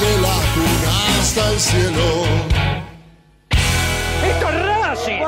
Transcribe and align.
Desde 0.00 0.20
la 0.20 0.36
cuna 0.54 1.18
hasta 1.18 1.52
el 1.52 1.58
cielo. 1.58 2.22
¡Esto 3.50 4.48
es 4.48 4.66
Racing! 4.66 5.22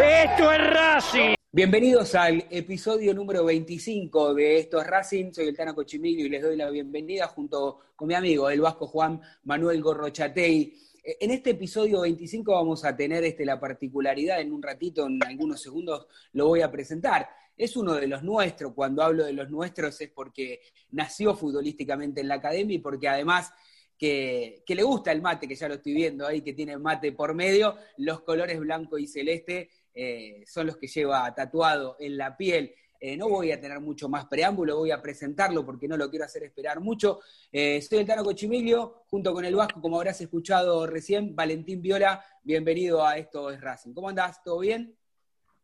¡Esto 0.00 0.52
es 0.52 0.70
Racing! 0.70 1.34
Bienvenidos 1.52 2.14
al 2.14 2.46
episodio 2.50 3.12
número 3.12 3.44
25 3.44 4.32
de 4.32 4.58
Esto 4.58 4.80
es 4.80 4.86
Racing. 4.86 5.32
Soy 5.32 5.48
el 5.48 5.56
Tano 5.56 5.74
Cochimilio 5.74 6.24
y 6.24 6.28
les 6.30 6.42
doy 6.42 6.56
la 6.56 6.70
bienvenida 6.70 7.26
junto 7.26 7.80
con 7.94 8.08
mi 8.08 8.14
amigo, 8.14 8.48
el 8.48 8.62
vasco 8.62 8.86
Juan 8.86 9.20
Manuel 9.44 9.82
Gorrochatei. 9.82 10.74
Eh, 11.04 11.16
en 11.20 11.30
este 11.32 11.50
episodio 11.50 12.00
25 12.00 12.52
vamos 12.52 12.86
a 12.86 12.96
tener 12.96 13.22
este, 13.22 13.44
la 13.44 13.60
particularidad, 13.60 14.40
en 14.40 14.50
un 14.50 14.62
ratito, 14.62 15.06
en 15.06 15.22
algunos 15.26 15.60
segundos, 15.60 16.06
lo 16.32 16.46
voy 16.46 16.62
a 16.62 16.70
presentar. 16.70 17.28
Es 17.54 17.76
uno 17.76 17.94
de 17.94 18.06
los 18.06 18.22
nuestros, 18.22 18.72
cuando 18.72 19.02
hablo 19.02 19.26
de 19.26 19.34
los 19.34 19.50
nuestros 19.50 20.00
es 20.00 20.10
porque 20.10 20.60
nació 20.92 21.34
futbolísticamente 21.34 22.22
en 22.22 22.28
la 22.28 22.36
academia 22.36 22.76
y 22.76 22.80
porque 22.80 23.08
además 23.08 23.52
que, 23.98 24.62
le 24.66 24.82
gusta 24.82 25.12
el 25.12 25.22
mate, 25.22 25.48
que 25.48 25.54
ya 25.54 25.68
lo 25.68 25.74
estoy 25.74 25.94
viendo 25.94 26.26
ahí, 26.26 26.42
que 26.42 26.52
tiene 26.52 26.76
mate 26.76 27.12
por 27.12 27.34
medio, 27.34 27.76
los 27.98 28.20
colores 28.20 28.58
blanco 28.58 28.98
y 28.98 29.06
celeste 29.06 29.70
eh, 29.94 30.44
son 30.46 30.66
los 30.66 30.76
que 30.76 30.86
lleva 30.86 31.34
tatuado 31.34 31.96
en 31.98 32.16
la 32.16 32.36
piel. 32.36 32.74
Eh, 32.98 33.16
no 33.16 33.28
voy 33.28 33.52
a 33.52 33.60
tener 33.60 33.78
mucho 33.80 34.08
más 34.08 34.26
preámbulo, 34.26 34.78
voy 34.78 34.90
a 34.90 35.02
presentarlo 35.02 35.64
porque 35.64 35.86
no 35.86 35.96
lo 35.96 36.08
quiero 36.08 36.24
hacer 36.24 36.44
esperar 36.44 36.80
mucho. 36.80 37.20
Eh, 37.52 37.80
soy 37.82 37.98
el 37.98 38.06
Tano 38.06 38.24
Cochimilio, 38.24 39.04
junto 39.08 39.32
con 39.34 39.44
el 39.44 39.54
Vasco, 39.54 39.80
como 39.80 39.96
habrás 39.96 40.20
escuchado 40.20 40.86
recién, 40.86 41.34
Valentín 41.34 41.82
Viola, 41.82 42.24
bienvenido 42.42 43.04
a 43.04 43.16
Esto 43.18 43.50
es 43.50 43.60
Racing. 43.60 43.92
¿Cómo 43.92 44.08
andás? 44.08 44.42
¿Todo 44.42 44.60
bien? 44.60 44.96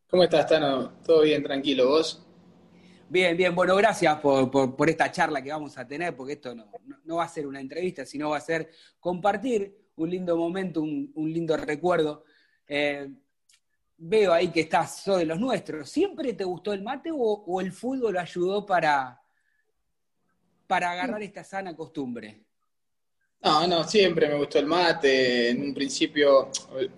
¿Cómo 0.09 0.25
estás, 0.25 0.47
Tano? 0.47 1.01
¿Todo 1.05 1.23
bien, 1.23 1.43
tranquilo? 1.43 1.89
¿Vos? 1.89 2.27
Bien, 3.13 3.37
bien. 3.37 3.55
Bueno, 3.55 3.77
gracias 3.77 4.19
por, 4.21 4.89
esta 4.89 5.13
charla 5.13 5.43
que 5.43 5.51
vamos 5.51 5.77
a 5.77 5.87
tener, 5.87 6.17
porque 6.17 6.33
esto 6.33 6.55
no, 6.55 7.17
va 7.17 7.25
a 7.25 7.29
ser 7.29 7.47
una 7.47 7.61
entrevista, 7.61 8.07
sino 8.07 8.31
va 8.31 8.39
a 8.39 8.41
ser 8.41 8.71
compartir 8.99 9.91
un 9.97 10.09
lindo 10.09 10.35
momento, 10.35 10.81
un, 10.81 11.13
lindo 11.31 11.55
recuerdo. 11.59 12.25
Eh, 12.67 13.11
veo 13.99 14.33
ahí 14.33 14.49
que 14.49 14.61
estás, 14.61 15.05
de 15.05 15.27
los 15.27 15.39
nuestros. 15.39 15.91
¿Siempre 15.91 16.33
te 16.33 16.45
gustó 16.45 16.73
el 16.73 16.81
mate 16.81 17.11
o, 17.13 17.61
el 17.61 17.71
fútbol 17.71 18.17
ayudó 18.17 18.65
para, 18.65 19.21
para 20.67 20.93
agarrar 20.93 21.23
esta 21.23 21.45
sana 21.45 21.77
costumbre? 21.77 22.47
No, 23.43 23.67
no, 23.67 23.85
siempre 23.85 24.27
me 24.27 24.39
gustó 24.39 24.59
el 24.59 24.65
mate. 24.65 25.51
En 25.51 25.61
un 25.61 25.75
principio, 25.75 26.49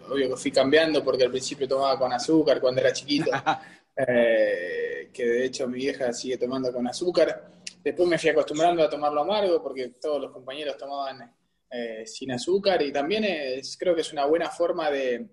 obvio 0.09 0.29
que 0.29 0.37
fui 0.37 0.53
cambiando 0.53 1.03
porque 1.03 1.25
al 1.25 1.31
principio 1.31 1.67
tomaba 1.67 1.99
con 1.99 2.13
azúcar 2.13 2.61
cuando 2.61 2.83
era 2.83 2.93
chiquito, 2.93 3.33
eh, 3.97 5.04
que 5.15 5.25
de 5.25 5.47
hecho 5.47 5.67
mi 5.67 5.79
vieja 5.79 6.13
sigue 6.13 6.37
tomando 6.37 6.73
con 6.73 6.87
azúcar. 6.87 7.53
Después 7.83 8.09
me 8.09 8.19
fui 8.19 8.31
acostumbrando 8.31 8.83
a 8.83 8.91
tomarlo 8.91 9.23
amargo 9.23 9.63
porque 9.63 9.95
todos 10.01 10.21
los 10.21 10.33
compañeros 10.33 10.77
tomaban 10.77 11.35
eh, 11.71 12.07
sin 12.07 12.33
azúcar 12.33 12.83
y 12.83 12.93
también 12.93 13.25
es, 13.25 13.77
creo 13.77 13.95
que 13.95 14.03
es 14.03 14.13
una 14.13 14.27
buena 14.27 14.51
forma 14.51 14.91
de, 14.91 15.29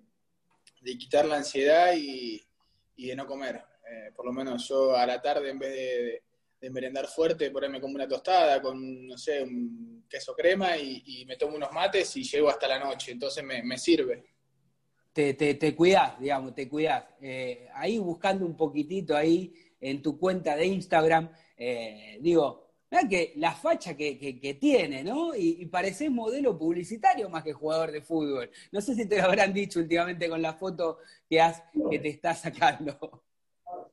de 0.82 0.98
quitar 0.98 1.24
la 1.24 1.36
ansiedad 1.36 1.94
y, 1.96 2.44
de 2.96 3.16
no 3.16 3.26
comer. 3.26 3.56
Eh, 3.90 4.12
por 4.14 4.26
lo 4.26 4.32
menos 4.32 4.68
yo 4.68 4.96
a 4.96 5.06
la 5.06 5.20
tarde, 5.20 5.50
en 5.50 5.58
vez 5.58 5.72
de, 5.72 6.70
merendar 6.70 7.08
fuerte, 7.08 7.50
ponerme 7.50 7.80
como 7.80 7.96
una 7.96 8.06
tostada 8.06 8.62
con, 8.62 9.06
no 9.08 9.18
sé, 9.18 9.42
un 9.42 10.04
queso 10.08 10.32
crema 10.34 10.76
y, 10.76 11.24
me 11.26 11.36
tomo 11.36 11.56
unos 11.56 11.72
mates 11.72 12.16
y 12.16 12.22
llego 12.22 12.48
hasta 12.48 12.68
la 12.68 12.78
noche. 12.78 13.12
Entonces 13.12 13.42
me, 13.44 13.78
sirve. 13.78 14.24
Te, 15.12 15.34
te, 15.34 15.54
te, 15.54 15.74
cuidás, 15.74 16.18
digamos, 16.20 16.54
te 16.54 16.68
cuidás. 16.68 17.04
Eh, 17.20 17.68
ahí 17.74 17.98
buscando 17.98 18.46
un 18.46 18.56
poquitito 18.56 19.16
ahí 19.16 19.52
en 19.82 20.00
tu 20.00 20.18
cuenta 20.18 20.56
de 20.56 20.66
Instagram, 20.66 21.30
eh, 21.58 22.18
digo, 22.20 22.62
que 23.08 23.32
la 23.36 23.52
facha 23.52 23.96
que, 23.96 24.58
tiene, 24.60 25.02
¿no? 25.02 25.34
Y, 25.34 25.62
y, 25.62 26.08
modelo 26.10 26.58
publicitario 26.58 27.28
más 27.28 27.42
que 27.42 27.52
jugador 27.52 27.90
de 27.90 28.02
fútbol. 28.02 28.50
No 28.70 28.80
sé 28.80 28.94
si 28.94 29.06
te 29.06 29.18
lo 29.18 29.24
habrán 29.24 29.52
dicho 29.52 29.80
últimamente 29.80 30.28
con 30.28 30.42
la 30.42 30.54
foto 30.54 30.98
que, 31.28 31.40
has, 31.40 31.62
que 31.90 31.98
te 31.98 32.08
estás 32.08 32.40
sacando. 32.42 33.24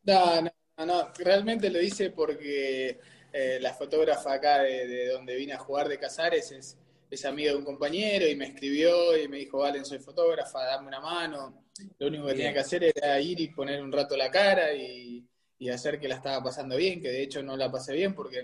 No, 0.03 0.41
no, 0.41 0.85
no, 0.85 1.11
realmente 1.17 1.69
lo 1.69 1.81
hice 1.81 2.11
porque 2.11 2.99
eh, 3.31 3.59
la 3.61 3.73
fotógrafa 3.73 4.33
acá 4.33 4.63
de, 4.63 5.09
donde 5.09 5.35
vine 5.35 5.53
a 5.53 5.59
jugar 5.59 5.87
de 5.87 5.99
Casares 5.99 6.51
es, 6.51 6.77
es 7.09 7.25
amiga 7.25 7.51
de 7.51 7.57
un 7.57 7.65
compañero 7.65 8.27
y 8.27 8.35
me 8.35 8.47
escribió 8.47 9.17
y 9.17 9.27
me 9.27 9.37
dijo, 9.37 9.59
Valen, 9.59 9.85
soy 9.85 9.99
fotógrafa, 9.99 10.63
dame 10.63 10.87
una 10.87 10.99
mano. 10.99 11.65
Lo 11.97 12.07
único 12.07 12.27
que 12.27 12.33
tenía 12.33 12.53
que 12.53 12.59
hacer 12.59 12.83
era 12.83 13.19
ir 13.19 13.39
y 13.39 13.49
poner 13.49 13.81
un 13.81 13.91
rato 13.91 14.17
la 14.17 14.29
cara 14.29 14.73
y, 14.73 15.25
y 15.59 15.69
hacer 15.69 15.99
que 15.99 16.07
la 16.07 16.15
estaba 16.15 16.41
pasando 16.41 16.77
bien, 16.77 17.01
que 17.01 17.09
de 17.09 17.21
hecho 17.21 17.43
no 17.43 17.55
la 17.57 17.69
pasé 17.69 17.93
bien 17.93 18.15
porque 18.15 18.41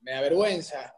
me 0.00 0.12
da 0.12 0.20
vergüenza. 0.20 0.94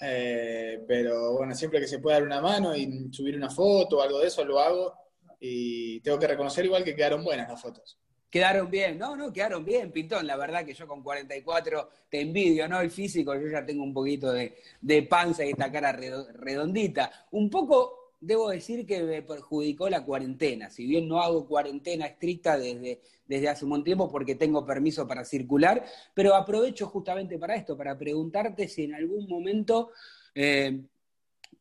Eh, 0.00 0.82
pero 0.86 1.34
bueno, 1.34 1.54
siempre 1.54 1.80
que 1.80 1.86
se 1.86 2.00
pueda 2.00 2.16
dar 2.16 2.26
una 2.26 2.40
mano 2.40 2.74
y 2.74 3.08
subir 3.12 3.36
una 3.36 3.48
foto 3.48 3.98
o 3.98 4.02
algo 4.02 4.18
de 4.18 4.26
eso, 4.26 4.44
lo 4.44 4.58
hago. 4.58 4.94
y 5.40 6.00
tengo 6.00 6.18
que 6.18 6.26
reconocer 6.28 6.64
igual 6.64 6.84
que 6.84 6.94
quedaron 6.94 7.24
buenas 7.24 7.48
las 7.48 7.60
fotos. 7.60 7.98
Quedaron 8.32 8.70
bien, 8.70 8.98
no, 8.98 9.14
no, 9.14 9.30
quedaron 9.30 9.62
bien, 9.62 9.92
Pintón. 9.92 10.26
La 10.26 10.36
verdad 10.36 10.64
que 10.64 10.72
yo 10.72 10.88
con 10.88 11.02
44 11.02 11.90
te 12.08 12.22
envidio, 12.22 12.66
¿no? 12.66 12.80
El 12.80 12.90
físico, 12.90 13.34
yo 13.34 13.46
ya 13.46 13.62
tengo 13.62 13.84
un 13.84 13.92
poquito 13.92 14.32
de, 14.32 14.56
de 14.80 15.02
panza 15.02 15.44
y 15.44 15.50
esta 15.50 15.70
cara 15.70 15.92
redondita. 15.92 17.26
Un 17.32 17.50
poco, 17.50 18.01
debo 18.22 18.50
decir 18.50 18.86
que 18.86 19.02
me 19.02 19.20
perjudicó 19.22 19.90
la 19.90 20.04
cuarentena. 20.04 20.70
Si 20.70 20.86
bien 20.86 21.08
no 21.08 21.20
hago 21.20 21.46
cuarentena 21.46 22.06
estricta 22.06 22.56
desde, 22.56 23.02
desde 23.26 23.48
hace 23.48 23.64
un 23.64 23.82
tiempo 23.82 24.08
porque 24.10 24.36
tengo 24.36 24.64
permiso 24.64 25.08
para 25.08 25.24
circular, 25.24 25.84
pero 26.14 26.34
aprovecho 26.34 26.86
justamente 26.86 27.36
para 27.36 27.56
esto, 27.56 27.76
para 27.76 27.98
preguntarte 27.98 28.68
si 28.68 28.84
en 28.84 28.94
algún 28.94 29.28
momento 29.28 29.90
eh, 30.36 30.84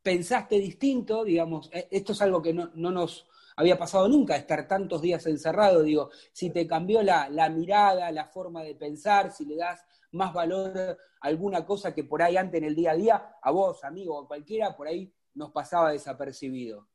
pensaste 0.04 0.60
distinto, 0.60 1.24
digamos, 1.24 1.69
eh, 1.74 1.88
esto 1.90 2.13
es 2.13 2.22
algo 2.22 2.44
que 2.44 2.54
no, 2.54 2.69
no 2.75 2.92
nos 2.92 3.25
había 3.56 3.78
pasado 3.78 4.07
nunca 4.07 4.36
estar 4.36 4.68
tantos 4.68 5.02
días 5.02 5.25
encerrado, 5.25 5.81
digo, 5.81 6.12
si 6.31 6.52
te 6.52 6.68
cambió 6.68 7.02
la, 7.02 7.28
mirada, 7.50 8.12
la 8.12 8.28
forma 8.28 8.62
de 8.62 8.75
pensar, 8.75 9.31
si 9.31 9.46
le 9.46 9.56
das 9.56 9.84
más 10.12 10.31
valor 10.31 10.78
a 10.78 10.98
alguna 11.22 11.66
cosa 11.66 11.94
que 11.94 12.04
por 12.04 12.22
ahí 12.22 12.38
antes 12.38 12.60
en 12.60 12.66
el 12.66 12.75
día 12.75 12.92
a 12.92 12.96
día, 12.96 13.36
a 13.42 13.52
vos, 13.52 13.84
amigo, 13.84 14.16
o 14.16 14.28
cualquiera, 14.28 14.75
por 14.75 14.88
ahí 14.88 15.12
nos 15.33 15.51
pasaba 15.51 15.92
desapercibido. 15.92 16.88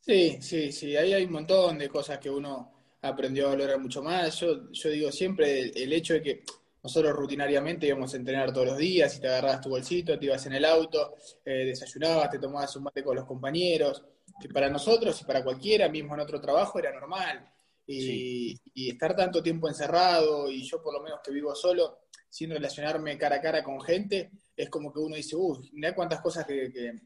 Sí, 0.00 0.38
sí, 0.40 0.72
sí, 0.72 0.96
ahí 0.96 1.12
hay 1.12 1.24
un 1.24 1.32
montón 1.32 1.78
de 1.78 1.88
cosas 1.88 2.18
que 2.18 2.30
uno 2.30 2.72
aprendió 3.02 3.46
a 3.46 3.50
valorar 3.50 3.78
mucho 3.78 4.02
más. 4.02 4.40
Yo, 4.40 4.70
yo 4.72 4.90
digo 4.90 5.12
siempre 5.12 5.60
el, 5.60 5.92
hecho 5.92 6.14
de 6.14 6.22
que 6.22 6.44
nosotros 6.82 7.12
rutinariamente 7.14 7.86
íbamos 7.86 8.12
a 8.14 8.16
entrenar 8.16 8.52
todos 8.52 8.68
los 8.68 8.78
días, 8.78 9.16
y 9.16 9.20
te 9.20 9.28
agarrabas 9.28 9.60
tu 9.60 9.68
bolsito, 9.68 10.18
te 10.18 10.26
ibas 10.26 10.44
en 10.46 10.54
el 10.54 10.64
auto, 10.64 11.14
eh, 11.44 11.66
desayunabas, 11.66 12.30
te 12.30 12.38
tomabas 12.38 12.74
un 12.76 12.84
mate 12.84 13.04
con 13.04 13.16
los 13.16 13.26
compañeros, 13.26 14.02
que 14.40 14.48
para 14.48 14.70
nosotros 14.70 15.20
y 15.20 15.24
para 15.24 15.44
cualquiera, 15.44 15.88
mismo 15.88 16.14
en 16.14 16.20
otro 16.20 16.40
trabajo, 16.40 16.78
era 16.78 16.92
normal. 16.92 17.46
Y, 17.86 18.58
estar 18.88 19.16
tanto 19.16 19.42
tiempo 19.42 19.68
encerrado, 19.68 20.50
y 20.50 20.62
yo 20.62 20.82
por 20.82 20.94
lo 20.94 21.02
menos 21.02 21.20
que 21.22 21.32
vivo 21.32 21.54
solo, 21.54 21.98
sin 22.28 22.50
relacionarme 22.50 23.18
cara 23.18 23.36
a 23.36 23.40
cara 23.40 23.64
con 23.64 23.80
gente, 23.80 24.30
es 24.56 24.70
como 24.70 24.92
que 24.92 25.00
uno 25.00 25.16
dice, 25.16 25.36
uy, 25.36 25.70
mira 25.74 25.94
cuántas 25.94 26.20
cosas 26.20 26.46
que, 26.46 27.00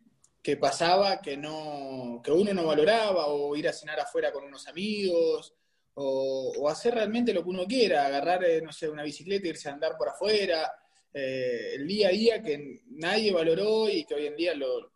pasaba 0.57 1.21
que, 1.21 1.37
no, 1.37 2.21
que 2.23 2.31
uno 2.31 2.53
no 2.53 2.67
valoraba, 2.67 3.27
o 3.29 3.57
ir 3.57 3.69
a 3.69 3.73
cenar 3.73 3.99
afuera 4.01 4.33
con 4.33 4.45
unos 4.45 4.69
amigos, 4.69 5.55
o, 5.95 6.69
hacer 6.69 6.95
realmente 6.95 7.33
lo 7.33 7.43
que 7.43 7.51
uno 7.51 7.65
quiera, 7.67 8.07
agarrar, 8.07 8.45
eh, 8.45 8.61
no 8.63 8.73
sé, 8.73 8.89
una 8.89 9.03
bicicleta, 9.03 9.49
irse 9.49 9.69
a 9.69 9.73
andar 9.73 9.97
por 9.97 10.09
afuera, 10.09 10.73
eh, 11.13 11.75
el 11.75 11.87
día 11.87 12.09
a 12.09 12.11
día 12.11 12.43
que 12.43 12.83
nadie 12.91 13.33
valoró 13.33 13.89
y 13.89 14.05
que 14.05 14.15
hoy 14.15 14.27
en 14.27 14.37
día 14.37 14.55
lo, 14.55 14.91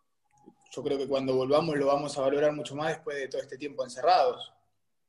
yo 0.71 0.83
creo 0.83 0.97
que 0.97 1.07
cuando 1.07 1.33
volvamos 1.33 1.77
lo 1.77 1.87
vamos 1.87 2.17
a 2.17 2.21
valorar 2.21 2.53
mucho 2.53 2.75
más 2.75 2.89
después 2.89 3.17
de 3.17 3.27
todo 3.27 3.41
este 3.41 3.57
tiempo 3.57 3.83
encerrados. 3.83 4.53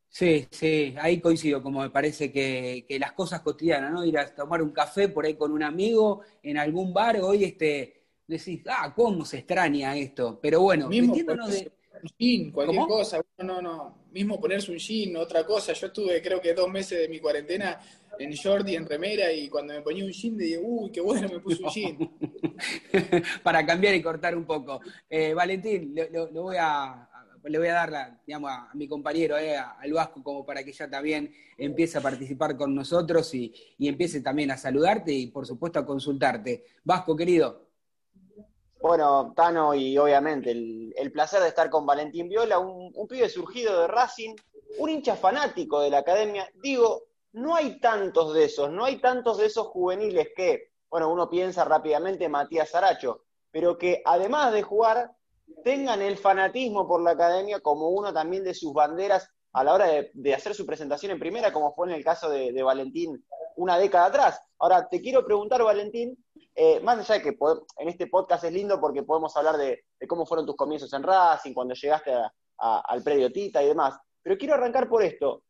Sí, 0.09 0.49
sí, 0.51 0.95
ahí 0.99 1.21
coincido, 1.21 1.63
como 1.63 1.81
me 1.81 1.91
parece 1.91 2.33
que, 2.33 2.85
las 2.99 3.13
cosas 3.13 3.43
cotidianas, 3.43 3.93
¿no? 3.93 4.05
Ir 4.05 4.19
a 4.19 4.35
tomar 4.35 4.61
un 4.61 4.73
café 4.73 5.09
por 5.09 5.25
ahí 5.25 5.35
con 5.35 5.53
un 5.53 5.63
amigo 5.63 6.23
en 6.43 6.59
algún 6.59 6.93
bar, 6.93 7.21
hoy 7.21 7.45
este, 7.45 8.00
decís, 8.31 8.63
ah, 8.69 8.93
cómo 8.95 9.25
se 9.25 9.39
extraña 9.39 9.97
esto. 9.97 10.39
Pero 10.41 10.61
bueno, 10.63 10.89
Mismo 10.89 11.15
de... 11.15 11.73
Un 12.03 12.11
jean, 12.19 12.51
cualquier 12.51 12.87
cosa, 12.87 13.21
no, 13.39 13.61
no, 13.61 14.07
mismo 14.11 14.41
ponerse 14.41 14.73
un 14.73 14.79
jean, 14.79 15.17
otra 15.17 15.45
cosa. 15.45 15.75
Yo 15.75 15.89
estuve 15.89 16.23
creo 16.23 16.41
que 16.41 16.55
dos 16.55 16.71
meses 16.71 16.99
de 16.99 17.09
mi 17.09 17.19
cuarentena 17.19 17.79
en 18.19 18.31
short 18.31 18.67
y 18.69 18.77
en 18.77 18.87
remera 18.87 19.31
y 19.33 19.49
cuando 19.49 19.75
me 19.75 19.83
ponía 19.83 20.05
un 20.05 20.11
jean 20.11 20.37
dije, 20.37 20.59
uy, 20.63 20.91
qué 20.91 21.01
bueno, 21.01 21.29
me 21.29 21.41
puse 21.41 21.63
un 21.63 21.71
jean. 21.71 21.99
Para 23.43 23.67
cambiar 23.67 23.95
y 23.95 24.03
cortar 24.03 24.35
un 24.37 24.45
poco. 24.45 24.81
Eh, 25.09 25.35
Valentín, 25.35 25.95
lo, 26.11 26.43
voy 26.43 26.57
a, 26.59 27.07
le 27.45 27.59
voy 27.59 27.69
a 27.69 27.75
dar 27.75 28.21
digamos, 28.27 28.51
a, 28.51 28.71
mi 28.75 28.89
compañero, 28.89 29.39
eh, 29.39 29.57
al 29.57 29.93
Vasco, 29.93 30.23
como 30.23 30.45
para 30.45 30.63
que 30.65 30.73
ya 30.73 30.89
también 30.89 31.33
empiece 31.57 31.99
a 31.99 32.01
participar 32.01 32.57
con 32.57 32.75
nosotros 32.75 33.35
y, 33.35 33.53
empiece 33.79 34.21
también 34.21 34.51
a 34.51 34.57
saludarte 34.57 35.13
y 35.13 35.29
por 35.29 35.47
supuesto 35.47 35.79
a 35.79 35.87
consultarte. 35.87 36.65
Vasco, 36.85 37.17
querido. 37.17 37.70
Bueno, 38.81 39.35
Tano, 39.37 39.75
y 39.75 39.99
obviamente 39.99 40.53
el, 40.53 41.13
placer 41.13 41.43
de 41.43 41.49
estar 41.49 41.69
con 41.69 41.85
Valentín 41.85 42.29
Viola, 42.29 42.59
un, 42.59 42.93
pibe 43.07 43.29
surgido 43.29 43.83
de 43.83 43.87
Racing, 43.89 44.35
un 44.79 44.89
hincha 44.89 45.17
fanático 45.17 45.81
de 45.81 45.91
la 45.91 45.99
academia. 45.99 46.49
Digo, 46.63 47.03
no 47.33 47.55
hay 47.55 47.79
tantos 47.79 48.33
de 48.33 48.45
esos, 48.45 48.71
no 48.71 48.85
hay 48.85 48.97
tantos 48.97 49.37
de 49.37 49.47
esos 49.47 49.67
juveniles 49.67 50.29
que, 50.35 50.71
bueno, 50.89 51.13
uno 51.13 51.29
piensa 51.29 51.65
rápidamente 51.65 52.29
Matías 52.29 52.75
Aracho, 52.75 53.25
pero 53.51 53.77
que 53.77 54.01
además 54.05 54.53
de 54.53 54.63
jugar, 54.63 55.13
tengan 55.63 56.01
el 56.01 56.17
fanatismo 56.17 56.89
por 56.89 57.03
la 57.03 57.11
academia 57.11 57.61
como 57.61 57.91
uno 57.91 58.13
también 58.13 58.45
de 58.45 58.55
sus 58.55 58.73
banderas 58.73 59.29
a 59.53 59.65
la 59.65 59.75
hora 59.75 59.87
de, 60.15 60.35
hacer 60.35 60.55
su 60.55 60.65
presentación 60.65 61.13
en 61.13 61.19
primera, 61.19 61.53
como 61.53 61.75
fue 61.75 61.89
en 61.89 61.95
el 61.95 62.05
caso 62.05 62.31
de, 62.31 62.63
Valentín 62.63 63.23
una 63.57 63.77
década 63.77 64.07
atrás. 64.07 64.41
Ahora, 64.59 64.89
te 64.89 65.01
quiero 65.01 65.25
preguntar, 65.25 65.63
Valentín, 65.63 66.17
eh, 66.55 66.81
más 66.81 66.99
allá 66.99 67.23
de 67.23 67.23
que 67.23 67.39
en 67.79 67.89
este 67.89 68.07
podcast 68.07 68.45
es 68.45 68.53
lindo 68.53 68.81
porque 68.81 69.03
podemos 69.03 69.37
hablar 69.37 69.57
de, 69.57 69.85
cómo 70.09 70.27
fueron 70.27 70.47
tus 70.47 70.57
comienzos 70.57 70.93
en 70.93 71.03
Racing, 71.03 71.55
cuando 71.55 71.75
llegaste 71.75 72.13
al 72.59 73.03
predio 73.03 73.33
Tita 73.33 73.63
y 73.63 73.69
demás, 73.69 73.99
pero 74.23 74.37
quiero 74.37 74.55
arrancar 74.55 74.89
por 74.89 75.03
esto 75.03 75.43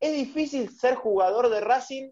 es 0.00 0.14
difícil 0.14 0.70
ser 0.70 0.94
jugador 0.94 1.48
de 1.48 1.60
Racing 1.60 2.10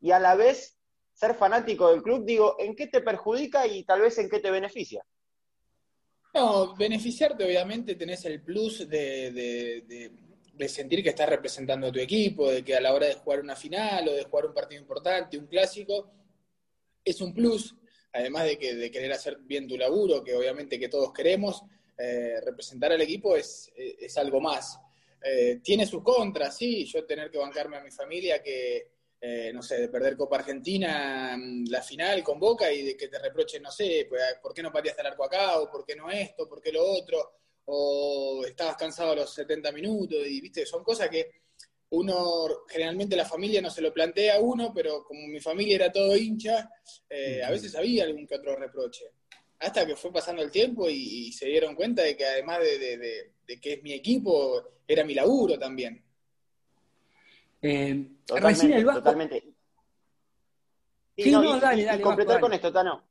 y 0.00 0.10
a 0.10 0.18
la 0.18 0.34
vez 0.34 0.76
ser 1.12 1.34
fanático 1.34 1.90
del 1.90 2.02
club. 2.02 2.24
Digo, 2.24 2.56
¿en 2.58 2.74
qué 2.74 2.88
te 2.88 3.00
perjudica 3.00 3.66
y 3.66 3.84
tal 3.84 4.00
vez 4.00 4.18
en 4.18 4.28
qué 4.28 4.40
te 4.40 4.50
beneficia? 4.50 5.04
No, 6.34 6.74
beneficiarte 6.74 7.44
obviamente 7.44 7.94
tenés 7.94 8.24
el 8.24 8.42
plus 8.42 8.88
de, 8.88 10.10
sentir 10.66 11.02
que 11.02 11.10
estás 11.10 11.28
representando 11.28 11.86
a 11.86 11.92
tu 11.92 12.00
equipo, 12.00 12.50
de 12.50 12.64
que 12.64 12.76
a 12.76 12.80
la 12.80 12.92
hora 12.92 13.06
de 13.06 13.14
jugar 13.14 13.40
una 13.40 13.54
final 13.54 14.08
o 14.08 14.12
de 14.12 14.24
jugar 14.24 14.46
un 14.46 14.54
partido 14.54 14.82
importante, 14.82 15.38
un 15.38 15.46
clásico, 15.46 16.10
es 17.04 17.20
un 17.20 17.34
plus, 17.34 17.74
además 18.12 18.44
de 18.44 18.58
que 18.58 18.74
de 18.74 18.90
querer 18.90 19.12
hacer 19.12 19.38
bien 19.42 19.68
tu 19.68 19.76
laburo, 19.76 20.22
que 20.22 20.34
obviamente 20.34 20.78
que 20.78 20.88
todos 20.88 21.12
queremos, 21.12 21.62
eh, 21.98 22.40
representar 22.44 22.92
al 22.92 23.00
equipo 23.00 23.36
es, 23.36 23.70
es 23.76 24.16
algo 24.16 24.40
más. 24.40 24.78
Eh, 25.26 25.60
tiene 25.62 25.86
sus 25.86 26.02
contras, 26.02 26.56
sí, 26.56 26.84
yo 26.84 27.06
tener 27.06 27.30
que 27.30 27.38
bancarme 27.38 27.78
a 27.78 27.82
mi 27.82 27.90
familia 27.90 28.42
que, 28.42 28.90
eh, 29.18 29.50
no 29.54 29.62
sé, 29.62 29.80
de 29.80 29.88
perder 29.88 30.18
Copa 30.18 30.36
Argentina, 30.36 31.34
mm, 31.34 31.64
la 31.70 31.80
final 31.80 32.22
con 32.22 32.38
Boca 32.38 32.70
y 32.70 32.82
de 32.82 32.94
que 32.94 33.08
te 33.08 33.18
reprochen, 33.18 33.62
no 33.62 33.70
sé, 33.70 34.06
pues, 34.06 34.22
¿por 34.42 34.52
qué 34.52 34.62
no 34.62 34.70
pateaste 34.70 35.00
el 35.00 35.06
arco 35.06 35.24
acá? 35.24 35.58
¿O 35.60 35.70
por 35.70 35.82
qué 35.86 35.96
no 35.96 36.10
esto? 36.10 36.46
¿Por 36.46 36.60
qué 36.60 36.70
lo 36.72 36.84
otro? 36.84 37.32
¿O 37.64 38.44
estabas 38.46 38.76
cansado 38.76 39.12
a 39.12 39.16
los 39.16 39.32
70 39.32 39.72
minutos? 39.72 40.18
Y, 40.26 40.42
viste, 40.42 40.66
son 40.66 40.84
cosas 40.84 41.08
que 41.08 41.43
uno, 41.90 42.64
generalmente 42.68 43.16
la 43.16 43.24
familia 43.24 43.62
no 43.62 43.70
se 43.70 43.82
lo 43.82 43.92
plantea 43.92 44.36
a 44.36 44.40
uno, 44.40 44.72
pero 44.74 45.04
como 45.04 45.26
mi 45.26 45.40
familia 45.40 45.76
era 45.76 45.92
todo 45.92 46.16
hincha, 46.16 46.70
eh, 47.08 47.42
a 47.42 47.50
veces 47.50 47.74
había 47.74 48.04
algún 48.04 48.26
que 48.26 48.36
otro 48.36 48.56
reproche. 48.56 49.04
Hasta 49.60 49.86
que 49.86 49.96
fue 49.96 50.12
pasando 50.12 50.42
el 50.42 50.50
tiempo 50.50 50.88
y, 50.90 51.32
se 51.32 51.46
dieron 51.46 51.74
cuenta 51.74 52.02
de 52.02 52.16
que 52.16 52.24
además 52.24 52.60
de 52.60 53.32
de 53.46 53.60
que 53.60 53.74
es 53.74 53.82
mi 53.82 53.92
equipo, 53.92 54.62
era 54.86 55.04
mi 55.04 55.14
laburo 55.14 55.58
también. 55.58 56.02
Eh, 57.62 58.08
totalmente, 58.26 58.76
el 58.76 58.84
totalmente. 58.84 59.44
Sí, 61.16 61.30
no, 61.30 61.58
dale, 61.60 61.84
dale, 61.84 62.02
completar 62.02 62.40
con 62.40 62.52
esto, 62.52 62.72
Tano. 62.72 63.04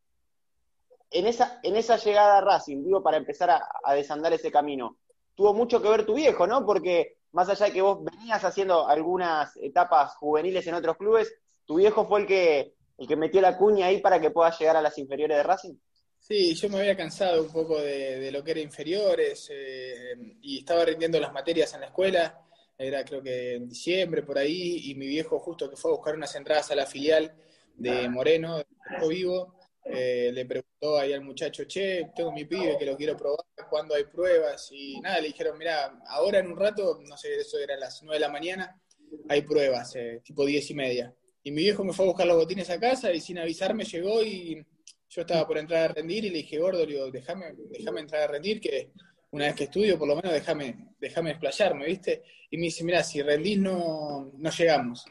En 1.10 1.27
esa, 1.27 1.60
en 1.63 1.75
esa 1.75 1.98
llegada 1.98 2.39
a 2.39 2.42
Racing, 2.42 2.84
digo, 2.84 3.01
para 3.01 3.18
empezar 3.18 3.50
a, 3.51 3.94
desandar 3.94 4.34
ese 4.34 4.51
camino, 4.51 4.98
tuvo 5.36 5.53
mucho 5.53 5.82
que 5.82 5.89
ver 5.89 6.06
tu 6.06 6.15
viejo, 6.15 6.48
¿no? 6.48 6.65
Porque 6.65 7.18
más 7.34 7.50
allá 7.50 7.66
de 7.66 7.74
que 7.74 7.82
vos 7.82 8.04
venías 8.04 8.44
haciendo 8.44 8.88
algunas 8.88 9.58
etapas 9.58 10.16
juveniles 10.16 10.66
en 10.68 10.75
otros 10.75 10.98
clubes, 10.98 11.34
tu 11.66 11.75
viejo 11.75 12.08
fue 12.08 12.22
el 12.22 12.28
que, 12.28 12.75
el 12.98 13.08
que 13.08 13.16
metió 13.16 13.42
la 13.42 13.58
cuña 13.58 13.88
ahí 13.88 14.00
para 14.00 14.22
que 14.22 14.32
puedas 14.32 14.58
llegar 14.60 14.78
a 14.78 14.82
las 14.82 14.98
inferiores 14.98 15.38
de 15.38 15.44
Racing. 15.44 15.75
Sí, 16.20 16.56
yo 16.56 16.70
me 16.70 16.80
había 16.80 16.96
cansado 16.96 17.44
un 17.44 17.52
poco 17.52 17.82
de, 17.82 18.32
lo 18.32 18.44
que 18.44 18.52
era 18.52 18.60
inferiores 18.62 19.50
eh, 19.52 20.16
y 20.42 20.60
estaba 20.60 20.86
rindiendo 20.86 21.20
las 21.20 21.34
materias 21.34 21.74
en 21.74 21.82
la 21.82 21.88
escuela, 21.88 22.40
era 22.78 23.04
creo 23.04 23.22
que 23.22 23.56
en 23.56 23.68
diciembre 23.68 24.24
por 24.24 24.38
ahí, 24.38 24.90
y 24.90 24.96
mi 24.96 25.08
viejo 25.08 25.40
justo 25.40 25.70
que 25.70 25.75
fue 25.75 25.92
a 25.92 25.96
buscar 25.96 26.16
unas 26.16 26.34
entradas 26.36 26.72
a 26.72 26.75
la 26.75 26.86
filial 26.86 27.36
de 27.75 28.08
Moreno, 28.08 28.58
de 28.58 28.66
Vivo, 29.10 29.56
eh, 29.96 30.32
le 30.34 30.46
preguntó 30.46 30.98
ahí 30.98 31.14
al 31.14 31.22
muchacho, 31.22 31.66
che, 31.66 32.12
tengo 32.16 32.32
mi 32.32 32.46
pibe 32.46 32.78
que 32.78 32.86
lo 32.86 32.98
quiero 32.98 33.16
probar, 33.16 33.46
¿cuándo 33.70 33.96
hay 33.96 34.06
pruebas? 34.06 34.70
Y 34.72 35.00
nada, 35.02 35.22
le 35.22 35.28
dijeron, 35.28 35.58
mira, 35.58 36.00
ahora 36.08 36.40
en 36.40 36.48
un 36.48 36.58
rato, 36.58 37.00
no 37.08 37.18
sé, 37.18 37.36
eso 37.36 37.58
era 37.60 37.78
las 37.78 38.02
nueve 38.04 38.16
de 38.18 38.22
la 38.22 38.32
mañana, 38.32 38.82
hay 39.30 39.42
pruebas, 39.44 39.96
eh, 39.96 40.22
tipo 40.24 40.46
diez 40.46 40.70
y 40.72 40.74
media. 40.74 41.14
Y 41.44 41.52
mi 41.52 41.62
viejo 41.62 41.84
me 41.84 41.94
fue 41.94 42.06
a 42.06 42.08
buscar 42.10 42.28
los 42.28 42.38
botines 42.38 42.70
a 42.70 42.80
casa 42.80 43.12
y 43.12 43.20
sin 43.20 43.38
avisarme 43.38 43.84
llegó 43.84 44.24
y 44.24 44.66
yo 45.10 45.22
estaba 45.22 45.46
por 45.46 45.58
entrar 45.58 45.92
a 45.92 45.94
rendir 45.94 46.26
y 46.26 46.30
le 46.30 46.38
dije, 46.38 46.58
gordo, 46.58 46.86
déjame, 47.12 47.54
entrar 48.00 48.24
a 48.24 48.28
rendir, 48.28 48.60
que 48.60 48.92
una 49.32 49.46
vez 49.46 49.56
que 49.56 49.66
estudio, 49.66 50.00
por 50.00 50.08
lo 50.08 50.16
menos 50.16 50.32
déjame, 50.32 50.96
déjame 51.00 51.32
explayarme, 51.32 51.86
¿viste? 51.86 52.24
Y 52.50 52.58
me 52.58 52.64
dice, 52.64 52.84
mira, 52.84 53.04
si 53.04 53.22
rendís 53.22 53.60
no, 53.60 54.32
no 54.36 54.50
llegamos. 54.50 55.06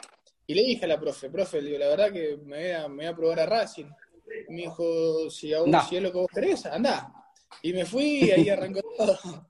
Y 0.47 0.55
le 0.55 0.63
dije 0.63 0.85
a 0.85 0.89
la 0.89 0.99
profe, 1.01 1.31
profe, 1.31 1.61
digo, 1.61 1.79
la 1.79 1.89
verdad 1.89 2.13
que 2.13 2.37
me 2.37 2.87
voy 2.89 3.07
a 3.07 3.15
probar 3.15 3.41
a 3.41 3.47
Racing. 3.47 3.87
Me 4.53 4.63
dijo, 4.63 5.31
si, 5.31 5.55
aún, 5.55 5.75
si 5.89 5.97
es 5.97 6.03
lo 6.03 6.13
que 6.13 6.19
vos 6.19 6.31
querés, 6.33 6.67
anda. 6.67 7.11
Y 7.63 7.73
me 7.73 7.87
fui 7.87 8.25
y 8.25 8.31
ahí 8.31 8.49
arrancó 8.51 8.81
todo. 8.97 9.19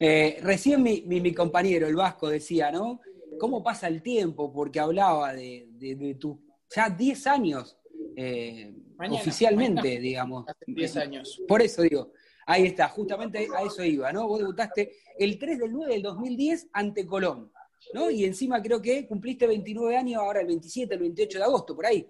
Eh, 0.00 0.38
recién 0.40 0.82
mi, 0.82 1.34
compañero, 1.34 1.86
el 1.86 1.94
Vasco, 1.94 2.30
decía, 2.30 2.72
¿no? 2.72 3.00
¿Cómo 3.38 3.62
pasa 3.62 3.86
el 3.86 4.00
tiempo? 4.00 4.50
Porque 4.50 4.80
hablaba 4.80 5.34
de, 5.34 5.66
de, 5.72 6.14
tu, 6.14 6.40
ya 6.74 6.88
10 6.88 7.26
años 7.26 7.76
eh, 8.16 8.74
oficialmente, 9.10 10.00
digamos. 10.00 10.46
10 10.66 10.96
años. 10.96 11.42
Por 11.46 11.60
eso 11.60 11.82
digo, 11.82 12.12
ahí 12.46 12.64
está, 12.64 12.88
justamente 12.88 13.46
a 13.54 13.62
eso 13.62 13.84
iba, 13.84 14.10
¿no? 14.10 14.26
Vos 14.26 14.38
debutaste 14.38 14.92
el 15.18 15.38
3 15.38 15.58
del 15.58 15.72
9 15.72 15.92
del 15.92 16.02
2010 16.02 16.68
ante 16.72 17.04
Colón, 17.04 17.52
¿no? 17.92 18.10
Y 18.10 18.24
encima 18.24 18.62
creo 18.62 18.80
que 18.80 19.06
cumpliste 19.06 19.46
29 19.46 19.96
años 19.96 20.20
ahora 20.20 20.40
el 20.40 20.46
27, 20.46 20.94
el 20.94 21.00
28 21.00 21.38
de 21.38 21.44
agosto, 21.44 21.74
por 21.74 21.86
ahí. 21.86 22.06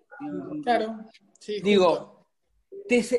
Claro, 0.62 0.98
sí. 1.38 1.60
Digo, 1.60 2.26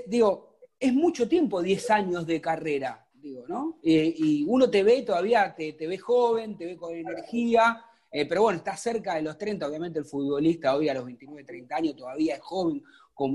digo, 0.07 0.57
es 0.79 0.93
mucho 0.93 1.27
tiempo 1.27 1.61
10 1.61 1.91
años 1.91 2.27
de 2.27 2.41
carrera, 2.41 3.07
digo, 3.13 3.45
¿no? 3.47 3.79
Eh, 3.83 4.13
y 4.15 4.43
uno 4.47 4.69
te 4.69 4.83
ve 4.83 5.01
todavía, 5.01 5.53
te, 5.55 5.73
ve 5.73 5.97
joven, 5.97 6.57
te 6.57 6.65
ve 6.65 6.77
con 6.77 6.93
energía, 6.95 7.83
eh, 8.11 8.25
pero 8.25 8.43
bueno, 8.43 8.57
está 8.57 8.75
cerca 8.77 9.15
de 9.15 9.23
los 9.23 9.37
30, 9.37 9.67
obviamente 9.67 9.99
el 9.99 10.05
futbolista 10.05 10.75
hoy 10.75 10.89
a 10.89 10.93
los 10.93 11.05
29, 11.05 11.43
30 11.43 11.75
años 11.75 11.95
todavía 11.95 12.35
es 12.35 12.41
joven 12.41 12.83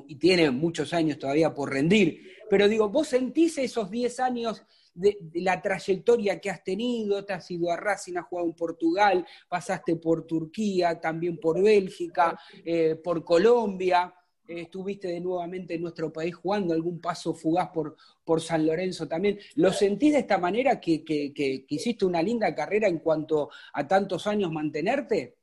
y 0.07 0.15
tiene 0.17 0.51
muchos 0.51 0.93
años 0.93 1.19
todavía 1.19 1.53
por 1.53 1.71
rendir. 1.71 2.21
Pero 2.49 2.69
digo, 2.69 2.89
vos 2.89 3.09
sentís 3.09 3.59
esos 3.59 3.91
10 3.91 4.21
años 4.21 4.63
de, 4.95 5.19
la 5.35 5.61
trayectoria 5.61 6.41
que 6.41 6.51
has 6.51 6.63
tenido, 6.63 7.25
te 7.25 7.33
has 7.33 7.51
ido 7.51 7.71
a 7.71 7.77
Racing, 7.77 8.17
has 8.17 8.27
jugado 8.27 8.49
en 8.49 8.55
Portugal, 8.55 9.27
pasaste 9.49 9.97
por 9.97 10.27
Turquía, 10.27 11.01
también 11.01 11.39
por 11.39 11.63
Bélgica, 11.63 12.39
eh, 12.65 12.97
por 12.97 13.25
Colombia. 13.25 14.15
Eh, 14.47 14.63
estuviste 14.63 15.09
de 15.09 15.21
nuevamente 15.21 15.75
en 15.75 15.83
nuestro 15.83 16.13
país 16.13 16.35
jugando 16.35 16.75
algún 16.75 17.01
paso 17.01 17.33
fugaz 17.33 17.71
por, 17.71 17.97
por 18.25 18.41
San 18.41 18.67
Lorenzo 18.67 19.07
también. 19.07 19.39
¿Lo 19.55 19.73
sentís 19.73 20.13
de 20.13 20.21
esta 20.21 20.39
manera 20.39 20.81
que, 20.81 21.05
que, 21.05 21.65
hiciste 21.69 22.05
una 22.05 22.23
linda 22.23 22.55
carrera 22.55 22.89
en 22.89 22.99
cuanto 22.99 23.51
a 23.73 23.87
tantos 23.87 24.27
años 24.27 24.51
mantenerte? 24.51 25.37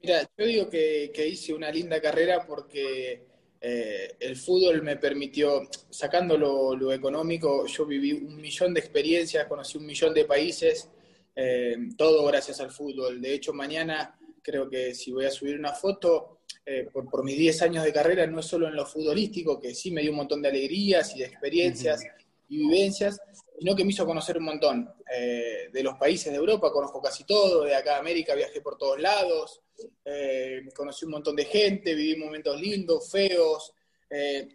Mira, 0.00 0.28
yo 0.36 0.46
digo 0.46 0.70
que, 0.70 1.28
hice 1.28 1.52
una 1.52 1.70
linda 1.70 2.00
carrera 2.00 2.44
porque 2.46 3.26
eh, 3.60 4.16
el 4.20 4.36
fútbol 4.36 4.82
me 4.82 4.96
permitió, 4.96 5.68
sacando 5.90 6.36
lo, 6.38 6.92
económico, 6.92 7.66
yo 7.66 7.86
viví 7.86 8.12
un 8.12 8.40
millón 8.40 8.72
de 8.72 8.80
experiencias, 8.80 9.46
conocí 9.46 9.78
un 9.78 9.86
millón 9.86 10.14
de 10.14 10.24
países, 10.24 10.88
eh, 11.34 11.76
todo 11.96 12.24
gracias 12.26 12.60
al 12.60 12.70
fútbol. 12.70 13.20
De 13.20 13.34
hecho, 13.34 13.52
mañana 13.52 14.18
creo 14.42 14.68
que 14.68 14.94
si 14.94 15.10
voy 15.12 15.24
a 15.24 15.30
subir 15.30 15.58
una 15.58 15.72
foto, 15.72 16.38
eh, 16.64 16.88
por, 16.92 17.24
mis 17.24 17.36
10 17.36 17.62
años 17.62 17.84
de 17.84 17.92
carrera, 17.92 18.26
no 18.26 18.40
es 18.40 18.46
solo 18.46 18.68
en 18.68 18.76
lo 18.76 18.86
futbolístico, 18.86 19.60
que 19.60 19.74
sí 19.74 19.90
me 19.90 20.02
dio 20.02 20.10
un 20.10 20.18
montón 20.18 20.42
de 20.42 20.48
alegrías 20.48 21.14
y 21.16 21.20
de 21.20 21.24
experiencias 21.26 22.02
y 22.48 22.58
vivencias, 22.58 23.20
sino 23.58 23.74
que 23.76 23.84
me 23.84 23.90
hizo 23.90 24.06
conocer 24.06 24.38
un 24.38 24.44
montón. 24.44 24.94
Eh, 25.14 25.68
de 25.72 25.82
los 25.82 25.94
países 25.96 26.32
de 26.32 26.38
Europa 26.38 26.72
conozco 26.72 27.00
casi 27.00 27.24
todo, 27.24 27.64
de 27.64 27.74
acá 27.74 27.96
a 27.96 28.00
América 28.00 28.34
viajé 28.34 28.60
por 28.60 28.76
todos 28.76 29.00
lados, 29.00 29.62
eh, 30.04 30.62
conocí 30.74 31.04
un 31.04 31.12
montón 31.12 31.36
de 31.36 31.44
gente, 31.44 31.94
viví 31.94 32.16
momentos 32.16 32.60
lindos, 32.60 33.10
feos, 33.10 33.72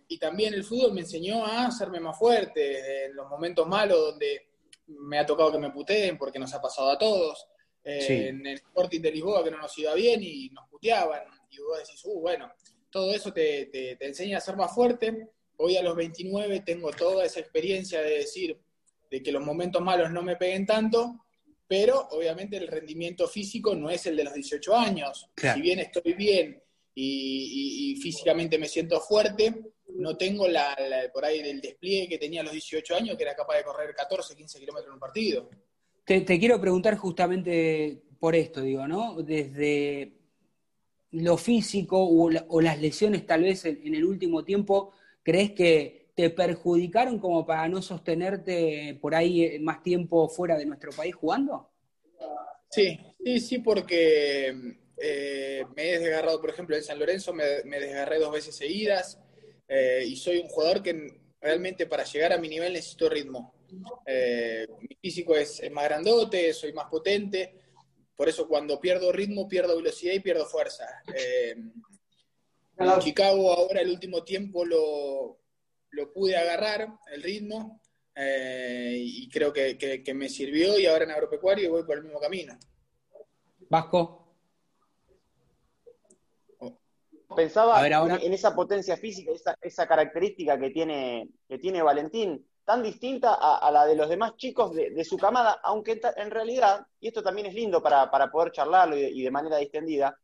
y 0.08 0.18
también 0.18 0.56
el 0.56 0.64
fútbol 0.64 0.94
me 0.94 1.02
enseñó 1.02 1.46
a 1.46 1.68
hacerme 1.68 2.00
más 2.00 2.18
fuerte 2.18 3.06
en 3.06 3.16
los 3.16 3.30
momentos 3.30 3.68
malos 3.68 4.00
donde 4.00 4.48
me 4.88 5.20
ha 5.20 5.28
tocado 5.28 5.52
que 5.52 5.60
me 5.60 5.70
puteen, 5.70 6.18
porque 6.18 6.40
nos 6.40 6.52
ha 6.56 6.60
pasado 6.60 6.90
a 6.90 6.98
todos. 6.98 7.46
En 7.84 8.48
el 8.48 8.56
Sporting 8.56 9.00
de 9.00 9.12
Lisboa 9.12 9.44
que 9.44 9.52
no 9.52 9.60
nos 9.60 9.78
iba 9.78 9.94
bien 9.94 10.24
y 10.24 10.50
nos 10.50 10.68
puteaban 10.70 11.22
y 11.54 11.62
vos 11.62 11.80
decís, 11.80 12.02
uh, 12.06 12.20
bueno, 12.20 12.52
todo 12.90 13.14
eso 13.14 13.32
te, 13.32 13.68
te, 13.68 14.06
enseña 14.06 14.38
a 14.38 14.42
ser 14.42 14.56
más 14.56 14.74
fuerte. 14.74 15.30
Hoy 15.58 15.78
a 15.78 15.84
los 15.84 15.96
29 15.96 16.62
tengo 16.66 16.92
toda 16.92 17.26
esa 17.26 17.40
experiencia 17.40 18.02
de 18.02 18.18
decir 18.18 18.58
de 19.10 19.22
que 19.22 19.32
los 19.32 19.44
momentos 19.44 19.82
malos 19.82 20.12
no 20.12 20.24
me 20.24 20.36
peguen 20.36 20.66
tanto, 20.66 21.26
pero 21.68 22.08
obviamente 22.12 22.58
el 22.58 22.68
rendimiento 22.68 23.28
físico 23.28 23.76
no 23.76 23.90
es 23.90 24.06
el 24.06 24.16
de 24.16 24.24
los 24.24 24.34
18 24.34 24.76
años. 24.76 25.30
Si 25.36 25.62
bien 25.62 25.80
estoy 25.80 26.14
bien 26.14 26.62
y, 26.96 27.98
físicamente 28.02 28.58
me 28.58 28.68
siento 28.68 29.00
fuerte, 29.00 29.54
no 29.96 30.18
tengo 30.18 30.48
la, 30.48 30.76
por 31.14 31.24
ahí 31.26 31.42
del 31.42 31.62
despliegue 31.62 32.10
que 32.10 32.18
tenía 32.18 32.42
a 32.42 32.44
los 32.44 32.54
18 32.54 32.96
años, 32.96 33.16
que 33.16 33.24
era 33.24 33.36
capaz 33.36 33.58
de 33.58 33.64
correr 33.64 33.94
14, 33.96 34.36
15 34.36 34.60
kilómetros 34.60 34.88
en 34.88 34.94
un 34.94 35.00
partido. 35.00 35.50
Te, 36.04 36.22
te, 36.22 36.40
quiero 36.40 36.60
preguntar 36.60 36.98
justamente 36.98 38.02
por 38.20 38.36
esto, 38.36 38.62
digo, 38.62 38.88
¿no? 38.88 39.22
Desde 39.22 40.14
lo 41.14 41.38
físico 41.38 41.98
o, 42.00 42.62
las 42.62 42.82
lesiones 42.82 43.26
tal 43.26 43.44
vez 43.44 43.66
en, 43.66 43.94
el 43.94 44.04
último 44.04 44.44
tiempo, 44.44 44.94
¿crees 45.24 45.52
que 45.52 46.04
te 46.16 46.30
perjudicaron 46.30 47.20
como 47.20 47.46
para 47.46 47.68
no 47.68 47.82
sostenerte 47.82 48.98
por 49.02 49.16
ahí 49.16 49.44
eh, 49.44 49.60
más 49.60 49.82
tiempo 49.82 50.30
fuera 50.30 50.58
de 50.58 50.66
nuestro 50.66 50.92
país 50.92 51.16
jugando? 51.16 51.72
Sí, 52.70 53.00
sí, 53.24 53.40
sí, 53.40 53.60
porque 53.60 54.78
eh, 54.98 55.66
me 55.76 55.90
he 55.90 56.00
desgarrado, 56.00 56.40
por 56.40 56.50
ejemplo, 56.52 56.76
en 56.76 56.84
San 56.84 57.00
Lorenzo 57.00 57.34
me, 57.34 57.46
desgarré 57.46 58.20
dos 58.20 58.32
veces 58.32 58.56
seguidas 58.56 59.20
eh, 59.68 60.04
y 60.08 60.16
soy 60.16 60.40
un 60.40 60.48
jugador 60.48 60.84
que 60.84 61.22
realmente 61.40 61.88
para 61.88 62.04
llegar 62.04 62.34
a 62.34 62.38
mi 62.38 62.48
nivel 62.48 62.74
necesito 62.74 63.10
ritmo. 63.10 63.54
mi 63.70 64.96
físico 65.02 65.36
es, 65.36 65.60
es, 65.60 65.72
más 65.72 65.86
grandote, 65.86 66.54
soy 66.54 66.74
más 66.74 66.86
potente, 66.90 67.56
por 68.16 68.30
eso 68.30 68.48
cuando 68.48 68.80
pierdo 68.80 69.12
ritmo, 69.12 69.48
pierdo 69.48 69.76
velocidad 69.76 70.14
y 70.14 70.20
pierdo 70.20 70.46
fuerza. 70.46 70.86
En 72.78 73.00
Chicago 73.00 73.54
ahora 73.54 73.82
el 73.82 73.92
último 73.92 74.24
tiempo 74.24 74.66
lo, 74.66 75.40
pude 76.14 76.36
agarrar, 76.36 76.88
el 77.12 77.24
ritmo, 77.24 77.82
eh, 78.16 78.96
y 79.00 79.30
creo 79.30 79.54
que, 79.54 80.04
me 80.14 80.30
sirvió 80.30 80.78
y 80.80 80.86
ahora 80.86 81.06
en 81.06 81.12
agropecuario 81.12 81.72
voy 81.72 81.84
por 81.84 81.98
el 81.98 82.04
mismo 82.04 82.20
camino. 82.20 82.58
Vasco. 83.70 84.20
Pensaba 87.36 87.88
en 87.88 88.34
esa 88.34 88.54
potencia 88.54 88.96
física, 88.96 89.32
esa, 89.32 89.58
esa 89.62 89.88
característica 89.88 90.60
que 90.60 90.70
tiene, 90.70 91.30
que 91.48 91.58
tiene 91.58 91.82
Valentín 91.82 92.46
tan 92.66 92.82
distinta 92.82 93.34
a, 93.34 93.70
la 93.72 93.86
de 93.86 93.96
los 93.96 94.10
demás 94.10 94.36
chicos 94.38 94.74
de, 94.74 95.04
su 95.04 95.18
camada, 95.18 95.60
aunque 95.64 96.00
en 96.16 96.32
realidad, 96.32 96.86
y 97.00 97.08
esto 97.08 97.22
también 97.22 97.48
es 97.48 97.54
lindo 97.54 97.82
para, 97.84 98.10
poder 98.32 98.52
charlarlo 98.52 98.98
y, 98.98 99.22
de 99.22 99.32
manera 99.32 99.58
distendida, 99.58 100.18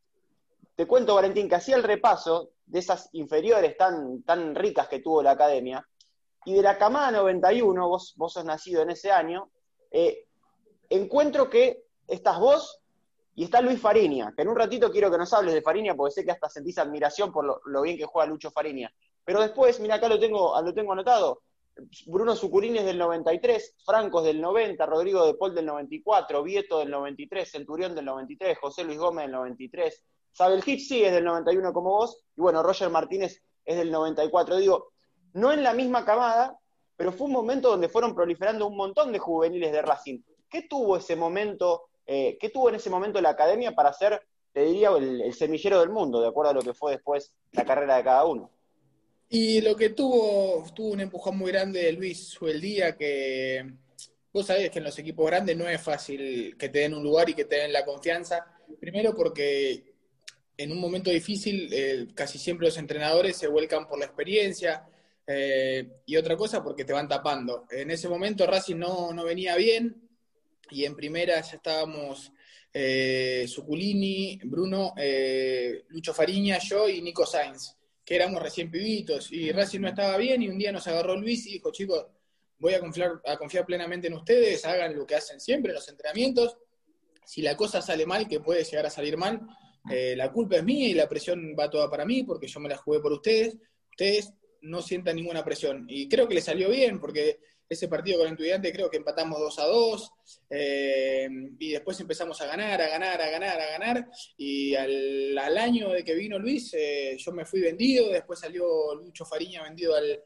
te 0.80 0.86
cuento, 0.86 1.14
Valentín, 1.14 1.46
que 1.46 1.56
hacía 1.56 1.76
el 1.76 1.82
repaso 1.82 2.52
de 2.64 2.78
esas 2.78 3.10
inferiores 3.12 3.76
tan, 3.76 4.22
tan 4.22 4.54
ricas 4.54 4.88
que 4.88 5.00
tuvo 5.00 5.22
la 5.22 5.32
academia, 5.32 5.86
y 6.46 6.54
de 6.54 6.62
la 6.62 6.78
camada 6.78 7.10
91, 7.10 7.86
vos, 7.86 8.14
vos 8.16 8.32
sos 8.32 8.46
nacido 8.46 8.80
en 8.80 8.88
ese 8.88 9.12
año, 9.12 9.50
eh, 9.90 10.24
encuentro 10.88 11.50
que 11.50 11.84
estás 12.08 12.40
vos 12.40 12.80
y 13.34 13.44
está 13.44 13.60
Luis 13.60 13.78
Fariña, 13.78 14.32
que 14.34 14.40
en 14.40 14.48
un 14.48 14.56
ratito 14.56 14.90
quiero 14.90 15.10
que 15.10 15.18
nos 15.18 15.30
hables 15.34 15.52
de 15.52 15.60
Fariña, 15.60 15.94
porque 15.94 16.14
sé 16.14 16.24
que 16.24 16.30
hasta 16.30 16.48
sentís 16.48 16.78
admiración 16.78 17.30
por 17.30 17.60
lo, 17.62 17.82
bien 17.82 17.98
que 17.98 18.06
juega 18.06 18.30
Lucho 18.30 18.50
Fariña. 18.50 18.90
Pero 19.22 19.42
después, 19.42 19.78
mira, 19.80 19.96
acá 19.96 20.08
lo 20.08 20.18
tengo, 20.18 20.58
lo 20.62 20.72
tengo 20.72 20.94
anotado, 20.94 21.42
Bruno 22.06 22.34
Sucurini 22.34 22.78
es 22.78 22.86
del 22.86 22.96
93, 22.96 23.74
Franco 23.84 24.20
es 24.20 24.24
del 24.28 24.40
90, 24.40 24.86
Rodrigo 24.86 25.26
de 25.26 25.34
Paul 25.34 25.54
del 25.54 25.66
94, 25.66 26.42
Vieto 26.42 26.78
del 26.78 26.90
93, 26.90 27.50
Centurión 27.50 27.94
del 27.94 28.06
93, 28.06 28.56
José 28.58 28.82
Luis 28.82 28.98
Gómez 28.98 29.26
del 29.26 29.32
93, 29.32 30.04
Sabel 30.32 30.62
Hitch 30.64 30.86
sí 30.86 31.04
es 31.04 31.12
del 31.12 31.24
91 31.24 31.72
como 31.72 31.90
vos, 31.90 32.22
y 32.36 32.40
bueno, 32.40 32.62
Roger 32.62 32.90
Martínez 32.90 33.42
es 33.64 33.76
del 33.76 33.90
94. 33.90 34.56
Digo, 34.56 34.92
no 35.34 35.52
en 35.52 35.62
la 35.62 35.74
misma 35.74 36.04
camada, 36.04 36.58
pero 36.96 37.12
fue 37.12 37.26
un 37.26 37.32
momento 37.32 37.70
donde 37.70 37.88
fueron 37.88 38.14
proliferando 38.14 38.66
un 38.66 38.76
montón 38.76 39.12
de 39.12 39.18
juveniles 39.18 39.72
de 39.72 39.82
Racing. 39.82 40.20
¿Qué 40.48 40.62
tuvo 40.62 40.96
ese 40.96 41.16
momento, 41.16 41.84
eh, 42.06 42.36
qué 42.40 42.50
tuvo 42.50 42.68
en 42.68 42.76
ese 42.76 42.90
momento 42.90 43.20
la 43.20 43.30
academia 43.30 43.72
para 43.72 43.92
ser, 43.92 44.22
te 44.52 44.64
diría, 44.64 44.90
el 44.90 45.32
semillero 45.34 45.80
del 45.80 45.90
mundo, 45.90 46.20
de 46.20 46.28
acuerdo 46.28 46.50
a 46.50 46.54
lo 46.54 46.62
que 46.62 46.74
fue 46.74 46.92
después 46.92 47.32
la 47.52 47.64
carrera 47.64 47.96
de 47.96 48.04
cada 48.04 48.24
uno? 48.24 48.50
Y 49.32 49.60
lo 49.60 49.76
que 49.76 49.90
tuvo, 49.90 50.64
tuvo 50.74 50.88
un 50.88 51.00
empujón 51.00 51.38
muy 51.38 51.52
grande 51.52 51.84
de 51.84 51.92
Luis 51.92 52.36
día 52.60 52.96
que 52.96 53.64
vos 54.32 54.44
sabés 54.44 54.70
que 54.70 54.78
en 54.78 54.84
los 54.84 54.98
equipos 54.98 55.24
grandes 55.24 55.56
no 55.56 55.68
es 55.68 55.80
fácil 55.80 56.56
que 56.58 56.68
te 56.68 56.80
den 56.80 56.94
un 56.94 57.04
lugar 57.04 57.30
y 57.30 57.34
que 57.34 57.44
te 57.44 57.54
den 57.54 57.72
la 57.72 57.84
confianza. 57.84 58.44
Primero 58.80 59.14
porque 59.14 59.89
en 60.62 60.72
un 60.72 60.78
momento 60.78 61.10
difícil 61.10 61.70
eh, 61.72 62.08
casi 62.14 62.38
siempre 62.38 62.66
los 62.66 62.76
entrenadores 62.76 63.36
se 63.36 63.48
vuelcan 63.48 63.88
por 63.88 63.98
la 63.98 64.04
experiencia 64.04 64.84
eh, 65.26 65.88
y 66.04 66.16
otra 66.16 66.36
cosa 66.36 66.62
porque 66.62 66.84
te 66.84 66.92
van 66.92 67.08
tapando. 67.08 67.64
En 67.70 67.90
ese 67.90 68.10
momento 68.10 68.46
Racing 68.46 68.76
no, 68.76 69.12
no 69.14 69.24
venía 69.24 69.56
bien 69.56 70.08
y 70.70 70.84
en 70.84 70.94
primera 70.94 71.40
ya 71.40 71.56
estábamos 71.56 72.30
eh, 72.74 73.46
Suculini, 73.48 74.38
Bruno, 74.44 74.92
eh, 74.98 75.84
Lucho 75.88 76.12
Fariña, 76.12 76.58
yo 76.58 76.88
y 76.88 77.00
Nico 77.00 77.24
Sainz 77.24 77.76
que 78.04 78.16
éramos 78.16 78.42
recién 78.42 78.70
pibitos 78.70 79.32
y 79.32 79.52
Racing 79.52 79.80
no 79.80 79.88
estaba 79.88 80.18
bien 80.18 80.42
y 80.42 80.48
un 80.48 80.58
día 80.58 80.72
nos 80.72 80.86
agarró 80.88 81.16
Luis 81.16 81.46
y 81.46 81.52
dijo, 81.52 81.70
chicos, 81.70 82.06
voy 82.58 82.74
a 82.74 82.80
confiar, 82.80 83.22
a 83.24 83.38
confiar 83.38 83.64
plenamente 83.64 84.08
en 84.08 84.14
ustedes, 84.14 84.64
hagan 84.66 84.94
lo 84.94 85.06
que 85.06 85.14
hacen 85.14 85.40
siempre 85.40 85.70
en 85.70 85.76
los 85.76 85.88
entrenamientos. 85.88 86.58
Si 87.24 87.40
la 87.40 87.56
cosa 87.56 87.80
sale 87.80 88.04
mal, 88.04 88.26
que 88.26 88.40
puede 88.40 88.64
llegar 88.64 88.84
a 88.86 88.90
salir 88.90 89.16
mal, 89.16 89.40
eh, 89.88 90.14
la 90.16 90.32
culpa 90.32 90.56
es 90.56 90.64
mía 90.64 90.88
y 90.88 90.94
la 90.94 91.08
presión 91.08 91.54
va 91.58 91.70
toda 91.70 91.88
para 91.88 92.04
mí 92.04 92.24
porque 92.24 92.48
yo 92.48 92.60
me 92.60 92.68
la 92.68 92.76
jugué 92.76 93.00
por 93.00 93.12
ustedes. 93.12 93.56
Ustedes 93.90 94.32
no 94.62 94.82
sientan 94.82 95.16
ninguna 95.16 95.44
presión. 95.44 95.86
Y 95.88 96.08
creo 96.08 96.28
que 96.28 96.34
le 96.34 96.40
salió 96.40 96.68
bien 96.68 97.00
porque 97.00 97.38
ese 97.70 97.86
partido 97.86 98.18
con 98.18 98.26
el 98.26 98.32
estudiante 98.32 98.72
creo 98.72 98.90
que 98.90 98.96
empatamos 98.96 99.38
2 99.38 99.58
a 99.60 99.64
2 99.66 100.12
eh, 100.50 101.28
y 101.56 101.70
después 101.70 102.00
empezamos 102.00 102.40
a 102.40 102.46
ganar, 102.46 102.82
a 102.82 102.88
ganar, 102.88 103.22
a 103.22 103.30
ganar, 103.30 103.60
a 103.60 103.70
ganar 103.70 104.10
y 104.36 104.74
al, 104.74 105.38
año 105.56 105.90
de 105.90 106.02
que 106.02 106.14
vino 106.14 106.36
Luis 106.36 106.74
eh, 106.74 107.16
yo 107.16 107.30
me 107.30 107.44
fui 107.44 107.60
vendido, 107.60 108.10
después 108.10 108.40
salió 108.40 108.94
Lucho 108.96 109.24
Fariña 109.24 109.62
vendido 109.62 109.94
al, 109.94 110.20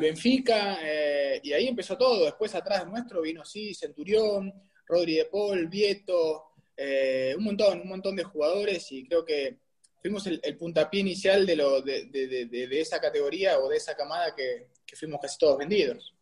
Benfica 0.00 0.78
eh, 0.82 1.40
y 1.42 1.52
ahí 1.52 1.68
empezó 1.68 1.96
todo, 1.96 2.24
después 2.24 2.54
atrás 2.54 2.86
nuestro 2.86 3.22
vino 3.22 3.44
sí, 3.44 3.72
Centurión, 3.72 4.52
Rodri 4.84 5.16
de 5.16 5.24
Paul, 5.26 5.68
Vieto, 5.68 6.55
un 6.78 7.44
montón, 7.44 7.80
un 7.80 7.88
montón 7.88 8.16
de 8.16 8.24
jugadores 8.24 8.90
y 8.92 9.06
creo 9.08 9.24
que 9.24 9.58
fuimos 10.00 10.26
el, 10.26 10.40
puntapié 10.58 11.00
inicial 11.00 11.46
de, 11.46 11.56
lo, 11.56 11.80
de, 11.82 12.68
esa 12.72 13.00
categoría 13.00 13.58
o 13.58 13.68
de 13.68 13.76
esa 13.76 13.96
camada 13.96 14.34
que 14.34 14.68
fuimos 14.94 15.20
casi 15.20 15.38
todos 15.38 15.58
vendidos. 15.58 16.16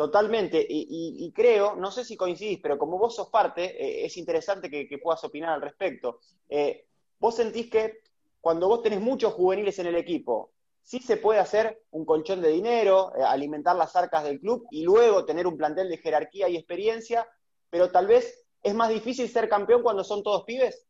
Totalmente, 0.00 0.66
y, 0.66 1.30
creo, 1.34 1.76
no 1.76 1.90
sé 1.90 2.06
si 2.06 2.16
coincidís, 2.16 2.58
pero 2.62 2.78
como 2.78 2.96
vos 2.96 3.14
sos 3.14 3.28
parte, 3.28 3.64
eh, 3.64 4.06
es 4.06 4.16
interesante 4.16 4.70
que, 4.70 4.96
puedas 4.96 5.22
opinar 5.24 5.50
al 5.50 5.60
respecto. 5.60 6.20
Eh, 6.48 6.86
vos 7.18 7.34
sentís 7.34 7.68
que 7.68 7.98
cuando 8.40 8.66
vos 8.66 8.82
tenés 8.82 9.02
muchos 9.02 9.34
juveniles 9.34 9.78
en 9.78 9.88
el 9.88 9.96
equipo, 9.96 10.52
sí 10.80 11.00
se 11.00 11.18
puede 11.18 11.38
hacer 11.38 11.82
un 11.90 12.06
colchón 12.06 12.40
de 12.40 12.48
dinero, 12.48 13.12
eh, 13.14 13.22
alimentar 13.22 13.76
las 13.76 13.94
arcas 13.94 14.24
del 14.24 14.40
club 14.40 14.66
y 14.70 14.84
luego 14.84 15.26
tener 15.26 15.46
un 15.46 15.58
plantel 15.58 15.90
de 15.90 15.98
jerarquía 15.98 16.48
y 16.48 16.56
experiencia, 16.56 17.28
pero 17.68 17.90
tal 17.90 18.06
vez 18.06 18.46
es 18.62 18.74
más 18.74 18.90
difícil 18.90 19.28
ser 19.28 19.48
campeón 19.48 19.82
cuando 19.82 20.04
son 20.04 20.22
todos 20.22 20.44
pibes. 20.44 20.86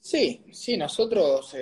Sí, 0.00 0.44
sí, 0.52 0.76
nosotros 0.76 1.54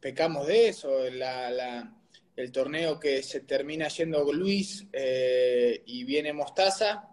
pecamos 0.00 0.46
de 0.46 0.68
eso. 0.68 1.08
la 1.10 1.96
el 2.40 2.50
torneo 2.50 2.98
que 2.98 3.22
se 3.22 3.40
termina 3.40 3.88
yendo 3.88 4.32
Luis 4.32 4.86
eh, 4.92 5.82
y 5.86 6.04
viene 6.04 6.32
Mostaza, 6.32 7.08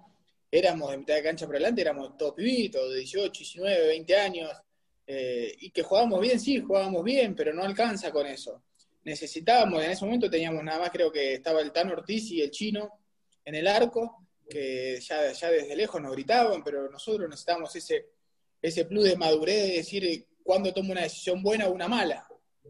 éramos 0.50 0.92
de 0.92 0.98
mitad 0.98 1.16
de 1.16 1.24
cancha 1.24 1.46
para 1.46 1.58
adelante, 1.58 1.82
éramos 1.82 2.18
todos 2.18 2.34
pibitos, 2.34 2.90
de 2.90 3.00
18, 3.00 3.32
19, 3.32 3.88
20 3.88 4.16
años, 4.16 4.52
eh, 5.06 5.54
y 5.60 5.70
que 5.72 5.84
jugábamos 5.84 6.22
bien, 6.22 6.40
sí, 6.40 6.62
jugábamos 6.62 7.04
bien, 7.04 7.36
pero 7.36 7.54
no 7.54 7.64
alcanza 7.64 8.12
con 8.12 8.26
eso. 8.26 8.64
Necesitábamos, 9.04 9.84
en 9.84 9.92
ese 9.92 10.06
momento 10.06 10.30
teníamos 10.30 10.64
nada 10.64 10.80
más, 10.80 10.92
creo 10.92 11.12
que 11.12 11.34
estaba 11.34 11.62
el 11.62 11.72
Tan 11.72 11.92
Ortiz 11.92 12.32
y 12.32 12.42
el 12.42 12.52
chino 12.52 12.90
en 13.44 13.56
el 13.56 13.68
arco, 13.68 14.27
que 14.50 15.00
ya, 15.02 15.32
ya 15.32 15.50
desde 15.50 15.76
lejos 15.76 16.02
nos 16.02 16.14
gritaban, 16.14 16.64
pero 16.64 16.90
nosotros 16.90 17.30
necesitábamos 17.30 17.76
ese, 17.76 18.08
ese 18.62 18.86
plus 18.86 19.06
de 19.06 19.18
madurez 19.18 19.64
de 19.64 19.78
decir 19.78 20.28
cuándo 20.44 20.74
tomo 20.74 20.92
una 20.92 21.02
decisión 21.02 21.44
buena 21.44 21.68
o 21.68 21.72
una 21.72 21.88
mala 21.88 22.28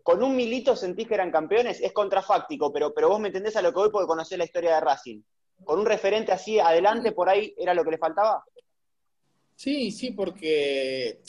con 0.08 0.24
un 0.24 0.38
milito 0.38 0.74
sentís 0.74 1.06
que 1.06 1.16
eran 1.16 1.32
campeones, 1.32 1.82
es 1.82 1.92
contrafáctico, 1.92 2.72
pero, 2.72 2.94
pero 2.94 3.10
vos 3.10 3.20
me 3.20 3.28
entendés 3.28 3.58
a 3.58 3.62
lo 3.62 3.74
que 3.74 3.80
voy 3.80 3.90
porque 3.90 4.08
conocés 4.08 4.38
la 4.38 4.46
historia 4.46 4.76
de 4.76 4.80
Racing. 4.80 5.22
Con 5.66 5.80
un 5.80 5.86
referente 5.86 6.32
así 6.32 6.60
adelante, 6.60 7.12
por 7.12 7.28
ahí, 7.28 7.54
¿era 7.58 7.74
lo 7.74 7.84
que 7.84 7.92
le 7.92 7.98
faltaba? 7.98 8.42
Sí, 9.54 9.92
sí, 9.92 10.12
porque 10.12 11.20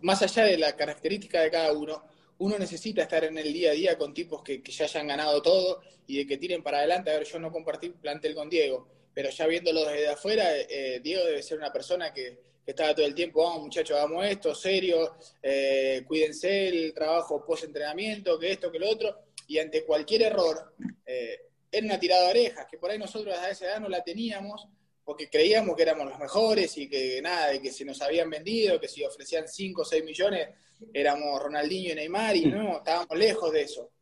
más 0.00 0.22
allá 0.22 0.44
de 0.44 0.56
la 0.56 0.74
característica 0.74 1.42
de 1.42 1.50
cada 1.50 1.74
uno, 1.74 2.02
uno 2.38 2.58
necesita 2.58 3.02
estar 3.02 3.24
en 3.24 3.36
el 3.36 3.52
día 3.52 3.72
a 3.72 3.74
día 3.74 3.98
con 3.98 4.14
tipos 4.14 4.42
que, 4.42 4.62
ya 4.62 4.84
hayan 4.86 5.08
ganado 5.08 5.42
todo 5.42 5.82
y 6.06 6.16
de 6.16 6.26
que 6.26 6.38
tiren 6.38 6.62
para 6.62 6.78
adelante. 6.78 7.10
A 7.10 7.18
ver, 7.18 7.26
yo 7.26 7.38
no 7.38 7.52
compartí 7.52 7.90
plantel 7.90 8.34
con 8.34 8.48
Diego, 8.48 8.88
pero 9.16 9.30
ya 9.30 9.46
viéndolo 9.46 9.86
desde 9.86 10.08
afuera, 10.08 10.44
eh, 10.54 11.00
Diego 11.02 11.24
debe 11.24 11.42
ser 11.42 11.56
una 11.56 11.72
persona 11.72 12.12
que, 12.12 12.44
estaba 12.66 12.94
todo 12.94 13.06
el 13.06 13.14
tiempo, 13.14 13.44
vamos 13.44 13.62
muchachos, 13.62 13.96
hagamos 13.96 14.26
esto, 14.26 14.52
serio, 14.52 15.16
eh, 15.40 16.02
cuídense 16.06 16.68
el 16.68 16.92
trabajo 16.92 17.42
post-entrenamiento, 17.46 18.38
que 18.38 18.50
esto, 18.50 18.72
que 18.72 18.80
lo 18.80 18.90
otro, 18.90 19.16
y 19.46 19.58
ante 19.58 19.84
cualquier 19.84 20.22
error, 20.22 20.74
eh, 21.06 21.42
era 21.70 21.86
una 21.86 21.98
tirada 21.98 22.24
de 22.24 22.30
orejas, 22.30 22.66
que 22.68 22.76
por 22.76 22.90
ahí 22.90 22.98
nosotros 22.98 23.34
a 23.38 23.48
esa 23.48 23.66
edad 23.66 23.80
no 23.80 23.88
la 23.88 24.02
teníamos, 24.02 24.66
porque 25.04 25.30
creíamos 25.30 25.76
que 25.76 25.82
éramos 25.82 26.08
los 26.08 26.18
mejores 26.18 26.76
y 26.76 26.88
que 26.88 27.22
nada, 27.22 27.52
de 27.52 27.62
que 27.62 27.70
se 27.70 27.84
nos 27.84 28.02
habían 28.02 28.28
vendido, 28.28 28.80
que 28.80 28.88
si 28.88 29.02
ofrecían 29.04 29.48
5 29.48 29.80
o 29.80 29.84
6 29.84 30.04
millones, 30.04 30.48
éramos 30.92 31.40
Ronaldinho 31.40 31.92
y 31.92 31.94
Neymar, 31.94 32.36
y 32.36 32.46
no, 32.46 32.78
estábamos 32.78 33.16
lejos 33.16 33.50
de 33.52 33.62
eso. 33.62 33.92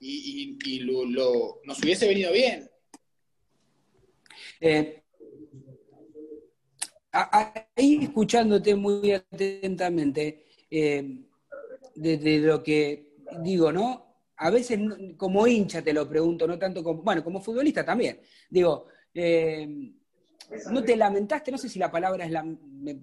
Y, 0.00 0.80
lo, 0.80 1.60
nos 1.64 1.82
hubiese 1.82 2.06
venido 2.06 2.32
bien. 2.32 2.68
Eh, 4.60 5.02
ahí 7.12 8.04
escuchándote 8.04 8.74
muy 8.74 9.12
atentamente, 9.12 10.46
eh, 10.70 11.24
desde 11.94 12.38
lo 12.38 12.62
que 12.62 13.16
digo, 13.42 13.72
¿no? 13.72 14.06
A 14.36 14.50
veces 14.50 14.78
como 15.16 15.46
hincha 15.46 15.82
te 15.82 15.92
lo 15.92 16.08
pregunto, 16.08 16.46
no 16.46 16.58
tanto 16.58 16.82
como, 16.82 17.02
bueno, 17.02 17.24
como 17.24 17.40
futbolista 17.40 17.84
también. 17.84 18.20
Digo, 18.48 18.86
eh, 19.12 19.66
¿no 20.70 20.82
te 20.84 20.96
lamentaste? 20.96 21.50
No 21.50 21.58
sé 21.58 21.68
si 21.68 21.78
la 21.78 21.90
palabra 21.90 22.24
es, 22.24 22.30
la, 22.30 22.44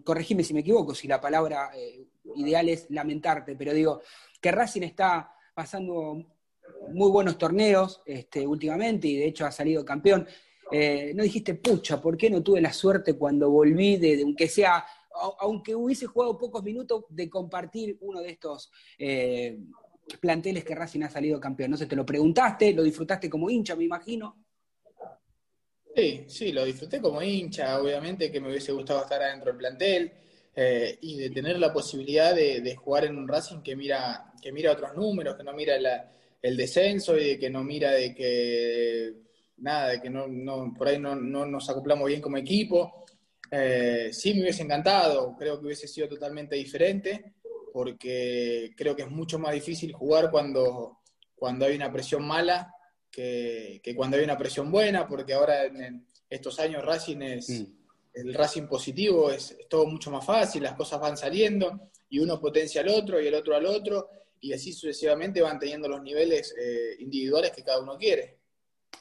corregime 0.04 0.44
si 0.44 0.54
me 0.54 0.62
equivoco, 0.62 0.96
si 0.96 1.08
la 1.08 1.20
palabra 1.20 1.72
eh, 1.76 2.08
ideal 2.36 2.70
es 2.70 2.88
lamentarte, 2.90 3.56
pero 3.56 3.74
digo, 3.74 4.02
que 4.40 4.52
Racing 4.52 4.84
está 4.84 5.34
pasando 5.54 6.26
muy 6.90 7.10
buenos 7.12 7.38
torneos 7.38 8.02
este, 8.06 8.46
últimamente 8.46 9.08
y 9.08 9.18
de 9.18 9.28
hecho 9.28 9.46
ha 9.46 9.52
salido 9.52 9.84
campeón. 9.84 10.28
Eh, 10.72 11.14
no 11.16 11.24
dijiste, 11.24 11.56
pucha, 11.56 12.02
¿por 12.02 12.18
qué 12.18 12.30
no 12.30 12.42
tuve 12.42 12.62
la 12.62 12.74
suerte 12.74 13.14
cuando 13.14 13.50
volví 13.50 13.98
de, 13.98 14.22
aunque 14.24 14.48
sea, 14.48 14.86
aunque 15.40 15.76
hubiese 15.76 16.08
jugado 16.08 16.38
pocos 16.38 16.64
minutos, 16.64 17.06
de 17.10 17.30
compartir 17.30 17.98
uno 18.02 18.22
de 18.22 18.32
estos 18.32 18.72
eh, 18.98 19.60
planteles 20.20 20.64
que 20.64 20.76
Racing 20.76 21.04
ha 21.04 21.10
salido 21.10 21.40
campeón? 21.40 21.72
No 21.72 21.78
sé, 21.78 21.86
te 21.86 21.96
lo 21.96 22.06
preguntaste, 22.06 22.74
lo 22.74 22.84
disfrutaste 22.84 23.30
como 23.30 23.50
hincha, 23.50 23.76
me 23.76 23.84
imagino. 23.84 24.44
Sí, 25.96 26.26
sí, 26.28 26.52
lo 26.52 26.66
disfruté 26.66 27.00
como 27.00 27.22
hincha, 27.22 27.80
obviamente 27.80 28.32
que 28.32 28.42
me 28.42 28.50
hubiese 28.50 28.74
gustado 28.74 29.04
estar 29.04 29.22
adentro 29.22 29.52
del 29.52 29.58
plantel 29.58 30.12
eh, 30.54 30.98
y 31.00 31.18
de 31.18 31.30
tener 31.30 31.58
la 31.58 31.72
posibilidad 31.72 32.36
de, 32.36 32.76
jugar 32.76 33.06
en 33.06 33.18
un 33.18 33.28
Racing 33.28 33.62
que 33.62 33.76
mira, 33.76 34.34
que 34.42 34.52
mira 34.52 34.74
otros 34.74 34.94
números, 34.96 35.38
que 35.38 35.44
no 35.44 35.54
mira 35.54 35.78
el 36.42 36.58
descenso 36.58 37.18
y 37.18 37.30
de 37.30 37.40
que 37.40 37.50
no 37.50 37.64
mira 37.64 37.92
de 37.92 38.14
que 38.14 39.26
nada, 39.58 39.90
de 39.90 40.02
que 40.02 40.10
no, 40.10 40.28
no 40.28 40.74
por 40.78 40.88
ahí 40.88 41.00
no, 41.00 41.16
no, 41.16 41.46
nos 41.46 41.70
acoplamos 41.70 42.08
bien 42.08 42.22
como 42.22 42.38
equipo. 42.38 43.06
Eh, 43.52 44.10
sí 44.12 44.34
me 44.34 44.42
hubiese 44.42 44.64
encantado, 44.64 45.36
creo 45.38 45.60
que 45.60 45.66
hubiese 45.68 45.88
sido 45.88 46.08
totalmente 46.08 46.56
diferente, 46.56 47.36
porque 47.72 48.74
creo 48.76 48.96
que 48.96 49.04
es 49.04 49.10
mucho 49.10 49.38
más 49.40 49.54
difícil 49.54 49.94
jugar 49.94 50.32
cuando, 50.32 51.00
cuando 51.36 51.66
hay 51.66 51.76
una 51.76 51.92
presión 51.92 52.26
mala 52.26 52.74
que, 53.12 53.82
cuando 53.96 54.18
hay 54.18 54.24
una 54.24 54.38
presión 54.38 54.72
buena, 54.72 55.08
porque 55.08 55.34
ahora 55.34 55.66
en, 55.66 56.06
estos 56.28 56.60
años 56.60 56.84
Racing 56.84 57.22
es, 57.22 57.50
mm. 57.50 57.66
el 58.16 58.34
Racing 58.34 58.68
positivo 58.68 59.32
es, 59.32 59.56
todo 59.70 59.86
mucho 59.86 60.12
más 60.12 60.26
fácil, 60.26 60.64
las 60.64 60.74
cosas 60.74 61.00
van 61.00 61.16
saliendo 61.16 61.92
y 62.10 62.20
uno 62.20 62.42
potencia 62.42 62.82
al 62.82 62.90
otro 62.90 63.22
y 63.22 63.28
el 63.28 63.36
otro 63.36 63.56
al 63.56 63.66
otro, 63.66 64.10
y 64.42 64.52
así 64.52 64.74
sucesivamente 64.74 65.42
van 65.42 65.60
teniendo 65.60 65.88
los 65.88 66.02
niveles 66.02 66.54
eh, 66.60 66.96
individuales 67.00 67.52
que 67.52 67.64
cada 67.64 67.80
uno 67.80 67.98
quiere 67.98 68.35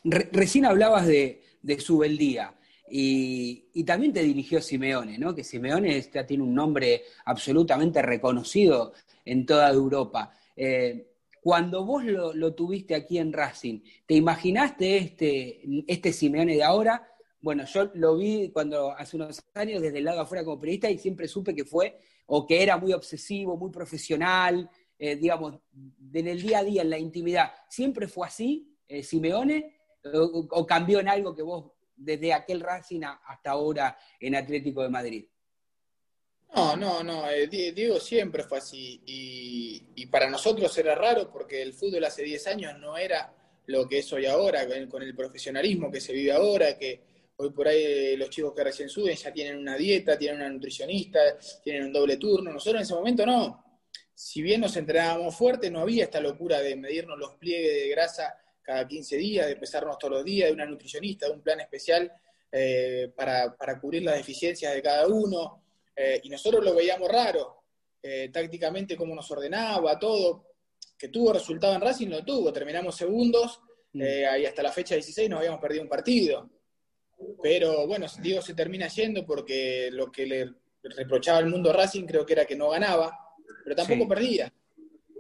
recién 0.03 0.65
hablabas 0.65 1.07
de, 1.07 1.43
de 1.63 1.81
Subeldía. 1.81 2.55
Y, 2.89 3.83
también 3.85 4.13
te 4.13 4.23
dirigió 4.23 4.61
Simeone, 4.61 5.19
¿no? 5.19 5.35
Que 5.35 5.45
Simeone 5.45 6.01
ya 6.01 6.27
tiene 6.27 6.43
un 6.43 6.55
nombre 6.55 7.03
absolutamente 7.25 8.01
reconocido 8.03 8.93
en 9.25 9.47
toda 9.47 9.71
Europa. 9.71 10.33
Eh, 10.57 11.11
cuando 11.43 11.85
vos 11.85 12.05
lo, 12.05 12.55
tuviste 12.55 12.95
aquí 12.95 13.19
en 13.19 13.33
Racing, 13.33 13.81
¿te 14.07 14.15
imaginaste 14.15 14.97
este, 14.97 15.61
este 15.87 16.13
Simeone 16.13 16.55
de 16.55 16.63
ahora? 16.63 17.07
Bueno, 17.41 17.65
yo 17.67 17.91
lo 17.95 18.17
vi 18.17 18.51
cuando 18.51 18.93
hace 18.93 19.17
unos 19.17 19.43
años 19.55 19.83
desde 19.83 19.99
el 19.99 20.05
lado 20.05 20.21
afuera 20.21 20.45
como 20.45 20.61
periodista 20.61 20.91
y 20.91 20.99
siempre 20.99 21.29
supe 21.29 21.55
que 21.55 21.65
fue, 21.65 21.99
o 22.27 22.47
que 22.47 22.63
era 22.63 22.79
muy 22.79 22.93
obsesivo, 22.93 23.57
muy 23.57 23.71
profesional, 23.71 24.71
eh, 24.99 25.17
digamos, 25.17 25.59
en 26.13 26.29
el 26.29 26.41
día 26.41 26.61
a 26.61 26.65
día, 26.65 26.83
en 26.83 26.91
la 26.91 26.99
intimidad. 26.99 27.53
¿Siempre 27.69 28.09
fue 28.09 28.27
así, 28.27 28.75
eh, 28.89 29.03
Simeone? 29.03 29.74
O, 30.13 30.67
cambió 30.67 31.01
en 31.01 31.09
algo 31.09 31.35
que 31.35 31.43
vos, 31.43 31.73
desde 31.97 32.33
aquel 32.33 32.61
Racing 32.61 33.03
hasta 33.05 33.51
ahora 33.51 33.97
en 34.21 34.35
Atlético 34.35 34.83
de 34.83 34.89
Madrid? 34.89 35.27
No, 36.55 36.77
no, 36.77 37.03
no, 37.03 37.29
eh, 37.29 37.49
Diego 37.49 37.99
siempre 37.99 38.45
fue 38.45 38.59
así 38.59 39.03
y, 39.05 40.07
para 40.07 40.31
nosotros 40.31 40.77
era 40.79 40.95
raro 40.95 41.29
porque 41.33 41.61
el 41.61 41.73
fútbol 41.73 42.05
hace 42.05 42.23
10 42.23 42.47
años 42.47 42.79
no 42.79 42.97
era 42.97 43.35
lo 43.67 43.89
que 43.89 43.99
es 43.99 44.13
hoy 44.13 44.27
ahora, 44.27 44.65
con 44.89 45.03
el 45.03 45.17
profesionalismo 45.17 45.91
que 45.91 46.01
se 46.01 46.13
vive 46.13 46.31
ahora, 46.31 46.79
que 46.79 47.03
hoy 47.37 47.51
por 47.51 47.67
ahí 47.67 48.17
los 48.17 48.31
chicos 48.31 48.53
que 48.55 48.63
recién 48.63 48.89
suben 48.89 49.17
ya 49.17 49.33
tienen 49.33 49.59
una 49.59 49.77
dieta, 49.77 50.17
tienen 50.17 50.41
una 50.41 50.49
nutricionista, 50.51 51.19
tienen 51.63 51.87
un 51.87 51.93
doble 51.93 52.19
turno, 52.19 52.53
nosotros 52.53 52.81
en 52.81 52.83
ese 52.83 52.95
momento 52.95 53.27
no. 53.27 53.65
Si 54.15 54.41
bien 54.43 54.61
nos 54.61 54.77
entrenábamos 54.77 55.35
fuerte, 55.35 55.71
no 55.71 55.81
había 55.81 56.05
esta 56.05 56.21
locura 56.21 56.61
de 56.61 56.77
medirnos 56.77 57.19
los 57.19 57.35
pliegues 57.35 57.73
de 57.73 57.89
grasa 57.89 58.39
cada 58.65 58.89
15 58.89 59.17
días, 59.17 59.47
de 59.47 59.57
pesarnos 59.57 59.99
todos 59.99 60.15
los 60.15 60.25
días, 60.25 60.49
de 60.49 60.55
una 60.55 60.67
nutricionista, 60.67 61.27
de 61.27 61.33
un 61.33 61.43
plan 61.43 61.61
especial 61.61 62.11
eh, 62.51 63.13
para, 63.15 63.55
cubrir 63.81 64.03
las 64.03 64.17
deficiencias 64.17 64.75
de 64.75 64.83
cada 64.83 65.07
uno. 65.07 65.63
Eh, 65.95 66.21
y 66.25 66.31
nosotros 66.31 66.65
lo 66.65 66.75
veíamos 66.75 67.09
raro, 67.09 67.65
eh, 68.03 68.31
tácticamente 68.33 68.97
cómo 68.97 69.15
nos 69.15 69.31
ordenaba, 69.31 69.99
todo. 69.99 70.55
Que 70.97 71.09
tuvo 71.09 71.33
resultado 71.33 71.75
en 71.75 71.81
Racing, 71.81 72.09
lo 72.09 72.25
tuvo. 72.25 72.53
Terminamos 72.53 72.97
segundos 72.97 73.61
mm. 73.93 74.03
y 74.41 74.47
hasta 74.47 74.63
la 74.63 74.73
fecha 74.73 74.95
16 74.95 75.29
nos 75.29 75.41
habíamos 75.41 75.61
perdido 75.61 75.83
un 75.83 75.89
partido. 75.89 76.51
pero 77.43 77.87
bueno, 77.87 78.07
Diego 78.23 78.41
se 78.41 78.55
termina 78.55 78.89
yendo 78.89 79.27
porque 79.27 79.91
lo 79.93 80.11
que 80.11 80.27
le 80.27 80.55
reprochaba 80.83 81.39
al 81.39 81.47
mundo 81.47 81.73
Racing 81.73 82.07
creo 82.07 82.25
que 82.25 82.35
era 82.35 82.45
que 82.45 82.57
no 82.57 82.71
ganaba, 82.71 83.19
pero 83.63 83.77
tampoco 83.77 84.09
perdía. 84.09 84.53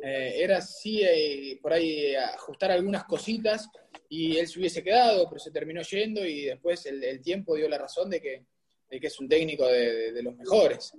Eh, 0.06 0.42
era 0.42 0.60
sí 0.60 1.00
eh, 1.02 1.58
por 1.62 1.72
ahí 1.72 2.14
ajustar 2.14 2.70
algunas 2.70 3.04
cositas 3.04 3.70
y 4.06 4.36
él 4.36 4.46
se 4.46 4.58
hubiese 4.58 4.82
quedado, 4.82 5.26
pero 5.30 5.38
se 5.38 5.50
terminó 5.50 5.80
yendo 5.80 6.26
y 6.26 6.44
después 6.44 6.84
el, 6.84 7.22
tiempo 7.22 7.56
dio 7.56 7.66
la 7.70 7.78
razón 7.78 8.10
de 8.10 8.20
que, 8.20 8.44
que 8.90 9.06
es 9.06 9.18
un 9.18 9.30
técnico 9.30 9.66
de, 9.66 10.22
los 10.22 10.36
mejores. 10.36 10.92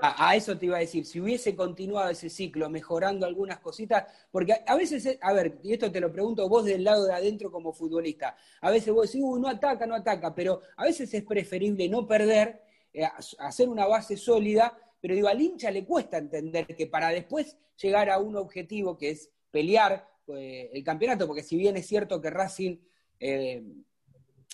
A, 0.00 0.34
eso 0.34 0.56
te 0.56 0.64
iba 0.64 0.78
a 0.78 0.80
decir, 0.80 1.04
si 1.04 1.20
hubiese 1.20 1.54
continuado 1.54 2.08
ese 2.08 2.30
ciclo 2.30 2.70
mejorando 2.70 3.26
algunas 3.26 3.58
cositas, 3.58 4.04
porque 4.30 4.54
a, 4.66 4.76
veces, 4.76 5.18
a 5.20 5.32
ver, 5.34 5.58
y 5.62 5.74
esto 5.74 5.92
te 5.92 6.00
lo 6.00 6.10
pregunto 6.10 6.48
vos 6.48 6.64
del 6.64 6.84
lado 6.84 7.04
de 7.04 7.12
adentro 7.12 7.52
como 7.52 7.74
futbolista, 7.74 8.34
a 8.62 8.70
veces 8.70 8.94
vos 8.94 9.08
decís, 9.08 9.20
uy, 9.22 9.42
no 9.42 9.48
ataca, 9.48 9.86
no 9.86 9.94
ataca, 9.94 10.34
pero 10.34 10.62
a 10.74 10.84
veces 10.84 11.12
es 11.12 11.22
preferible 11.22 11.86
no 11.90 12.06
perder, 12.06 12.62
eh, 12.94 13.06
hacer 13.40 13.68
una 13.68 13.86
base 13.86 14.16
sólida, 14.16 14.74
pero 15.00 15.14
digo, 15.14 15.28
al 15.28 15.40
hincha 15.40 15.70
le 15.70 15.84
cuesta 15.84 16.18
entender 16.18 16.66
que 16.66 16.86
para 16.86 17.10
después 17.10 17.56
llegar 17.80 18.10
a 18.10 18.18
un 18.18 18.36
objetivo 18.36 18.96
que 18.96 19.10
es 19.10 19.30
pelear 19.50 20.08
eh, 20.28 20.70
el 20.72 20.84
campeonato, 20.84 21.26
porque 21.26 21.42
si 21.42 21.56
bien 21.56 21.76
es 21.76 21.86
cierto 21.86 22.20
que 22.20 22.30
Racing 22.30 22.76
eh, 23.20 23.62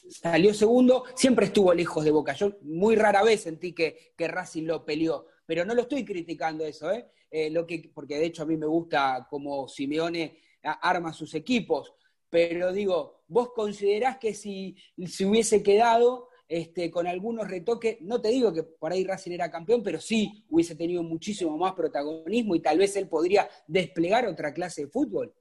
salió 0.08 0.52
segundo, 0.52 1.04
siempre 1.14 1.46
estuvo 1.46 1.72
lejos 1.72 2.04
de 2.04 2.10
Boca. 2.10 2.34
Yo 2.34 2.58
muy 2.62 2.96
rara 2.96 3.22
vez 3.22 3.42
sentí 3.42 3.72
que, 3.72 4.12
que 4.16 4.28
Racing 4.28 4.64
lo 4.64 4.84
peleó, 4.84 5.26
pero 5.46 5.64
no 5.64 5.74
lo 5.74 5.82
estoy 5.82 6.04
criticando 6.04 6.64
eso, 6.64 6.90
¿eh? 6.92 7.08
lo 7.50 7.66
que, 7.66 7.90
porque 7.92 8.16
de 8.16 8.26
hecho 8.26 8.44
a 8.44 8.46
mí 8.46 8.56
me 8.56 8.66
gusta 8.66 9.26
como 9.28 9.66
Simeone 9.66 10.38
arma 10.62 11.12
sus 11.12 11.34
equipos, 11.34 11.92
pero 12.30 12.72
digo, 12.72 13.24
vos 13.28 13.50
considerás 13.54 14.18
que 14.18 14.34
si 14.34 14.76
se 15.06 15.26
hubiese 15.26 15.62
quedado 15.62 16.28
este, 16.48 16.90
con 16.90 17.06
algunos 17.06 17.48
retoques, 17.48 18.00
no 18.00 18.20
te 18.20 18.28
digo 18.28 18.52
que 18.52 18.62
por 18.62 18.92
ahí 18.92 19.04
Racing 19.04 19.32
era 19.32 19.50
campeón, 19.50 19.82
pero 19.82 20.00
sí 20.00 20.44
hubiese 20.50 20.74
tenido 20.74 21.02
muchísimo 21.02 21.56
más 21.56 21.72
protagonismo 21.72 22.54
y 22.54 22.60
tal 22.60 22.78
vez 22.78 22.94
él 22.96 23.08
podría 23.08 23.48
desplegar 23.66 24.26
otra 24.26 24.52
clase 24.52 24.82
de 24.82 24.88
fútbol. 24.88 25.32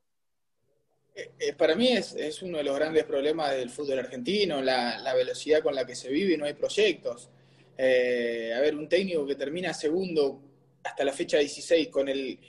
Eh, 1.15 1.31
eh, 1.39 1.53
para 1.53 1.75
mí 1.75 1.89
es, 1.89 2.41
uno 2.41 2.57
de 2.57 2.63
los 2.63 2.75
grandes 2.75 3.03
problemas 3.03 3.51
del 3.51 3.69
fútbol 3.69 3.99
argentino, 3.99 4.61
la, 4.61 5.13
velocidad 5.15 5.61
con 5.61 5.75
la 5.75 5.85
que 5.85 5.95
se 5.95 6.09
vive 6.09 6.33
y 6.33 6.37
no 6.37 6.45
hay 6.45 6.53
proyectos. 6.53 7.29
Eh, 7.77 8.53
a 8.55 8.59
ver, 8.61 8.75
un 8.75 8.87
técnico 8.87 9.25
que 9.25 9.35
termina 9.35 9.73
segundo 9.73 10.41
hasta 10.83 11.03
la 11.03 11.13
fecha 11.13 11.37
16 11.37 11.89
con 11.89 12.07
el, 12.07 12.39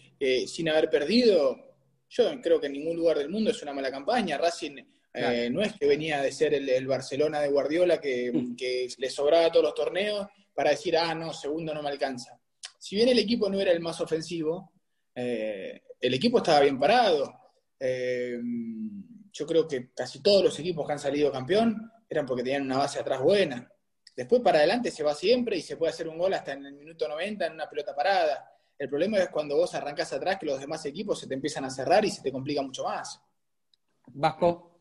sin 0.47 0.69
haber 0.69 0.89
perdido, 0.89 1.77
yo 2.09 2.41
creo 2.41 2.61
que 2.61 2.67
en 2.67 2.73
ningún 2.75 2.97
lugar 2.97 3.19
del 3.19 3.29
mundo 3.29 3.51
es 3.51 3.63
una 3.63 3.73
mala 3.73 3.91
campaña. 3.91 4.39
Racing 4.39 4.77
no 5.51 5.63
es 5.63 5.73
que 5.75 5.87
venía 5.87 6.21
de 6.21 6.33
ser 6.33 6.55
el, 6.55 6.87
Barcelona 6.87 7.41
de 7.41 7.49
Guardiola 7.49 8.01
que, 8.01 8.33
mm. 8.33 8.57
que, 8.57 8.89
le 8.99 9.11
sobraba 9.11 9.51
todos 9.51 9.65
los 9.65 9.75
torneos 9.75 10.27
para 10.55 10.71
decir, 10.71 10.97
ah, 10.97 11.15
no, 11.15 11.33
segundo 11.33 11.73
no 11.75 11.83
me 11.83 11.91
alcanza. 11.91 12.39
Si 12.79 12.97
bien 12.97 13.09
el 13.09 13.19
equipo 13.19 13.49
no 13.49 13.61
era 13.61 13.73
el 13.73 13.81
más 13.81 14.01
ofensivo, 14.01 14.73
el 15.15 16.15
equipo 16.15 16.39
estaba 16.39 16.61
bien 16.61 16.79
parado 16.79 17.45
eh, 17.87 18.41
yo 19.33 19.47
creo 19.47 19.67
que 19.67 19.93
casi 19.93 20.23
todos 20.23 20.43
los 20.43 20.59
equipos 20.59 20.87
que 20.87 20.93
han 20.93 20.99
salido 20.99 21.31
campeón 21.31 21.91
eran 22.09 22.25
porque 22.25 22.43
tenían 22.43 22.63
una 22.63 22.79
base 22.79 22.99
atrás 22.99 23.21
buena. 23.21 23.71
Después 24.17 24.41
para 24.43 24.59
adelante 24.59 24.91
se 24.91 25.03
va 25.03 25.15
siempre 25.15 25.57
y 25.57 25.61
se 25.61 25.77
puede 25.77 25.93
hacer 25.93 26.09
un 26.09 26.17
gol 26.17 26.33
hasta 26.35 26.53
en 26.53 26.65
el 26.67 26.75
minuto 26.75 27.09
90 27.09 27.47
en 27.47 27.53
una 27.53 27.69
pelota 27.69 27.95
parada. 27.95 28.49
El 28.79 28.89
problema 28.89 29.19
es 29.19 29.29
cuando 29.29 29.57
vos 29.57 29.75
arrancás 29.75 30.13
atrás 30.13 30.39
que 30.39 30.47
los 30.47 30.61
demás 30.61 30.85
equipos 30.87 31.19
se 31.19 31.27
te 31.27 31.35
empiezan 31.35 31.65
a 31.65 31.71
cerrar 31.71 32.05
y 32.05 32.11
se 32.11 32.23
te 32.23 32.33
complica 32.33 32.63
mucho 32.63 32.85
más. 32.85 33.21
Vasco. 34.07 34.74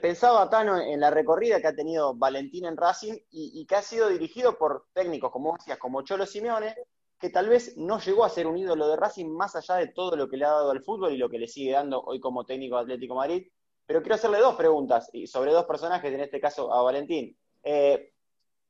Pensaba, 0.00 0.48
Tano, 0.50 0.80
en 0.80 1.00
la 1.00 1.10
recorrida 1.10 1.60
que 1.60 1.68
ha 1.68 1.74
tenido 1.74 2.14
Valentín 2.14 2.66
en 2.66 2.76
Racing 2.76 3.14
y, 3.30 3.60
y 3.60 3.66
que 3.66 3.76
ha 3.76 3.82
sido 3.82 4.08
dirigido 4.08 4.58
por 4.58 4.86
técnicos, 4.92 5.30
como 5.30 5.56
decías, 5.56 5.78
como 5.78 6.02
Cholo 6.02 6.26
Simeone, 6.26 6.74
que 7.20 7.30
tal 7.30 7.48
vez 7.48 7.76
no 7.76 8.00
llegó 8.00 8.24
a 8.24 8.30
ser 8.30 8.46
un 8.46 8.56
ídolo 8.56 8.88
de 8.88 8.96
Racing 8.96 9.28
más 9.28 9.54
allá 9.54 9.76
de 9.76 9.88
todo 9.88 10.16
lo 10.16 10.28
que 10.28 10.38
le 10.38 10.46
ha 10.46 10.50
dado 10.50 10.70
al 10.70 10.82
fútbol 10.82 11.12
y 11.12 11.18
lo 11.18 11.28
que 11.28 11.38
le 11.38 11.46
sigue 11.46 11.72
dando 11.72 12.00
hoy 12.00 12.18
como 12.18 12.46
técnico 12.46 12.76
de 12.76 12.82
Atlético 12.82 13.14
Madrid. 13.14 13.46
Pero 13.86 14.00
quiero 14.00 14.14
hacerle 14.14 14.38
dos 14.38 14.54
preguntas 14.54 15.10
y 15.12 15.26
sobre 15.26 15.52
dos 15.52 15.66
personajes, 15.66 16.12
en 16.12 16.20
este 16.20 16.40
caso 16.40 16.72
a 16.72 16.82
Valentín. 16.82 17.36
Eh, 17.62 18.12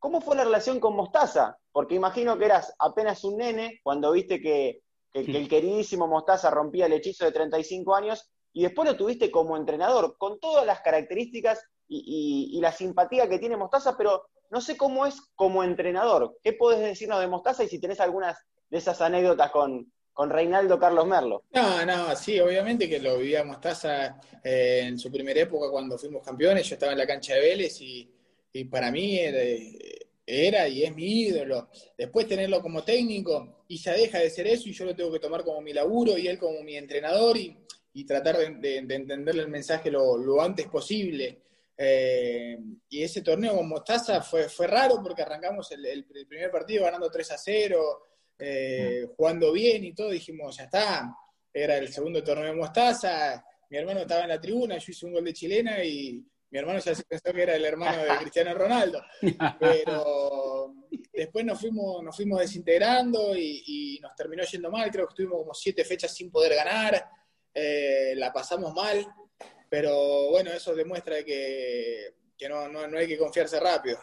¿Cómo 0.00 0.20
fue 0.20 0.34
la 0.34 0.44
relación 0.44 0.80
con 0.80 0.96
Mostaza? 0.96 1.58
Porque 1.70 1.94
imagino 1.94 2.36
que 2.38 2.46
eras 2.46 2.74
apenas 2.78 3.22
un 3.22 3.36
nene 3.36 3.80
cuando 3.84 4.10
viste 4.12 4.40
que, 4.40 4.82
el 5.12 5.48
queridísimo 5.48 6.06
Mostaza 6.06 6.50
rompía 6.50 6.86
el 6.86 6.92
hechizo 6.92 7.24
de 7.24 7.32
35 7.32 7.94
años 7.94 8.30
y 8.52 8.62
después 8.62 8.88
lo 8.88 8.96
tuviste 8.96 9.30
como 9.30 9.56
entrenador, 9.56 10.16
con 10.18 10.40
todas 10.40 10.66
las 10.66 10.80
características 10.80 11.62
y, 11.88 12.58
la 12.60 12.72
simpatía 12.72 13.28
que 13.28 13.38
tiene 13.38 13.56
Mostaza, 13.56 13.96
pero 13.96 14.26
no 14.50 14.60
sé 14.60 14.76
cómo 14.76 15.06
es 15.06 15.20
como 15.34 15.64
entrenador. 15.64 16.38
¿Qué 16.42 16.52
puedes 16.52 16.80
decirnos 16.80 17.20
de 17.20 17.26
Mostaza 17.26 17.64
y 17.64 17.68
si 17.68 17.80
tenés 17.80 18.00
algunas 18.00 18.36
de 18.68 18.78
esas 18.78 19.00
anécdotas 19.00 19.50
con, 19.50 19.92
Reinaldo 20.22 20.78
Carlos 20.78 21.06
Merlo? 21.06 21.44
No, 21.52 21.86
no, 21.86 22.14
sí, 22.14 22.38
obviamente 22.40 22.90
que 22.90 23.00
lo 23.00 23.16
vivía 23.16 23.42
Mostaza 23.42 24.20
eh, 24.44 24.82
en 24.84 24.98
su 24.98 25.10
primera 25.10 25.40
época 25.40 25.70
cuando 25.70 25.96
fuimos 25.96 26.22
campeones. 26.22 26.68
Yo 26.68 26.74
estaba 26.74 26.92
en 26.92 26.98
la 26.98 27.06
cancha 27.06 27.34
de 27.34 27.40
Vélez 27.40 27.80
y, 27.80 28.12
para 28.70 28.90
mí 28.90 29.18
era, 30.26 30.68
y 30.68 30.84
es 30.84 30.94
mi 30.94 31.22
ídolo. 31.22 31.70
Después 31.96 32.28
tenerlo 32.28 32.60
como 32.60 32.84
técnico 32.84 33.64
y 33.66 33.78
ya 33.78 33.92
deja 33.92 34.18
de 34.18 34.28
ser 34.28 34.46
eso 34.46 34.68
y 34.68 34.72
yo 34.72 34.84
lo 34.84 34.94
tengo 34.94 35.10
que 35.10 35.20
tomar 35.20 35.42
como 35.42 35.62
mi 35.62 35.72
laburo 35.72 36.18
y 36.18 36.28
él 36.28 36.38
como 36.38 36.62
mi 36.62 36.76
entrenador 36.76 37.38
y, 37.38 37.56
tratar 38.06 38.38
de, 38.38 38.76
entenderle 38.76 39.42
el 39.42 39.48
mensaje 39.48 39.90
lo 39.90 40.40
antes 40.40 40.66
posible. 40.66 41.42
Eh, 41.82 42.58
y 42.90 43.02
ese 43.02 43.22
torneo 43.22 43.56
con 43.56 43.66
Mostaza 43.66 44.20
fue, 44.20 44.50
fue 44.50 44.66
raro 44.66 45.00
porque 45.02 45.22
arrancamos 45.22 45.72
el, 45.72 46.04
primer 46.04 46.50
partido 46.50 46.84
ganando 46.84 47.10
3 47.10 47.30
a 47.30 47.38
0, 47.38 48.06
eh, 48.38 49.06
mm. 49.06 49.14
jugando 49.14 49.50
bien 49.50 49.84
y 49.84 49.94
todo. 49.94 50.10
Dijimos, 50.10 50.58
ya 50.58 50.64
está. 50.64 51.10
Era 51.50 51.78
el 51.78 51.90
segundo 51.90 52.22
torneo 52.22 52.48
de 52.48 52.54
Mostaza. 52.54 53.42
Mi 53.70 53.78
hermano 53.78 54.00
estaba 54.00 54.24
en 54.24 54.28
la 54.28 54.40
tribuna, 54.40 54.76
yo 54.76 54.90
hice 54.90 55.06
un 55.06 55.14
gol 55.14 55.24
de 55.24 55.32
chilena 55.32 55.82
y 55.82 56.22
mi 56.50 56.58
hermano 56.58 56.80
ya 56.80 56.94
se 56.94 57.02
pensó 57.04 57.32
que 57.32 57.42
era 57.42 57.56
el 57.56 57.64
hermano 57.64 58.02
de 58.02 58.08
Cristiano 58.20 58.52
Ronaldo. 58.52 59.02
Pero 59.58 60.74
después 61.14 61.46
nos 61.46 61.58
fuimos, 61.58 62.02
nos 62.02 62.14
fuimos 62.14 62.40
desintegrando 62.40 63.34
y, 63.34 63.98
nos 64.02 64.14
terminó 64.14 64.42
yendo 64.44 64.70
mal. 64.70 64.90
Creo 64.90 65.06
que 65.06 65.12
estuvimos 65.12 65.38
como 65.38 65.54
siete 65.54 65.82
fechas 65.82 66.14
sin 66.14 66.30
poder 66.30 66.56
ganar. 66.56 67.08
Eh, 67.54 68.14
la 68.16 68.32
pasamos 68.32 68.74
mal. 68.74 69.06
Pero 69.68 70.30
bueno, 70.30 70.50
eso 70.50 70.74
demuestra 70.74 71.22
que, 71.24 72.14
no, 72.48 72.80
hay 72.96 73.06
que 73.06 73.18
confiarse 73.18 73.60
rápido. 73.60 73.98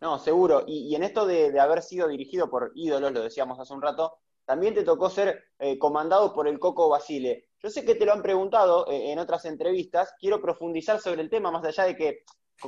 No, 0.00 0.18
seguro. 0.18 0.64
Y, 0.66 0.94
en 0.94 1.02
esto 1.02 1.26
de, 1.26 1.58
haber 1.58 1.82
sido 1.82 2.06
dirigido 2.06 2.48
por 2.48 2.70
ídolos, 2.74 3.12
lo 3.12 3.22
decíamos 3.22 3.58
hace 3.58 3.74
un 3.74 3.82
rato, 3.82 4.18
también 4.44 4.74
te 4.74 4.84
tocó 4.84 5.10
ser 5.10 5.44
eh, 5.58 5.76
comandado 5.76 6.32
por 6.32 6.46
el 6.46 6.60
Coco 6.60 6.88
Basile. 6.88 7.48
Yo 7.60 7.68
sé 7.68 7.84
que 7.84 7.96
te 7.96 8.06
lo 8.06 8.12
han 8.12 8.22
preguntado 8.22 8.88
eh, 8.88 9.10
en 9.10 9.18
otras 9.18 9.44
entrevistas, 9.44 10.14
quiero 10.20 10.40
profundizar 10.40 11.00
sobre 11.00 11.22
el 11.22 11.30
tema, 11.30 11.50
más 11.50 11.64
allá 11.64 11.84
de 11.84 11.96
que 11.96 12.22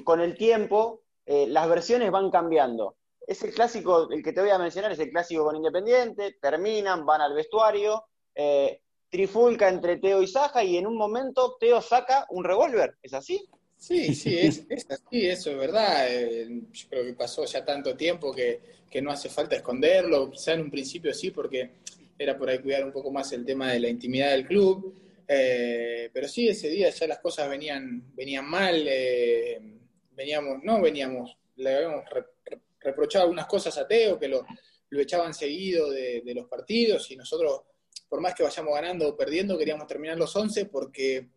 con 0.05 0.21
el 0.21 0.37
tiempo 0.37 1.03
las 1.27 1.69
versiones 1.69 2.11
van 2.11 2.29
cambiando. 2.29 2.97
Es 3.21 3.45
el 3.45 3.55
clásico, 3.55 4.11
el 4.11 4.25
que 4.25 4.33
te 4.33 4.41
voy 4.41 4.51
a 4.51 4.59
mencionar, 4.59 4.91
es 4.91 4.99
el 4.99 5.11
clásico 5.11 5.45
con 5.45 5.55
Independiente, 5.55 6.39
terminan, 6.41 7.07
van 7.07 7.21
al 7.21 7.35
vestuario, 7.35 8.10
trifulca 9.11 9.69
entre 9.69 9.97
Teo 9.97 10.23
y 10.23 10.27
Saja 10.27 10.63
y 10.65 10.77
en 10.77 10.87
un 10.87 10.97
momento 10.97 11.57
Teo 11.59 11.83
saca 11.83 12.27
un 12.31 12.45
revólver, 12.45 12.97
¿es 13.03 13.13
así? 13.13 13.49
Sí, 13.81 14.15
sí, 14.15 14.39
es, 14.39 14.67
así, 14.91 15.27
eso 15.27 15.51
es 15.51 15.57
verdad. 15.57 16.07
Eh, 16.11 16.47
yo 16.71 16.89
creo 16.91 17.05
que 17.05 17.15
pasó 17.15 17.47
ya 17.47 17.65
tanto 17.65 17.97
tiempo 17.97 18.31
que, 18.31 18.61
no 19.01 19.11
hace 19.11 19.31
falta 19.31 19.57
esconderlo, 19.57 20.31
quizá 20.31 20.53
en 20.53 20.61
un 20.61 20.71
principio 20.71 21.15
sí, 21.15 21.31
porque 21.31 21.71
era 22.19 22.37
por 22.37 22.51
ahí 22.51 22.59
cuidar 22.59 22.85
un 22.85 22.93
poco 22.93 23.11
más 23.11 23.33
el 23.33 23.45
tema 23.47 23.73
de 23.73 23.81
la 23.81 23.89
intimidad 23.89 24.33
del 24.33 24.47
club. 24.47 24.95
Eh, 25.27 26.11
pero 26.13 26.29
sí, 26.29 26.49
ese 26.49 26.69
día 26.69 26.91
ya 26.91 27.07
las 27.07 27.21
cosas 27.21 27.49
venían, 27.49 28.15
venían 28.15 28.45
mal, 28.45 28.85
eh, 28.87 29.59
veníamos, 30.11 30.63
no 30.63 30.83
veníamos, 30.83 31.39
le 31.57 31.75
habíamos 31.75 32.05
reprochado 32.81 33.25
algunas 33.25 33.47
cosas 33.47 33.79
a 33.79 33.89
Teo, 33.89 34.19
que 34.19 34.29
lo, 34.29 34.45
echaban 34.91 35.33
seguido 35.33 35.91
de 35.91 36.33
los 36.35 36.47
partidos 36.49 37.11
y 37.13 37.17
nosotros 37.17 37.63
por 38.11 38.21
más 38.21 38.35
que 38.35 38.43
vayamos 38.43 38.75
ganando 38.75 39.09
o 39.09 39.17
perdiendo, 39.17 39.57
queríamos 39.57 39.87
terminar 39.87 40.19
los 40.19 40.35
11 40.35 40.67
porque, 40.67 41.31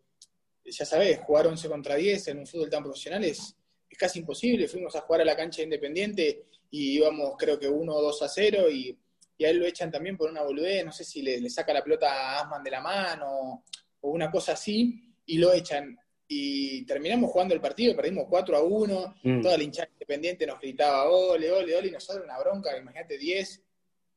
ya 0.64 0.84
sabés, 0.84 1.20
jugar 1.20 1.46
11 1.46 1.68
contra 1.68 1.94
10 1.94 2.28
en 2.28 2.38
un 2.38 2.46
fútbol 2.48 2.68
tan 2.68 2.82
profesional 2.82 3.22
es, 3.24 3.56
casi 3.96 4.18
imposible. 4.18 4.66
Fuimos 4.66 4.96
a 4.96 5.02
jugar 5.02 5.20
a 5.20 5.24
la 5.24 5.36
cancha 5.36 5.62
independiente 5.62 6.46
y 6.68 6.96
íbamos 6.96 7.36
creo 7.38 7.60
que 7.60 7.68
1 7.68 7.94
o 7.94 8.02
2 8.02 8.22
a 8.22 8.28
0 8.28 8.68
y, 8.68 8.98
a 9.44 9.48
él 9.48 9.58
lo 9.58 9.66
echan 9.66 9.90
también 9.90 10.16
por 10.16 10.30
una 10.30 10.42
boludez, 10.42 10.84
no 10.84 10.90
sé 10.90 11.04
si 11.04 11.22
le, 11.22 11.48
saca 11.48 11.72
la 11.72 11.84
pelota 11.84 12.10
a 12.10 12.40
Asman 12.40 12.64
de 12.64 12.70
la 12.70 12.80
mano 12.80 13.64
o 14.00 14.10
una 14.10 14.30
cosa 14.30 14.52
así 14.52 15.14
y 15.26 15.38
lo 15.38 15.52
echan. 15.52 15.96
Y 16.26 16.84
terminamos 16.86 17.30
jugando 17.30 17.54
el 17.54 17.60
partido, 17.60 17.94
perdimos 17.94 18.24
4 18.28 18.56
a 18.56 18.62
1, 18.62 19.14
mm. 19.22 19.42
toda 19.42 19.56
la 19.56 19.62
hinchada 19.62 19.90
independiente 19.92 20.46
nos 20.46 20.58
gritaba 20.58 21.08
ole, 21.08 21.52
ole, 21.52 21.76
ole, 21.76 21.88
y 21.88 21.90
nosotros 21.92 22.24
una 22.24 22.38
bronca, 22.40 22.76
imagínate 22.76 23.16
10, 23.16 23.62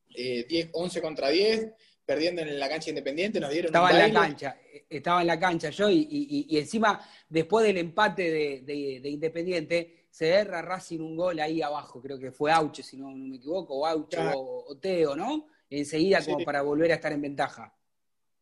10, 0.10 0.70
11 0.72 1.02
contra 1.02 1.30
10, 1.30 1.72
perdiendo 2.08 2.42
en 2.42 2.58
la 2.58 2.70
cancha 2.70 2.90
independiente, 2.90 3.38
nos 3.38 3.52
dieron 3.52 3.68
Estaba 3.68 3.90
un 3.92 3.98
en 3.98 4.14
la 4.14 4.22
cancha, 4.22 4.58
estaba 4.90 5.20
en 5.22 5.28
la 5.28 5.38
cancha 5.38 5.70
yo 5.72 5.90
y, 5.90 6.08
y- 6.10 6.46
y 6.50 6.58
encima, 6.58 7.06
después 7.28 7.66
del 7.68 7.78
empate 7.78 8.32
de, 8.32 8.62
de- 8.62 9.00
de 9.02 9.10
Independiente, 9.10 10.08
se 10.10 10.30
erra 10.30 10.62
Racing 10.62 11.02
un 11.02 11.18
gol 11.18 11.38
ahí 11.42 11.62
abajo, 11.62 12.02
creo 12.02 12.18
que 12.18 12.32
fue 12.32 12.50
Auche, 12.50 12.82
si 12.82 12.96
no, 12.96 13.12
no 13.12 13.28
me 13.28 13.36
equivoco, 13.36 13.76
o 13.76 13.86
Auche 13.86 14.16
Claro. 14.18 14.40
o, 14.40 14.72
o 14.72 14.78
Teo, 14.78 15.18
¿no? 15.18 15.48
Enseguida 15.70 16.24
como 16.24 16.46
para 16.46 16.62
volver 16.62 16.92
a 16.94 16.96
estar 16.96 17.12
en 17.12 17.22
ventaja. 17.22 17.74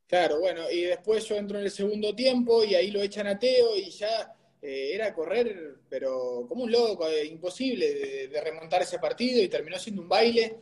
Claro, 0.06 0.40
bueno, 0.40 0.70
y 0.70 0.82
después 0.82 1.26
yo 1.28 1.36
entro 1.36 1.58
en 1.58 1.66
el 1.66 1.72
segundo 1.72 2.16
tiempo 2.16 2.64
y 2.64 2.76
ahí 2.76 2.92
lo 2.92 3.02
echan 3.02 3.26
a 3.26 3.40
Teo 3.40 3.76
y 3.76 3.90
ya 3.90 4.32
eh, 4.62 4.92
era 4.94 5.12
correr, 5.12 5.78
pero 5.90 6.46
como 6.48 6.66
un 6.66 6.72
loco, 6.72 7.10
eh, 7.10 7.26
imposible 7.26 7.92
de, 7.96 8.28
de 8.28 8.42
remontar 8.42 8.84
ese 8.84 9.00
partido 9.00 9.42
y 9.42 9.48
terminó 9.48 9.80
siendo 9.80 10.04
un 10.04 10.08
baile. 10.10 10.56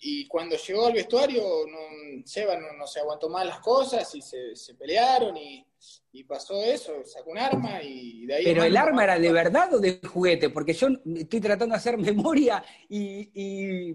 Y 0.00 0.26
cuando 0.28 0.56
llegó 0.56 0.86
al 0.86 0.92
vestuario, 0.92 1.42
no, 1.42 2.22
Seba 2.24 2.56
no, 2.56 2.72
no 2.72 2.86
se 2.86 3.00
aguantó 3.00 3.28
más 3.28 3.46
las 3.46 3.60
cosas 3.60 4.14
y 4.14 4.22
se, 4.22 4.54
se 4.54 4.74
pelearon 4.74 5.36
y, 5.36 5.66
y 6.12 6.24
pasó 6.24 6.62
eso, 6.62 7.04
sacó 7.04 7.30
un 7.30 7.38
arma 7.38 7.82
y 7.82 8.26
de 8.26 8.34
ahí... 8.36 8.44
Pero 8.44 8.62
el 8.62 8.76
arma 8.76 9.04
era 9.04 9.18
de 9.18 9.32
verdad 9.32 9.74
o 9.74 9.78
de 9.80 10.00
juguete, 10.06 10.50
porque 10.50 10.72
yo 10.72 10.88
estoy 11.16 11.40
tratando 11.40 11.72
de 11.74 11.78
hacer 11.78 11.98
memoria 11.98 12.62
y, 12.88 13.30
y, 13.34 13.94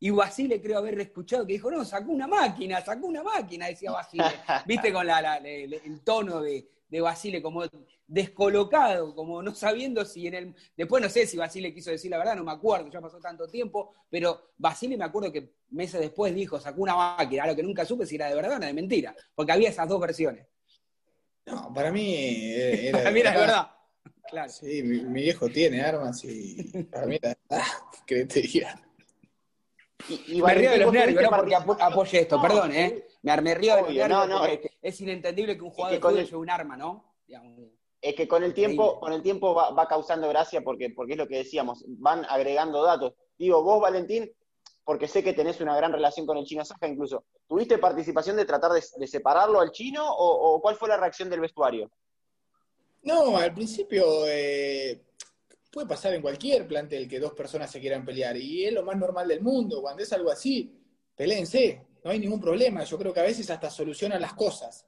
y 0.00 0.10
Basile 0.10 0.60
creo 0.60 0.78
haber 0.78 0.98
escuchado 1.00 1.46
que 1.46 1.52
dijo, 1.54 1.70
no, 1.70 1.84
sacó 1.84 2.10
una 2.10 2.26
máquina, 2.26 2.84
sacó 2.84 3.06
una 3.06 3.22
máquina, 3.22 3.68
decía 3.68 3.92
Basile. 3.92 4.24
Viste 4.66 4.92
con 4.92 5.06
la, 5.06 5.36
el 5.36 6.00
tono 6.02 6.40
de, 6.40 6.68
de 6.94 7.00
Basile 7.00 7.42
como 7.42 7.64
descolocado, 8.06 9.16
como 9.16 9.42
no 9.42 9.52
sabiendo 9.52 10.04
si 10.04 10.28
en 10.28 10.34
el... 10.34 10.54
Después 10.76 11.02
no 11.02 11.08
sé 11.08 11.26
si 11.26 11.36
Basile 11.36 11.74
quiso 11.74 11.90
decir 11.90 12.08
la 12.08 12.18
verdad, 12.18 12.36
no 12.36 12.44
me 12.44 12.52
acuerdo, 12.52 12.88
ya 12.88 13.00
pasó 13.00 13.18
tanto 13.18 13.48
tiempo, 13.48 13.92
pero 14.08 14.52
Basile 14.56 14.96
me 14.96 15.04
acuerdo 15.04 15.32
que 15.32 15.54
meses 15.70 16.00
después 16.00 16.32
dijo, 16.32 16.60
sacó 16.60 16.82
una 16.82 16.94
máquina, 16.94 17.48
lo 17.48 17.56
que 17.56 17.64
nunca 17.64 17.84
supe 17.84 18.06
si 18.06 18.14
era 18.14 18.28
de 18.28 18.36
verdad 18.36 18.58
o 18.58 18.64
de 18.64 18.72
mentira, 18.72 19.12
porque 19.34 19.50
había 19.50 19.70
esas 19.70 19.88
dos 19.88 20.00
versiones. 20.00 20.46
No, 21.46 21.72
para 21.74 21.90
mí 21.90 22.14
eh, 22.14 22.88
era... 22.90 22.98
Para 22.98 23.10
mí 23.10 23.20
era 23.20 23.30
de 23.32 23.38
verdad. 23.38 23.70
Claro. 24.30 24.52
Sí, 24.52 24.82
mi, 24.84 25.00
mi 25.00 25.22
viejo 25.22 25.48
tiene 25.48 25.82
armas 25.82 26.22
y 26.24 26.84
para 26.92 27.06
mí 27.06 27.18
era... 27.20 27.36
¿qué 28.06 28.24
te 28.26 28.40
diría? 28.40 28.80
Y, 30.08 30.36
y 30.38 30.42
me 30.42 30.54
río 30.54 30.70
de 30.70 30.78
los 30.78 30.92
nervios, 30.92 31.22
¿no? 31.24 31.30
Porque 31.30 31.56
apoye 31.56 32.20
esto, 32.20 32.36
No, 32.36 32.42
perdón, 32.42 32.70
sí. 32.70 32.78
¿eh? 32.78 33.04
Me, 33.24 33.40
me 33.40 33.54
río 33.54 33.74
de 33.76 33.82
Obvio, 33.82 34.02
nervios 34.06 34.28
no, 34.28 34.38
no, 34.38 34.44
es 34.44 34.58
que- 34.60 34.70
es 34.82 35.00
inentendible 35.00 35.56
que 35.56 35.62
un 35.64 35.70
jugador 35.70 35.98
que 36.00 36.08
de 36.08 36.20
el- 36.20 36.26
lleve 36.26 36.36
un 36.36 36.50
arma, 36.50 36.76
¿no? 36.76 37.14
Digamos, 37.26 37.58
Es 38.00 38.14
que 38.14 38.28
con 38.28 38.42
el 38.44 38.52
tiempo, 38.52 39.00
con 39.00 39.12
el 39.14 39.22
tiempo 39.22 39.54
va, 39.54 39.70
va 39.70 39.88
causando 39.88 40.28
gracia 40.28 40.60
porque, 40.62 40.90
porque 40.90 41.12
es 41.12 41.18
lo 41.18 41.26
que 41.26 41.38
decíamos, 41.38 41.82
van 41.88 42.24
agregando 42.26 42.82
datos. 42.84 43.14
Digo, 43.38 43.62
vos, 43.62 43.80
Valentín, 43.80 44.30
porque 44.84 45.08
sé 45.08 45.24
que 45.24 45.32
tenés 45.32 45.58
una 45.62 45.74
gran 45.74 45.90
relación 45.90 46.26
con 46.26 46.36
el 46.36 46.44
chino 46.44 46.62
Saja 46.66 46.86
incluso, 46.86 47.24
¿tuviste 47.48 47.78
participación 47.78 48.36
de 48.36 48.44
tratar 48.44 48.72
de, 48.72 48.84
de 48.98 49.06
separarlo 49.06 49.58
al 49.58 49.70
chino 49.72 50.06
o, 50.06 50.54
o 50.56 50.60
cuál 50.60 50.76
fue 50.76 50.90
la 50.90 50.98
reacción 50.98 51.30
del 51.30 51.40
vestuario? 51.40 51.90
No, 53.04 53.36
al 53.38 53.54
principio 53.54 54.04
eh, 54.26 55.02
puede 55.72 55.86
pasar 55.86 56.12
en 56.12 56.20
cualquier 56.22 56.66
plantel 56.68 57.08
que 57.08 57.18
dos 57.20 57.32
personas 57.32 57.70
se 57.70 57.80
quieran 57.80 58.04
pelear 58.04 58.36
y 58.36 58.66
es 58.66 58.72
lo 58.74 58.82
más 58.82 58.96
normal 58.98 59.28
del 59.28 59.40
mundo. 59.40 59.80
Cuando 59.80 60.02
es 60.02 60.12
algo 60.12 60.30
así, 60.30 60.78
peléense, 61.16 61.82
no 62.04 62.10
hay 62.10 62.18
ningún 62.20 62.40
problema. 62.40 62.84
Yo 62.84 62.98
creo 62.98 63.12
que 63.12 63.20
a 63.20 63.24
veces 63.24 63.50
hasta 63.50 63.70
solucionan 63.70 64.20
las 64.20 64.34
cosas. 64.34 64.86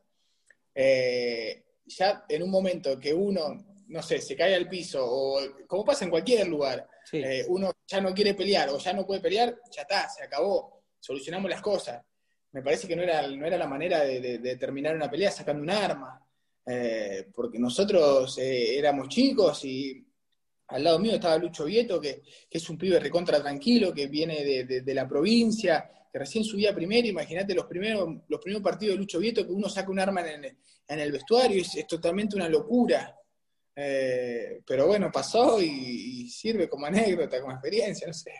Eh, 0.75 1.65
ya 1.87 2.25
en 2.29 2.43
un 2.43 2.51
momento 2.51 2.99
que 2.99 3.15
uno, 3.15 3.57
no 3.89 4.03
sé, 4.03 4.21
se 4.21 4.37
cae 4.37 4.55
al 4.55 4.69
piso 4.69 5.05
o 5.05 5.39
como 5.67 5.85
pasa 5.85 6.05
en 6.05 6.11
cualquier 6.11 6.47
lugar, 6.49 6.87
sí. 7.05 7.19
eh, 7.25 7.45
uno 7.49 7.73
ya 7.87 8.01
no 8.01 8.13
quiere 8.13 8.35
pelear 8.35 8.69
o 8.71 8.79
ya 8.79 8.93
no 8.93 9.07
puede 9.07 9.21
pelear, 9.21 9.57
ya 9.75 9.83
está, 9.83 10.09
se 10.09 10.23
acabó, 10.25 10.83
solucionamos 11.01 11.49
las 11.51 11.63
cosas. 11.63 12.03
Me 12.53 12.63
parece 12.63 12.87
que 12.89 12.97
no 12.97 13.03
era, 13.03 13.27
no 13.27 13.47
era 13.47 13.57
la 13.57 13.67
manera 13.67 14.01
de, 14.05 14.21
de- 14.21 14.39
de 14.39 14.57
terminar 14.57 14.95
una 14.97 15.11
pelea 15.11 15.31
sacando 15.31 15.63
un 15.63 15.71
arma, 15.71 16.21
eh, 16.67 17.29
porque 17.35 17.59
nosotros 17.59 18.37
éramos 18.39 19.09
chicos 19.09 19.65
y 19.65 20.03
al 20.69 20.83
lado 20.83 20.99
mío 20.99 21.13
estaba 21.15 21.39
Lucho 21.39 21.65
Vieto, 21.65 22.01
que, 22.01 22.23
que 22.51 22.59
es 22.59 22.69
un 22.69 22.77
pibe 22.77 22.99
recontra 22.99 23.41
tranquilo, 23.41 23.95
que 23.95 24.09
viene 24.09 24.43
de, 24.45 24.65
de- 24.65 24.81
de 24.83 24.95
la 24.95 25.07
provincia, 25.09 25.89
que 26.17 26.21
recién 26.21 26.45
subía 26.45 26.75
primero, 26.75 27.07
imagínate 27.07 27.55
los 27.55 27.67
primeros, 27.67 28.09
los 28.29 28.41
primeros 28.41 28.63
partidos 28.63 28.95
de 28.95 29.01
Lucho 29.01 29.19
Vieto, 29.19 29.45
que 29.45 29.53
uno 29.53 29.69
saca 29.69 29.91
un 29.91 30.01
arma 30.01 30.23
en 30.23 30.57
en 30.89 31.01
el 31.01 31.13
vestuario, 31.13 31.61
es, 31.61 31.75
es 31.77 31.87
totalmente 31.87 32.37
una 32.37 32.49
locura. 32.49 33.15
Eh, 33.75 34.63
pero 34.67 34.87
bueno, 34.87 35.13
pasó 35.13 35.61
y, 35.61 36.27
sirve 36.31 36.71
como 36.71 36.87
anécdota, 36.87 37.39
como 37.39 37.53
experiencia, 37.53 38.07
no 38.07 38.15
sé. 38.15 38.33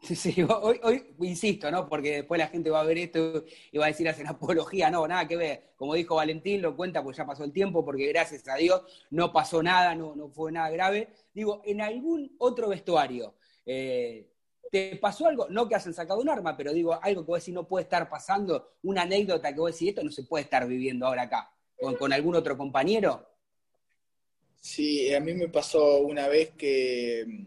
Sí, 0.00 0.16
sí, 0.16 0.42
hoy, 0.62 0.80
hoy 0.82 1.14
insisto, 1.20 1.70
¿no? 1.70 1.90
Porque 1.90 2.16
después 2.16 2.38
la 2.38 2.48
gente 2.48 2.70
va 2.70 2.80
a 2.80 2.84
ver 2.84 2.96
esto 2.96 3.44
y 3.70 3.76
va 3.76 3.84
a 3.84 3.88
decir, 3.88 4.08
hacen 4.08 4.26
apología, 4.26 4.90
no, 4.90 5.06
nada 5.06 5.28
que 5.28 5.36
ver. 5.36 5.74
Como 5.76 5.94
dijo 5.94 6.14
Valentín, 6.14 6.62
lo 6.62 6.74
cuenta 6.74 7.02
porque 7.02 7.18
ya 7.18 7.26
pasó 7.26 7.44
el 7.44 7.52
tiempo, 7.52 7.84
porque 7.84 8.06
gracias 8.06 8.48
a 8.48 8.54
Dios 8.54 8.82
no 9.10 9.30
pasó 9.30 9.62
nada, 9.62 9.94
no, 9.94 10.16
no 10.16 10.30
fue 10.30 10.52
nada 10.52 10.70
grave. 10.70 11.08
Digo, 11.34 11.60
en 11.66 11.82
algún 11.82 12.34
otro 12.38 12.70
vestuario, 12.70 13.34
eh, 13.66 14.29
¿te 14.70 14.96
pasó 14.96 15.26
algo? 15.26 15.48
No 15.50 15.68
que 15.68 15.74
hayan 15.74 15.92
sacado 15.92 16.20
un 16.20 16.28
arma, 16.28 16.56
pero 16.56 16.72
digo, 16.72 16.98
algo 17.02 17.22
que 17.22 17.30
vos 17.32 17.40
decís 17.40 17.54
no 17.54 17.66
puede 17.66 17.82
estar 17.82 18.08
pasando, 18.08 18.76
una 18.82 19.02
anécdota 19.02 19.52
que 19.52 19.60
vos 19.60 19.72
decís, 19.72 19.88
esto 19.88 20.04
no 20.04 20.10
se 20.10 20.22
puede 20.22 20.44
estar 20.44 20.66
viviendo 20.66 21.06
ahora 21.06 21.22
acá, 21.22 21.52
con, 21.98 22.12
algún 22.12 22.36
otro 22.36 22.56
compañero. 22.56 23.26
Sí, 24.60 25.12
a 25.12 25.20
mí 25.20 25.34
me 25.34 25.48
pasó 25.48 25.98
una 25.98 26.28
vez 26.28 26.50
que 26.50 27.24
mm, 27.26 27.46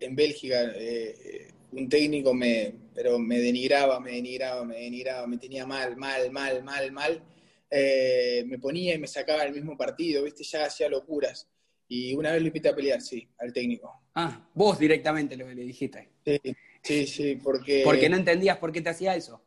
en 0.00 0.16
Bélgica 0.16 0.72
eh, 0.76 1.48
un 1.72 1.88
técnico 1.88 2.32
me, 2.32 2.74
pero 2.94 3.18
me 3.18 3.38
denigraba, 3.40 3.98
me 3.98 4.12
denigraba, 4.12 4.64
me 4.64 4.76
denigraba, 4.80 5.26
me 5.26 5.38
tenía 5.38 5.66
mal, 5.66 5.96
mal, 5.96 6.30
mal, 6.30 6.62
mal, 6.62 6.92
mal. 6.92 7.22
Eh, 7.70 8.44
me 8.46 8.58
ponía 8.58 8.94
y 8.94 8.98
me 8.98 9.06
sacaba 9.06 9.44
el 9.44 9.52
mismo 9.52 9.76
partido, 9.76 10.24
¿viste? 10.24 10.44
Ya 10.44 10.64
hacía 10.64 10.88
locuras. 10.88 11.48
Y 11.88 12.14
una 12.14 12.32
vez 12.32 12.42
lo 12.42 12.48
invité 12.48 12.68
a 12.68 12.74
pelear, 12.74 13.00
sí, 13.00 13.26
al 13.38 13.52
técnico. 13.52 14.02
Ah, 14.14 14.48
vos 14.54 14.78
directamente 14.78 15.36
lo 15.36 15.48
le 15.48 15.62
dijiste. 15.62 16.10
Sí, 16.24 16.38
sí, 16.82 17.06
sí, 17.06 17.36
porque... 17.36 17.82
Porque 17.84 18.08
no 18.08 18.16
entendías 18.16 18.58
por 18.58 18.70
qué 18.70 18.82
te 18.82 18.90
hacía 18.90 19.16
eso. 19.16 19.42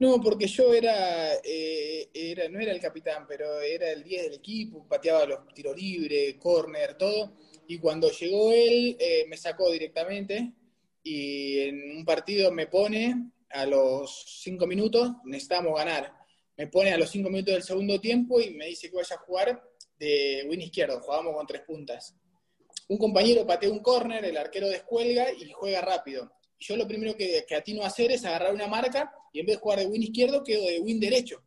No, 0.00 0.20
porque 0.20 0.46
yo 0.46 0.72
era, 0.72 1.34
eh, 1.42 2.08
era, 2.14 2.48
no 2.48 2.60
era 2.60 2.70
el 2.70 2.80
capitán, 2.80 3.26
pero 3.26 3.60
era 3.60 3.90
el 3.90 4.04
10 4.04 4.22
del 4.22 4.34
equipo, 4.34 4.86
pateaba 4.86 5.26
los 5.26 5.48
tiros 5.52 5.76
libres, 5.76 6.36
córner, 6.36 6.96
todo. 6.96 7.36
Y 7.66 7.78
cuando 7.78 8.10
llegó 8.10 8.52
él, 8.52 8.96
eh, 9.00 9.26
me 9.28 9.36
sacó 9.36 9.70
directamente 9.72 10.52
y 11.02 11.60
en 11.60 11.96
un 11.98 12.04
partido 12.04 12.52
me 12.52 12.68
pone 12.68 13.32
a 13.50 13.66
los 13.66 14.40
5 14.42 14.66
minutos, 14.68 15.10
necesitamos 15.24 15.76
ganar. 15.76 16.12
Me 16.56 16.68
pone 16.68 16.92
a 16.92 16.98
los 16.98 17.10
5 17.10 17.28
minutos 17.28 17.54
del 17.54 17.62
segundo 17.64 18.00
tiempo 18.00 18.40
y 18.40 18.50
me 18.50 18.66
dice 18.66 18.88
que 18.88 18.96
vaya 18.96 19.16
a 19.16 19.20
jugar 19.20 19.67
de 19.98 20.46
win 20.48 20.62
izquierdo, 20.62 21.00
jugábamos 21.00 21.34
con 21.34 21.46
tres 21.46 21.62
puntas. 21.62 22.14
Un 22.88 22.98
compañero 22.98 23.46
patea 23.46 23.70
un 23.70 23.80
córner, 23.80 24.24
el 24.24 24.36
arquero 24.36 24.68
descuelga 24.68 25.30
y 25.32 25.50
juega 25.52 25.80
rápido. 25.80 26.32
Yo 26.58 26.76
lo 26.76 26.86
primero 26.86 27.16
que, 27.16 27.44
que 27.46 27.54
atino 27.54 27.82
a 27.82 27.88
hacer 27.88 28.10
es 28.12 28.24
agarrar 28.24 28.54
una 28.54 28.66
marca 28.66 29.12
y 29.32 29.40
en 29.40 29.46
vez 29.46 29.56
de 29.56 29.60
jugar 29.60 29.78
de 29.80 29.86
win 29.86 30.02
izquierdo, 30.02 30.42
quedo 30.42 30.64
de 30.66 30.80
win 30.80 30.98
derecho. 30.98 31.42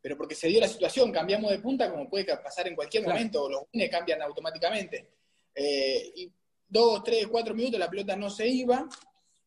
Pero 0.00 0.16
porque 0.16 0.34
se 0.34 0.48
dio 0.48 0.60
la 0.60 0.68
situación, 0.68 1.12
cambiamos 1.12 1.50
de 1.50 1.58
punta 1.58 1.90
como 1.90 2.08
puede 2.08 2.24
pasar 2.24 2.66
en 2.68 2.74
cualquier 2.74 3.02
Claro. 3.02 3.18
momento, 3.18 3.48
los 3.48 3.62
wins 3.72 3.90
cambian 3.90 4.22
automáticamente. 4.22 5.08
Eh, 5.54 6.12
y 6.14 6.32
dos, 6.66 7.02
tres, 7.02 7.26
cuatro 7.26 7.54
minutos 7.54 7.78
la 7.80 7.90
pelota 7.90 8.14
no 8.16 8.30
se 8.30 8.46
iba 8.46 8.88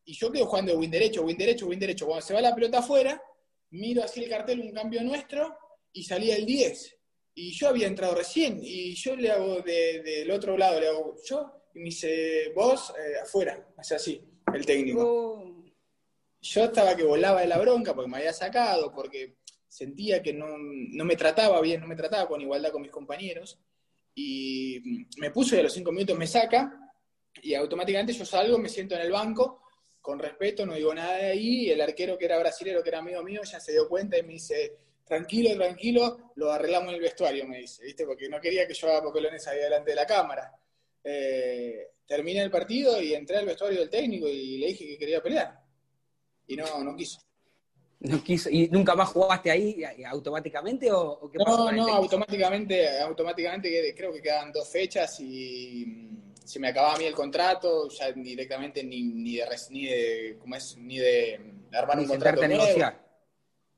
y 0.03 0.13
yo 0.13 0.31
quedo 0.31 0.45
jugando 0.45 0.73
de 0.73 0.77
win 0.77 0.91
derecho, 0.91 1.23
win 1.23 1.37
derecho, 1.37 1.67
win 1.67 1.79
derecho. 1.79 2.05
Cuando 2.05 2.25
se 2.25 2.33
va 2.33 2.41
la 2.41 2.53
pelota 2.53 2.79
afuera, 2.79 3.21
miro 3.71 4.03
así 4.03 4.23
el 4.23 4.29
cartel, 4.29 4.59
un 4.59 4.71
cambio 4.73 5.01
nuestro 5.03 5.57
y 5.93 6.03
salía 6.03 6.35
el 6.35 6.45
10. 6.45 6.97
Y 7.33 7.51
yo 7.53 7.69
había 7.69 7.87
entrado 7.87 8.15
recién 8.15 8.59
y 8.61 8.93
yo 8.95 9.15
le 9.15 9.31
hago 9.31 9.61
de- 9.61 10.01
del 10.01 10.31
otro 10.31 10.57
lado, 10.57 10.79
le 10.79 10.87
hago 10.87 11.15
yo 11.23 11.51
y 11.73 11.79
me 11.79 11.85
dice 11.85 12.51
vos 12.53 12.93
eh, 12.99 13.19
afuera, 13.23 13.67
hace 13.77 13.95
así, 13.95 14.21
el 14.53 14.65
técnico. 14.65 15.01
Oh. 15.03 15.63
Yo 16.41 16.63
estaba 16.65 16.95
que 16.95 17.03
volaba 17.03 17.41
de 17.41 17.47
la 17.47 17.59
bronca 17.59 17.93
porque 17.93 18.09
me 18.09 18.17
había 18.17 18.33
sacado, 18.33 18.91
porque 18.91 19.37
sentía 19.67 20.21
que 20.21 20.33
no, 20.33 20.57
no 20.57 21.05
me 21.05 21.15
trataba 21.15 21.61
bien, 21.61 21.79
no 21.81 21.87
me 21.87 21.95
trataba 21.95 22.27
con 22.27 22.41
igualdad 22.41 22.71
con 22.71 22.81
mis 22.81 22.91
compañeros. 22.91 23.59
Y 24.13 25.05
me 25.17 25.31
puso 25.31 25.55
y 25.55 25.59
a 25.59 25.63
los 25.63 25.73
cinco 25.73 25.91
minutos 25.91 26.17
me 26.17 26.27
saca 26.27 26.77
y 27.41 27.53
automáticamente 27.53 28.11
yo 28.11 28.25
salgo, 28.25 28.57
me 28.57 28.67
siento 28.67 28.95
en 28.95 29.01
el 29.01 29.11
banco, 29.11 29.61
con 30.01 30.19
respeto, 30.19 30.65
no 30.65 30.73
digo 30.73 30.93
nada 30.93 31.15
de 31.17 31.27
ahí. 31.27 31.67
Y 31.67 31.69
el 31.69 31.79
arquero 31.79 32.17
que 32.17 32.25
era 32.25 32.37
brasilero, 32.39 32.83
que 32.83 32.89
era 32.89 32.99
amigo 32.99 33.23
mío, 33.23 33.41
ya 33.43 33.59
se 33.59 33.71
dio 33.71 33.87
cuenta 33.87 34.17
y 34.17 34.23
me 34.23 34.33
dice, 34.33 34.75
tranquilo, 35.11 35.55
tranquilo, 35.57 36.31
lo 36.35 36.51
arreglamos 36.53 36.87
en 36.89 36.95
el 36.95 37.01
vestuario, 37.01 37.45
me 37.45 37.57
dice, 37.59 37.83
¿viste? 37.83 38.05
Porque 38.05 38.29
no 38.29 38.39
quería 38.39 38.65
que 38.65 38.73
yo 38.73 38.87
haga 38.87 39.03
papelones 39.03 39.45
ahí 39.45 39.59
delante 39.59 39.89
de 39.89 39.95
la 39.97 40.05
cámara. 40.05 40.57
Eh, 41.03 41.87
terminé 42.07 42.41
el 42.43 42.49
partido 42.49 43.01
y 43.01 43.13
entré 43.13 43.35
al 43.35 43.45
vestuario 43.45 43.79
del 43.81 43.89
técnico 43.89 44.29
y 44.29 44.57
le 44.59 44.67
dije 44.67 44.87
que 44.87 44.97
quería 44.97 45.21
pelear. 45.21 45.59
Y 46.47 46.55
no, 46.55 46.81
no 46.81 46.95
quiso. 46.95 47.19
No 47.99 48.23
quiso, 48.23 48.49
¿Y 48.49 48.69
nunca 48.69 48.95
más 48.95 49.09
jugaste 49.09 49.51
ahí 49.51 49.83
eh, 49.83 50.05
automáticamente 50.05 50.89
o, 50.89 51.01
o 51.01 51.29
qué 51.29 51.39
pasó 51.39 51.69
No, 51.69 51.71
no, 51.73 51.87
automáticamente, 51.95 52.97
automáticamente 53.01 53.93
creo 53.93 54.13
que 54.13 54.21
quedan 54.21 54.53
dos 54.53 54.69
fechas 54.71 55.19
y 55.19 55.85
mm, 55.87 56.33
se 56.45 56.57
me 56.59 56.69
acababa 56.69 56.95
a 56.95 56.97
mí 56.97 57.03
el 57.03 57.13
contrato, 57.13 57.89
ya 57.89 58.11
directamente 58.13 58.81
ni, 58.81 59.03
ni 59.03 59.35
de 59.35 59.45
res- 59.45 59.69
ni 59.71 59.85
de 59.87 60.37
¿cómo 60.39 60.55
es? 60.55 60.77
ni 60.77 60.97
de 60.99 61.37
mm, 61.37 61.75
armar 61.75 61.97
Ni 61.97 62.03
un 62.03 62.09
contrato 62.09 62.41
a 62.43 62.47
nuevo. 62.47 62.63
negociar. 62.63 63.10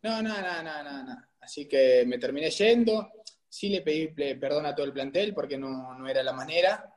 No, 0.04 0.22
no, 0.22 0.42
no, 0.42 0.64
no, 0.64 0.84
no, 0.84 1.04
no. 1.04 1.24
Así 1.40 1.68
que 1.68 2.04
me 2.06 2.18
terminé 2.18 2.50
yendo. 2.50 3.10
Sí 3.48 3.70
le 3.70 3.82
pedí 3.82 4.08
perdón 4.36 4.66
a 4.66 4.76
todo 4.76 4.86
el 4.86 4.94
plantel 4.94 5.34
porque 5.34 5.58
no, 5.58 5.94
no 5.98 6.08
era 6.08 6.24
la 6.24 6.34
manera, 6.34 6.94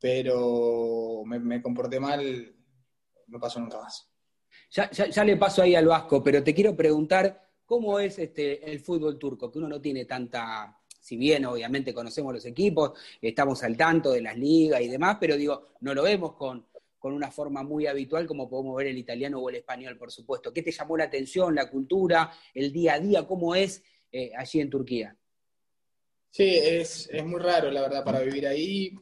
pero 0.00 1.22
me, 1.24 1.62
comporté 1.62 2.00
mal, 2.00 2.54
no 3.26 3.38
pasó 3.38 3.60
nunca 3.60 3.80
más. 3.80 4.10
Ya, 4.70 4.90
ya, 4.90 5.24
le 5.24 5.36
paso 5.36 5.62
ahí 5.62 5.74
al 5.74 5.86
Vasco, 5.86 6.22
pero 6.22 6.42
te 6.42 6.54
quiero 6.54 6.74
preguntar 6.74 7.48
cómo 7.64 8.00
es 8.00 8.18
este, 8.18 8.70
el 8.70 8.80
fútbol 8.80 9.18
turco, 9.18 9.50
que 9.50 9.58
uno 9.58 9.68
no 9.68 9.80
tiene 9.80 10.04
tanta, 10.04 10.80
si 10.98 11.16
bien 11.16 11.44
obviamente 11.44 11.94
conocemos 11.94 12.32
los 12.32 12.44
equipos, 12.46 12.92
estamos 13.20 13.62
al 13.62 13.76
tanto 13.76 14.12
de 14.12 14.22
las 14.22 14.36
ligas 14.36 14.80
y 14.80 14.88
demás, 14.88 15.18
pero 15.20 15.36
digo, 15.36 15.74
no 15.80 15.94
lo 15.94 16.02
vemos 16.02 16.34
con, 16.34 16.67
con 16.98 17.12
una 17.12 17.30
forma 17.30 17.62
muy 17.62 17.86
habitual 17.86 18.26
como 18.26 18.48
podemos 18.48 18.76
ver 18.76 18.88
el 18.88 18.98
italiano 18.98 19.38
o 19.38 19.48
el 19.48 19.56
español, 19.56 19.96
por 19.96 20.10
supuesto. 20.10 20.52
¿Qué 20.52 20.62
te 20.62 20.72
llamó 20.72 20.96
la 20.96 21.04
atención, 21.04 21.54
la 21.54 21.70
cultura, 21.70 22.32
el 22.54 22.72
día 22.72 22.94
a 22.94 23.00
día, 23.00 23.26
cómo 23.26 23.54
es 23.54 23.82
eh, 24.10 24.32
allí 24.36 24.60
en 24.60 24.70
Turquía? 24.70 25.16
Sí, 26.30 26.56
es, 26.56 27.08
muy 27.24 27.40
raro, 27.40 27.70
la 27.70 27.82
verdad, 27.82 28.04
para 28.04 28.20
vivir 28.20 28.46
ahí. 28.46 28.94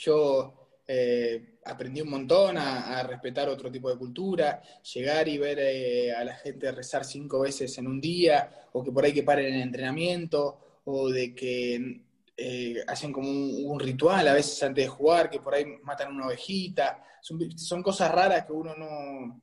Yo 0.00 0.80
eh, 0.86 1.58
aprendí 1.64 2.00
un 2.00 2.10
montón 2.10 2.56
a, 2.56 3.02
respetar 3.04 3.48
otro 3.48 3.70
tipo 3.70 3.90
de 3.90 3.96
cultura, 3.96 4.62
llegar 4.94 5.28
y 5.28 5.38
ver 5.38 5.58
eh, 5.60 6.12
a 6.12 6.24
la 6.24 6.34
gente 6.34 6.72
rezar 6.72 7.04
cinco 7.04 7.40
veces 7.40 7.76
en 7.78 7.86
un 7.86 8.00
día, 8.00 8.68
o 8.72 8.82
que 8.82 8.90
por 8.90 9.04
ahí 9.04 9.12
que 9.12 9.22
paren 9.22 9.46
en 9.46 9.54
el 9.54 9.62
entrenamiento, 9.62 10.80
o 10.84 11.10
de 11.10 11.34
que 11.34 12.02
eh, 12.44 12.82
hacen 12.88 13.12
como 13.12 13.28
un, 13.30 13.78
ritual 13.78 14.26
a 14.26 14.34
veces 14.34 14.60
antes 14.64 14.84
de 14.84 14.88
jugar, 14.88 15.30
que 15.30 15.38
por 15.38 15.54
ahí 15.54 15.64
matan 15.84 16.12
una 16.12 16.26
ovejita. 16.26 17.00
Son, 17.20 17.82
cosas 17.84 18.10
raras 18.10 18.44
que 18.44 18.52
uno 18.52 18.74
no, 18.74 19.40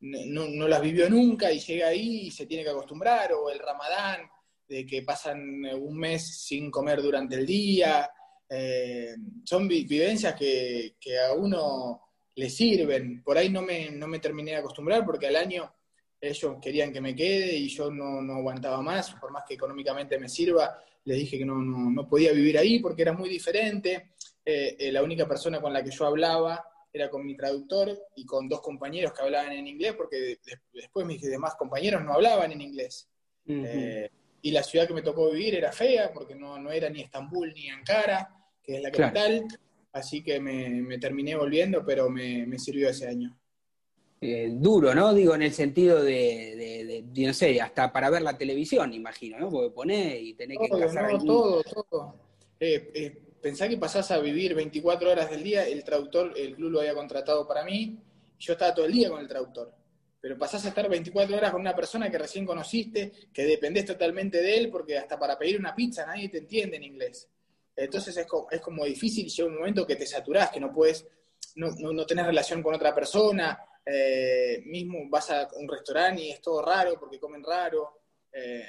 no, 0.00 0.68
las 0.68 0.82
vivió 0.82 1.08
nunca 1.08 1.50
y 1.50 1.60
llega 1.60 1.88
ahí 1.88 2.26
y 2.26 2.30
se 2.30 2.44
tiene 2.44 2.62
que 2.62 2.68
acostumbrar, 2.68 3.32
o 3.32 3.48
el 3.48 3.58
ramadán, 3.58 4.28
de 4.68 4.84
que 4.84 5.02
pasan 5.02 5.64
un 5.64 5.96
mes 5.96 6.44
sin 6.44 6.70
comer 6.70 7.00
durante 7.00 7.36
el 7.36 7.46
día. 7.46 8.10
Eh, 8.46 9.14
son 9.44 9.66
vivencias 9.66 10.34
que, 10.34 10.94
a 11.26 11.32
uno 11.32 12.02
le 12.34 12.50
sirven. 12.50 13.22
Por 13.22 13.38
ahí 13.38 13.48
no 13.48 13.62
me, 13.62 13.90
no 13.92 14.06
me 14.06 14.18
terminé 14.18 14.50
de 14.50 14.56
acostumbrar 14.58 15.06
porque 15.06 15.28
al 15.28 15.36
año 15.36 15.72
ellos 16.20 16.56
querían 16.60 16.92
que 16.92 17.00
me 17.00 17.16
quede 17.16 17.56
y 17.56 17.68
yo 17.68 17.90
no, 17.90 18.20
no 18.20 18.34
aguantaba 18.34 18.82
más, 18.82 19.12
por 19.14 19.32
más 19.32 19.44
que 19.48 19.54
económicamente 19.54 20.18
me 20.18 20.28
sirva, 20.28 20.78
les 21.04 21.18
dije 21.18 21.38
que 21.38 21.44
no, 21.44 21.56
no, 21.56 22.08
podía 22.08 22.32
vivir 22.32 22.58
ahí 22.58 22.78
porque 22.78 23.02
era 23.02 23.12
muy 23.12 23.28
diferente. 23.28 24.10
Eh, 24.44 24.76
eh, 24.78 24.92
la 24.92 25.02
única 25.02 25.26
persona 25.26 25.60
con 25.60 25.72
la 25.72 25.82
que 25.82 25.90
yo 25.90 26.06
hablaba 26.06 26.64
era 26.92 27.08
con 27.08 27.24
mi 27.24 27.36
traductor 27.36 27.96
y 28.16 28.26
con 28.26 28.48
dos 28.48 28.60
compañeros 28.60 29.12
que 29.12 29.22
hablaban 29.22 29.52
en 29.52 29.66
inglés, 29.66 29.94
porque 29.96 30.38
después 30.72 31.06
mis 31.06 31.22
demás 31.22 31.54
compañeros 31.54 32.04
no 32.04 32.12
hablaban 32.12 32.52
en 32.52 32.60
inglés. 32.60 33.08
Eh, 33.46 34.10
y 34.42 34.50
la 34.50 34.62
ciudad 34.62 34.86
que 34.86 34.94
me 34.94 35.02
tocó 35.02 35.30
vivir 35.30 35.54
era 35.54 35.72
fea, 35.72 36.12
porque 36.12 36.34
no, 36.34 36.58
no 36.58 36.70
era 36.70 36.90
ni 36.90 37.00
Estambul 37.00 37.52
ni 37.54 37.70
Ankara, 37.70 38.28
que 38.62 38.76
es 38.76 38.82
la 38.82 38.90
capital. 38.90 39.46
Así 39.92 40.22
que 40.22 40.40
me, 40.40 40.98
terminé 40.98 41.34
volviendo, 41.34 41.84
pero 41.84 42.08
me, 42.10 42.46
me 42.46 42.58
sirvió 42.58 42.88
ese 42.88 43.08
año. 43.08 43.38
Eh, 44.24 44.50
duro, 44.52 44.94
¿no? 44.94 45.12
Digo, 45.12 45.34
en 45.34 45.42
el 45.42 45.52
sentido 45.52 46.00
de, 46.00 47.04
no 47.12 47.34
sé, 47.34 47.60
hasta 47.60 47.92
para 47.92 48.08
ver 48.08 48.22
la 48.22 48.38
televisión, 48.38 48.94
imagino, 48.94 49.36
¿no? 49.40 49.50
Porque 49.50 49.74
ponés 49.74 50.22
y 50.22 50.34
tenés 50.34 50.58
que 50.62 50.78
casar 50.78 51.18
Todo, 51.18 51.60
todo. 51.64 52.14
Eh, 52.60 52.92
eh, 52.94 53.18
pensá 53.40 53.68
que 53.68 53.78
pasás 53.78 54.12
a 54.12 54.20
vivir 54.20 54.54
24 54.54 55.10
horas 55.10 55.28
del 55.28 55.42
día, 55.42 55.66
el 55.66 55.82
traductor, 55.82 56.34
el 56.36 56.54
club 56.54 56.70
lo 56.70 56.78
había 56.78 56.94
contratado 56.94 57.48
para 57.48 57.64
mí, 57.64 57.98
yo 58.38 58.52
estaba 58.52 58.72
todo 58.72 58.86
el 58.86 58.92
día 58.92 59.10
con 59.10 59.18
el 59.18 59.26
traductor. 59.26 59.74
Pero 60.20 60.38
pasás 60.38 60.64
a 60.66 60.68
estar 60.68 60.88
24 60.88 61.36
horas 61.36 61.50
con 61.50 61.60
una 61.60 61.74
persona 61.74 62.08
que 62.08 62.18
recién 62.18 62.46
conociste, 62.46 63.10
que 63.32 63.42
dependés 63.42 63.86
totalmente 63.86 64.40
de 64.40 64.56
él, 64.56 64.70
porque 64.70 64.98
hasta 64.98 65.18
para 65.18 65.36
pedir 65.36 65.58
una 65.58 65.74
pizza 65.74 66.06
nadie 66.06 66.28
te 66.28 66.38
entiende 66.38 66.76
en 66.76 66.84
inglés. 66.84 67.28
Entonces 67.74 68.16
es 68.16 68.26
como, 68.26 68.48
es 68.52 68.60
como 68.60 68.84
difícil, 68.84 69.28
llega 69.28 69.48
un 69.48 69.56
momento 69.56 69.84
que 69.84 69.96
te 69.96 70.06
saturás, 70.06 70.50
que 70.50 70.60
no 70.60 70.72
puedes, 70.72 71.08
no, 71.56 71.72
no, 71.80 71.92
no 71.92 72.06
tenés 72.06 72.26
relación 72.26 72.62
con 72.62 72.72
otra 72.72 72.94
persona, 72.94 73.58
eh, 73.84 74.62
mismo 74.66 75.08
vas 75.08 75.30
a 75.30 75.48
un 75.56 75.68
restaurante 75.68 76.22
y 76.22 76.30
es 76.30 76.40
todo 76.40 76.62
raro 76.62 76.98
porque 76.98 77.18
comen 77.18 77.42
raro. 77.42 78.02
Eh, 78.32 78.64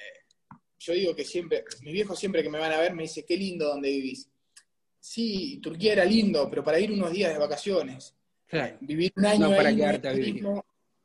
yo 0.79 0.93
digo 0.93 1.15
que 1.15 1.23
siempre, 1.23 1.63
mi 1.81 1.91
viejo 1.91 2.15
siempre 2.15 2.43
que 2.43 2.49
me 2.49 2.59
van 2.59 2.73
a 2.73 2.79
ver 2.79 2.93
me 2.93 3.03
dice, 3.03 3.23
qué 3.25 3.37
lindo 3.37 3.67
donde 3.67 3.89
vivís. 3.89 4.29
Sí, 4.99 5.59
Turquía 5.61 5.93
era 5.93 6.05
lindo, 6.05 6.49
pero 6.49 6.63
para 6.63 6.79
ir 6.79 6.91
unos 6.91 7.11
días 7.11 7.33
de 7.33 7.39
vacaciones. 7.39 8.15
Vivir 8.81 9.11
un 9.15 9.25
año 9.25 9.49
no 9.49 9.55
para 9.55 9.69
ahí, 9.69 9.75
quedarte 9.75 10.07
a 10.07 10.13
vivir. 10.13 10.45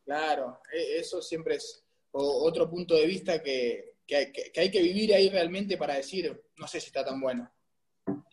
Claro, 0.04 0.60
e, 0.72 0.98
eso 0.98 1.22
siempre 1.22 1.56
es 1.56 1.82
otro 2.12 2.68
punto 2.68 2.94
de 2.94 3.06
vista 3.06 3.42
que, 3.42 3.94
que, 4.06 4.32
que 4.32 4.60
hay 4.60 4.70
que 4.70 4.82
vivir 4.82 5.14
ahí 5.14 5.28
realmente 5.28 5.76
para 5.76 5.94
decir, 5.94 6.44
no 6.56 6.66
sé 6.66 6.80
si 6.80 6.88
está 6.88 7.04
tan 7.04 7.20
bueno. 7.20 7.50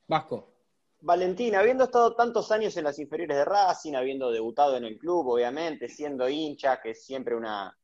Vasco. 0.08 0.55
Valentín, 1.02 1.56
habiendo 1.56 1.84
estado 1.84 2.16
tantos 2.16 2.52
años 2.52 2.76
en 2.78 2.86
las 2.86 2.98
inferiores 3.00 3.38
de 3.38 3.46
Racing, 3.46 3.94
habiendo 3.94 4.32
debutado 4.32 4.76
en 4.78 4.86
el 4.86 4.98
club, 4.98 5.28
obviamente, 5.28 5.88
siendo 5.88 6.28
hincha, 6.28 6.82
que 6.82 6.92
es 6.92 7.06
siempre 7.06 7.36
una, 7.36 7.78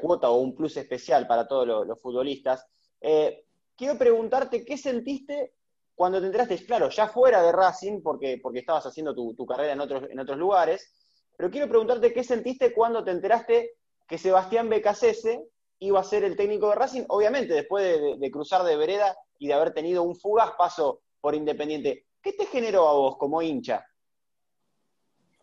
cuota 0.00 0.30
o 0.30 0.38
un 0.38 0.54
plus 0.54 0.76
especial 0.76 1.26
para 1.26 1.46
todos 1.46 1.86
los, 1.86 2.00
futbolistas, 2.00 2.66
eh, 3.00 3.44
quiero 3.76 3.96
preguntarte 3.96 4.64
qué 4.64 4.76
sentiste 4.76 5.54
cuando 5.94 6.20
te 6.20 6.26
enteraste, 6.26 6.64
claro, 6.66 6.90
ya 6.90 7.08
fuera 7.08 7.42
de 7.42 7.52
Racing, 7.52 8.02
porque, 8.02 8.38
porque 8.42 8.60
estabas 8.60 8.86
haciendo 8.86 9.14
tu, 9.14 9.46
carrera 9.46 9.72
en 9.72 9.80
otros, 9.80 10.04
en 10.10 10.18
otros 10.18 10.38
lugares, 10.38 10.92
pero 11.36 11.50
quiero 11.50 11.68
preguntarte 11.68 12.12
qué 12.12 12.24
sentiste 12.24 12.72
cuando 12.74 13.04
te 13.04 13.10
enteraste 13.10 13.72
que 14.08 14.18
Sebastián 14.18 14.68
Becasese 14.68 15.48
iba 15.78 16.00
a 16.00 16.04
ser 16.04 16.24
el 16.24 16.36
técnico 16.36 16.70
de 16.70 16.74
Racing, 16.74 17.04
obviamente 17.08 17.54
después 17.54 17.84
de, 17.84 18.16
de 18.18 18.30
cruzar 18.30 18.64
de 18.64 18.76
vereda 18.76 19.16
y 19.38 19.48
de 19.48 19.54
haber 19.54 19.72
tenido 19.72 20.02
un 20.02 20.16
fugaz 20.16 20.52
paso 20.56 21.02
por 21.20 21.34
Independiente. 21.34 22.05
¿Qué 22.26 22.32
te 22.32 22.46
generó 22.46 22.88
a 22.88 22.92
vos 22.92 23.16
como 23.18 23.40
hincha? 23.40 23.86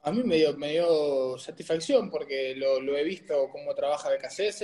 A 0.02 0.12
mí 0.12 0.22
me 0.22 0.36
dio, 0.36 1.38
satisfacción 1.38 2.10
porque 2.10 2.56
lo, 2.58 2.98
he 2.98 3.06
visto 3.06 3.48
cómo 3.54 3.74
trabaja 3.74 4.10
BKCS. 4.10 4.64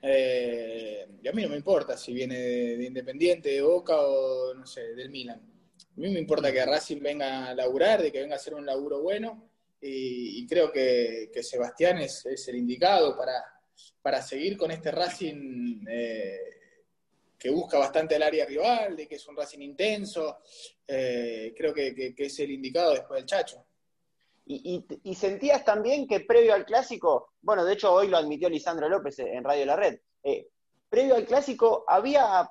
Eh, 0.00 1.06
y 1.22 1.28
a 1.28 1.32
mí 1.32 1.42
no 1.42 1.50
me 1.50 1.56
importa 1.56 1.94
si 1.98 2.14
viene 2.14 2.38
de, 2.38 2.84
Independiente, 2.84 3.50
de 3.50 3.60
Boca 3.60 4.00
o, 4.00 4.54
no 4.54 4.64
sé, 4.64 4.94
del 4.94 5.10
Milan. 5.10 5.42
A 5.94 6.00
mí 6.00 6.08
me 6.08 6.20
importa 6.20 6.50
que 6.50 6.64
Racing 6.64 7.02
venga 7.02 7.48
a 7.48 7.54
laburar, 7.54 8.00
de 8.00 8.10
que 8.10 8.22
venga 8.22 8.36
a 8.36 8.38
hacer 8.38 8.54
un 8.54 8.64
laburo 8.64 9.02
bueno. 9.02 9.50
Y, 9.78 10.46
creo 10.46 10.72
que, 10.72 11.28
Sebastián 11.42 11.98
es, 11.98 12.24
el 12.48 12.56
indicado 12.56 13.14
para, 13.14 13.44
para 14.00 14.22
seguir 14.22 14.56
con 14.56 14.70
este 14.70 14.90
Racing 14.90 15.84
eh, 15.86 16.61
que 17.42 17.50
busca 17.50 17.76
bastante 17.76 18.14
el 18.14 18.22
área 18.22 18.46
rival, 18.46 18.94
de 18.94 19.08
que 19.08 19.16
es 19.16 19.26
un 19.26 19.36
Racing 19.36 19.62
intenso. 19.62 20.38
Eh, 20.86 21.52
creo 21.56 21.74
que, 21.74 22.14
es 22.16 22.38
el 22.38 22.52
indicado 22.52 22.92
después 22.92 23.18
del 23.18 23.26
Chacho. 23.26 23.66
Y, 24.46 24.84
sentías 25.16 25.64
también 25.64 26.06
que 26.06 26.20
previo 26.20 26.54
al 26.54 26.64
clásico, 26.64 27.32
bueno, 27.40 27.64
de 27.64 27.72
hecho 27.72 27.92
hoy 27.92 28.06
lo 28.06 28.16
admitió 28.16 28.48
Lisandro 28.48 28.88
López 28.88 29.18
en 29.18 29.42
Radio 29.42 29.66
La 29.66 29.74
Red, 29.74 29.98
eh, 30.22 30.50
previo 30.88 31.16
al 31.16 31.24
clásico 31.24 31.84
había 31.88 32.48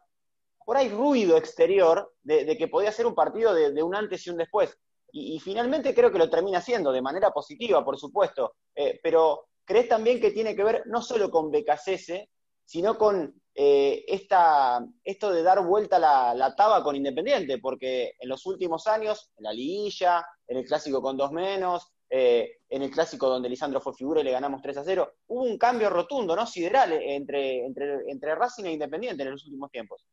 por 0.66 0.76
ahí 0.76 0.90
ruido 0.90 1.38
exterior 1.38 2.14
de, 2.22 2.58
que 2.58 2.68
podía 2.68 2.92
ser 2.92 3.06
un 3.06 3.16
partido 3.16 3.54
de, 3.54 3.84
un 3.84 3.96
antes 3.96 4.28
y 4.28 4.30
un 4.30 4.38
después. 4.38 4.78
Y, 5.14 5.40
finalmente 5.40 5.96
creo 5.96 6.12
que 6.12 6.20
lo 6.20 6.30
termina 6.30 6.60
siendo, 6.60 6.92
de 6.92 7.02
manera 7.02 7.32
positiva, 7.32 7.86
por 7.86 7.98
supuesto. 7.98 8.56
Eh, 8.76 9.00
pero 9.02 9.48
¿crees 9.64 9.88
también 9.88 10.20
que 10.20 10.32
tiene 10.32 10.54
que 10.54 10.66
ver 10.66 10.84
no 10.88 11.02
solo 11.02 11.32
con 11.32 11.50
Becasese, 11.50 12.30
sino 12.66 12.98
con 12.98 13.41
eh, 13.54 14.06
esta, 14.08 14.86
esto 15.04 15.32
de 15.32 15.44
dar 15.44 15.66
vuelta 15.66 16.00
la, 16.00 16.34
la 16.34 16.56
taba 16.56 16.84
con 16.84 16.96
Independiente, 16.96 17.58
porque 17.58 18.16
en 18.20 18.30
los 18.30 18.46
últimos 18.46 18.88
años, 18.88 19.32
en 19.38 19.44
la 19.44 19.54
liguilla, 19.54 20.26
en 20.48 20.58
el 20.58 20.66
clásico 20.66 21.02
con 21.02 21.18
dos 21.18 21.32
menos, 21.32 21.92
eh, 22.10 22.58
en 22.70 22.82
el 22.82 22.92
clásico 22.92 23.30
donde 23.30 23.48
Lisandro 23.48 23.80
fue 23.80 23.94
figura 23.94 24.20
y 24.20 24.26
le 24.26 24.32
ganamos 24.32 24.62
3 24.62 24.78
a 24.78 24.84
0, 24.84 25.14
hubo 25.28 25.44
un 25.44 25.58
cambio 25.58 25.90
rotundo, 25.90 26.36
¿no? 26.36 26.46
Sideral 26.46 26.92
entre, 26.94 27.66
entre, 27.66 28.10
entre 28.10 28.36
Racing 28.36 28.66
e 28.66 28.74
Independiente 28.74 29.24
en 29.24 29.32
los 29.32 29.46
últimos 29.46 29.72
tiempos. 29.72 30.06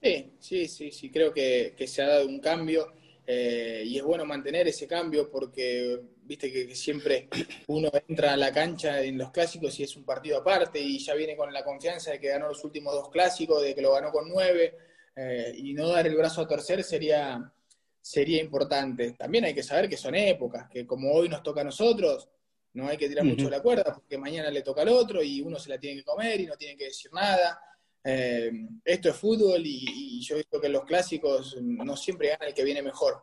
Sí, 0.00 0.32
sí, 0.38 0.68
sí, 0.68 0.92
sí, 0.92 1.10
creo 1.10 1.32
que, 1.32 1.74
que 1.76 1.86
se 1.86 2.02
ha 2.02 2.08
dado 2.08 2.26
un 2.26 2.40
cambio. 2.40 2.92
Eh, 3.26 3.82
y 3.86 3.96
es 3.96 4.02
bueno 4.02 4.24
mantener 4.24 4.66
ese 4.68 4.86
cambio 4.86 5.30
porque, 5.30 6.00
viste 6.22 6.50
que, 6.52 6.74
siempre 6.74 7.28
uno 7.68 7.90
entra 8.08 8.32
a 8.32 8.36
la 8.36 8.52
cancha 8.52 9.02
en 9.02 9.18
los 9.18 9.30
clásicos 9.30 9.78
y 9.78 9.84
es 9.84 9.96
un 9.96 10.04
partido 10.04 10.38
aparte 10.38 10.80
y 10.80 10.98
ya 10.98 11.14
viene 11.14 11.36
con 11.36 11.52
la 11.52 11.64
confianza 11.64 12.12
de 12.12 12.20
que 12.20 12.28
ganó 12.28 12.48
los 12.48 12.64
últimos 12.64 12.94
dos 12.94 13.08
clásicos, 13.10 13.62
de 13.62 13.74
que 13.74 13.82
lo 13.82 13.92
ganó 13.92 14.10
con 14.10 14.28
nueve, 14.28 14.76
eh, 15.14 15.52
y 15.56 15.74
no 15.74 15.88
dar 15.88 16.06
el 16.06 16.16
brazo 16.16 16.42
a 16.42 16.48
torcer 16.48 16.82
sería, 16.82 17.52
sería 18.00 18.40
importante. 18.40 19.12
También 19.12 19.44
hay 19.44 19.54
que 19.54 19.62
saber 19.62 19.88
que 19.88 19.96
son 19.96 20.14
épocas, 20.14 20.68
que 20.68 20.86
como 20.86 21.12
hoy 21.12 21.28
nos 21.28 21.42
toca 21.42 21.60
a 21.60 21.64
nosotros, 21.64 22.28
no 22.72 22.88
hay 22.88 22.96
que 22.96 23.08
tirar 23.08 23.24
mucho 23.24 23.50
la 23.50 23.60
cuerda 23.60 23.92
porque 23.92 24.16
mañana 24.16 24.50
le 24.50 24.62
toca 24.62 24.82
al 24.82 24.88
otro 24.88 25.22
y 25.22 25.40
uno 25.40 25.58
se 25.58 25.70
la 25.70 25.78
tiene 25.78 25.96
que 25.98 26.04
comer 26.04 26.40
y 26.40 26.46
no 26.46 26.56
tiene 26.56 26.76
que 26.76 26.84
decir 26.84 27.12
nada. 27.12 27.60
Eh, 28.02 28.50
esto 28.84 29.10
es 29.10 29.16
fútbol 29.16 29.62
y, 29.64 30.20
yo 30.22 30.34
he 30.34 30.38
visto 30.38 30.60
que 30.60 30.66
en 30.66 30.72
los 30.74 30.84
clásicos 30.84 31.56
no 31.60 31.96
siempre 31.96 32.28
gana 32.28 32.46
el 32.46 32.54
que 32.54 32.64
viene 32.64 32.82
mejor. 32.82 33.20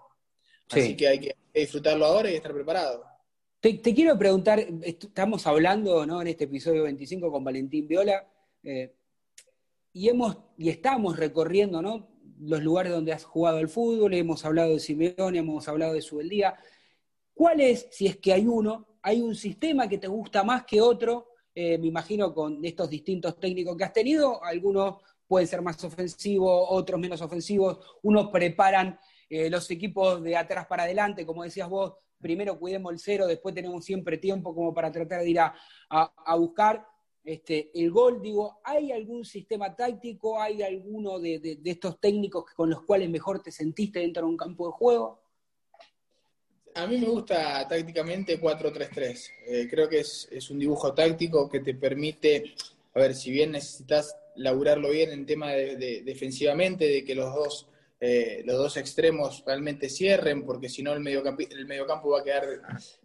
Así 0.69 0.95
que 0.95 1.07
hay 1.07 1.19
que 1.19 1.35
disfrutarlo 1.53 2.05
ahora 2.05 2.29
y 2.29 2.35
estar 2.35 2.53
preparado. 2.53 3.03
Te, 3.59 3.81
quiero 3.81 4.17
preguntar, 4.17 4.59
estamos 4.83 5.47
hablando 5.47 6.05
¿no? 6.05 6.21
en 6.21 6.27
este 6.27 6.43
episodio 6.43 6.83
25 6.83 7.31
con 7.31 7.43
Valentín 7.43 7.87
Viola, 7.87 8.25
eh, 8.63 8.93
y, 9.93 10.09
hemos, 10.09 10.37
y 10.57 10.69
estamos 10.69 11.17
recorriendo 11.17 11.81
¿no? 11.81 12.07
los 12.39 12.61
lugares 12.61 12.91
donde 12.91 13.13
has 13.13 13.23
jugado 13.23 13.59
el 13.59 13.67
fútbol, 13.67 14.13
hemos 14.13 14.45
hablado 14.45 14.73
de 14.73 14.79
Simeone, 14.79 15.39
hemos 15.39 15.67
hablado 15.67 15.93
de 15.93 16.01
su 16.01 16.19
día. 16.19 16.55
¿Cuál 17.33 17.61
es, 17.61 17.87
si 17.91 18.05
es 18.05 18.17
que 18.17 18.33
hay 18.33 18.45
uno, 18.45 18.99
hay 19.01 19.21
un 19.21 19.35
sistema 19.35 19.87
que 19.87 19.97
te 19.97 20.07
gusta 20.07 20.43
más 20.43 20.65
que 20.65 20.79
otro? 20.79 21.33
Eh, 21.59 21.79
me 21.79 21.87
imagino 21.87 22.35
con 22.35 22.63
estos 22.63 22.87
distintos 22.87 23.39
técnicos 23.39 23.75
que 23.75 23.83
has 23.83 23.91
tenido, 23.91 24.43
algunos 24.43 24.97
pueden 25.25 25.47
ser 25.47 25.63
más 25.63 25.83
ofensivos, 25.83 26.67
otros 26.69 26.99
menos 26.99 27.19
ofensivos, 27.19 27.79
unos 28.03 28.27
preparan 28.27 28.99
eh, 29.27 29.49
los 29.49 29.71
equipos 29.71 30.21
de 30.21 30.37
atrás 30.37 30.67
para 30.67 30.83
adelante, 30.83 31.25
como 31.25 31.41
decías 31.41 31.67
vos, 31.67 31.93
primero 32.19 32.59
cuidemos 32.59 32.93
el 32.93 32.99
cero, 32.99 33.25
después 33.25 33.55
tenemos 33.55 33.83
siempre 33.83 34.19
tiempo 34.19 34.53
como 34.53 34.71
para 34.71 34.91
tratar 34.91 35.21
de 35.21 35.29
ir 35.31 35.39
a 35.39 36.35
buscar. 36.35 36.85
Este, 37.23 37.71
el 37.73 37.89
gol, 37.89 38.21
digo, 38.21 38.59
¿hay 38.63 38.91
algún 38.91 39.25
sistema 39.25 39.75
táctico, 39.75 40.39
hay 40.39 40.61
alguno 40.61 41.17
de, 41.17 41.59
estos 41.65 41.99
técnicos 41.99 42.45
con 42.55 42.69
los 42.69 42.83
cuales 42.83 43.09
mejor 43.09 43.41
te 43.41 43.51
sentiste 43.51 43.99
dentro 43.99 44.21
de 44.21 44.29
un 44.29 44.37
campo 44.37 44.67
de 44.67 44.73
juego? 44.73 45.23
A 46.75 46.85
mí 46.85 46.97
me 46.97 47.07
gusta 47.07 47.67
tácticamente 47.67 48.39
4-3-3. 48.39 49.29
Eh, 49.47 49.67
creo 49.69 49.89
que 49.89 49.99
es, 49.99 50.49
un 50.49 50.59
dibujo 50.59 50.93
táctico 50.93 51.49
que 51.49 51.59
te 51.59 51.73
permite, 51.73 52.53
a 52.93 52.99
ver, 52.99 53.15
si 53.15 53.31
bien 53.31 53.51
necesitas 53.51 54.15
laburarlo 54.35 54.89
bien 54.89 55.11
en 55.11 55.25
tema 55.25 55.51
de, 55.51 56.03
defensivamente, 56.05 56.87
de 56.87 57.03
que 57.03 57.15
los 57.15 57.33
dos, 57.33 57.67
eh, 57.99 58.43
los 58.45 58.57
dos 58.57 58.77
extremos 58.77 59.43
realmente 59.45 59.89
cierren, 59.89 60.45
porque 60.45 60.69
si 60.69 60.83
no 60.83 60.93
el, 60.93 61.05
el 61.07 61.65
mediocampo 61.65 62.09
va 62.09 62.19
a 62.19 62.23
quedar 62.23 62.45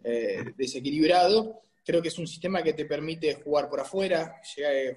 eh, 0.03 0.43
desequilibrado 0.55 1.63
Creo 1.85 2.01
que 2.01 2.07
es 2.07 2.17
un 2.17 2.27
sistema 2.27 2.63
que 2.63 2.73
te 2.73 2.85
permite 2.85 3.33
jugar 3.35 3.69
por 3.69 3.81
afuera, 3.81 4.41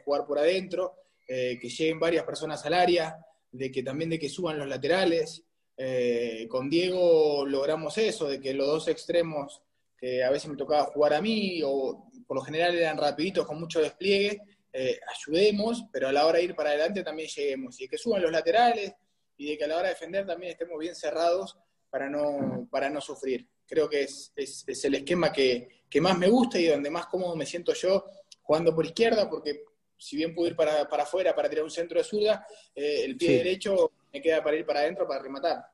jugar 0.05 0.25
por 0.25 0.39
adentro, 0.39 0.95
eh, 1.27 1.59
que 1.61 1.69
lleguen 1.69 1.99
varias 1.99 2.25
personas 2.25 2.64
al 2.64 2.75
área, 2.75 3.19
de 3.51 3.73
que 3.73 3.83
también 3.83 4.11
de 4.11 4.19
que 4.19 4.29
suban 4.29 4.59
los 4.59 4.69
laterales. 4.69 5.43
Eh, 5.77 6.47
con 6.49 6.70
Diego 6.70 7.45
logramos 7.47 7.99
eso, 7.99 8.29
de 8.29 8.41
que 8.41 8.55
los 8.55 8.66
dos 8.66 8.89
extremos, 8.89 9.62
que 9.97 10.22
a 10.22 10.31
veces 10.31 10.51
me 10.51 10.57
tocaba 10.57 10.85
jugar 10.85 11.14
a 11.14 11.20
mí, 11.20 11.61
o 11.64 12.11
por 12.27 12.37
lo 12.37 12.43
general 12.43 12.74
eran 12.74 12.97
rapiditos 12.97 13.47
con 13.47 13.61
mucho 13.61 13.81
despliegue, 13.81 14.41
eh, 14.72 14.99
ayudemos, 15.14 15.85
pero 15.93 16.09
a 16.09 16.12
la 16.12 16.27
hora 16.27 16.39
de 16.39 16.45
ir 16.45 16.55
para 16.55 16.70
adelante 16.70 17.03
también 17.03 17.29
lleguemos. 17.29 17.81
Y 17.81 17.85
de 17.85 17.89
que 17.91 17.99
suban 17.99 18.22
los 18.22 18.33
laterales 18.33 18.95
y 19.37 19.51
de 19.51 19.59
que 19.59 19.64
a 19.64 19.68
la 19.68 19.77
hora 19.77 19.89
de 19.89 19.95
defender 19.95 20.27
también 20.27 20.53
estemos 20.53 20.79
bien 20.79 20.95
cerrados 20.95 21.57
para 21.91 22.09
no, 22.09 22.68
para 22.70 22.91
no 22.91 23.01
sufrir. 23.01 23.47
Creo 23.66 23.89
que 23.89 24.03
es, 24.03 24.33
es 24.37 24.85
el 24.85 24.95
esquema 24.95 25.33
que, 25.33 25.77
que 25.89 26.01
más 26.01 26.18
me 26.18 26.29
gusta 26.29 26.59
y 26.59 26.66
donde 26.66 26.91
más 26.91 27.07
cómodo 27.07 27.37
me 27.37 27.47
siento 27.47 27.72
yo 27.74 28.05
jugando 28.43 28.74
por 28.74 28.87
izquierda, 28.87 29.29
porque 29.29 29.64
si 29.97 30.16
bien 30.16 30.35
puedo 30.35 30.49
ir 30.49 30.57
para, 30.57 30.89
para 30.89 31.05
afuera 31.05 31.35
para 31.35 31.49
tirar 31.49 31.64
un 31.64 31.70
centro 31.70 31.99
de 31.99 32.05
zurda, 32.05 32.47
eh, 32.74 33.03
el 33.05 33.16
pie 33.16 33.39
derecho 33.39 33.93
me 34.17 34.23
queda 34.23 34.43
para 34.43 34.57
ir 34.57 34.64
para 34.64 34.81
adentro 34.81 35.07
para 35.07 35.23
rematar. 35.23 35.67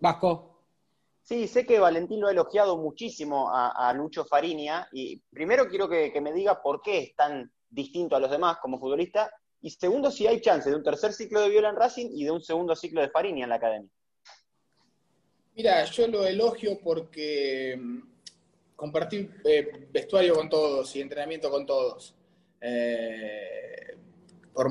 Vasco. 0.00 0.64
Sí, 1.22 1.46
sé 1.48 1.66
que 1.66 1.78
Valentín 1.78 2.20
lo 2.20 2.28
ha 2.28 2.30
elogiado 2.30 2.78
muchísimo 2.78 3.50
a, 3.52 3.92
Lucho 3.92 4.24
Farinia 4.24 4.88
y 4.92 5.18
primero 5.30 5.68
quiero 5.68 5.88
que, 5.88 6.12
que, 6.12 6.20
me 6.20 6.32
diga 6.32 6.62
por 6.62 6.80
qué 6.80 6.98
es 6.98 7.16
tan 7.16 7.50
distinto 7.68 8.16
a 8.16 8.20
los 8.20 8.30
demás 8.30 8.58
como 8.62 8.78
futbolista 8.78 9.30
y 9.60 9.70
segundo 9.70 10.10
si 10.10 10.26
hay 10.26 10.40
chance 10.40 10.70
de 10.70 10.76
un 10.76 10.84
tercer 10.84 11.12
ciclo 11.12 11.40
de 11.40 11.50
Viola 11.50 11.70
en 11.70 11.76
Racing 11.76 12.10
y 12.12 12.24
de 12.24 12.30
un 12.30 12.40
segundo 12.40 12.76
ciclo 12.76 13.00
de 13.00 13.10
Farinia 13.10 13.44
en 13.44 13.50
la 13.50 13.56
academia. 13.56 13.90
Mira, 15.56 15.84
yo 15.84 16.06
lo 16.06 16.24
elogio 16.24 16.78
porque 16.80 17.78
compartir 18.76 19.40
eh, 19.44 19.88
vestuario 19.90 20.34
con 20.36 20.48
todos 20.48 20.94
y 20.94 21.00
entrenamiento 21.00 21.50
con 21.50 21.66
todos. 21.66 22.14
Eh, 22.60 23.96
por, 24.56 24.70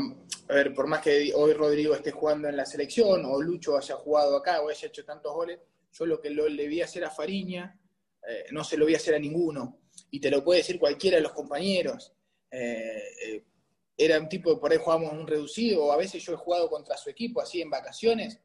a 0.49 0.53
ver, 0.53 0.73
por 0.73 0.88
más 0.88 0.99
que 0.99 1.31
hoy 1.36 1.53
Rodrigo 1.53 1.93
esté 1.93 2.09
jugando 2.09 2.49
en 2.49 2.57
la 2.57 2.65
selección 2.65 3.23
o 3.23 3.39
Lucho 3.39 3.77
haya 3.77 3.95
jugado 3.95 4.36
acá 4.36 4.61
o 4.61 4.69
haya 4.69 4.88
hecho 4.88 5.05
tantos 5.05 5.31
goles, 5.31 5.59
yo 5.93 6.07
lo 6.07 6.19
que 6.19 6.31
le 6.31 6.67
vi 6.67 6.81
hacer 6.81 7.05
a 7.05 7.11
Fariña 7.11 7.79
eh, 8.27 8.45
no 8.49 8.63
se 8.63 8.77
lo 8.77 8.88
a 8.88 8.95
hacer 8.95 9.13
a 9.13 9.19
ninguno. 9.19 9.81
Y 10.09 10.19
te 10.19 10.31
lo 10.31 10.43
puede 10.43 10.61
decir 10.61 10.79
cualquiera 10.79 11.17
de 11.17 11.23
los 11.23 11.33
compañeros. 11.33 12.13
era 12.49 14.19
un 14.19 14.27
tipo, 14.27 14.59
por 14.59 14.71
ahí 14.71 14.79
jugábamos 14.79 15.13
un 15.13 15.27
reducido, 15.27 15.86
o 15.86 15.91
a 15.91 15.97
veces 15.97 16.23
yo 16.23 16.33
he 16.33 16.38
jugado 16.38 16.67
contra 16.67 16.97
su 16.97 17.11
equipo 17.11 17.39
así 17.39 17.61
en 17.61 17.69
vacaciones, 17.69 18.39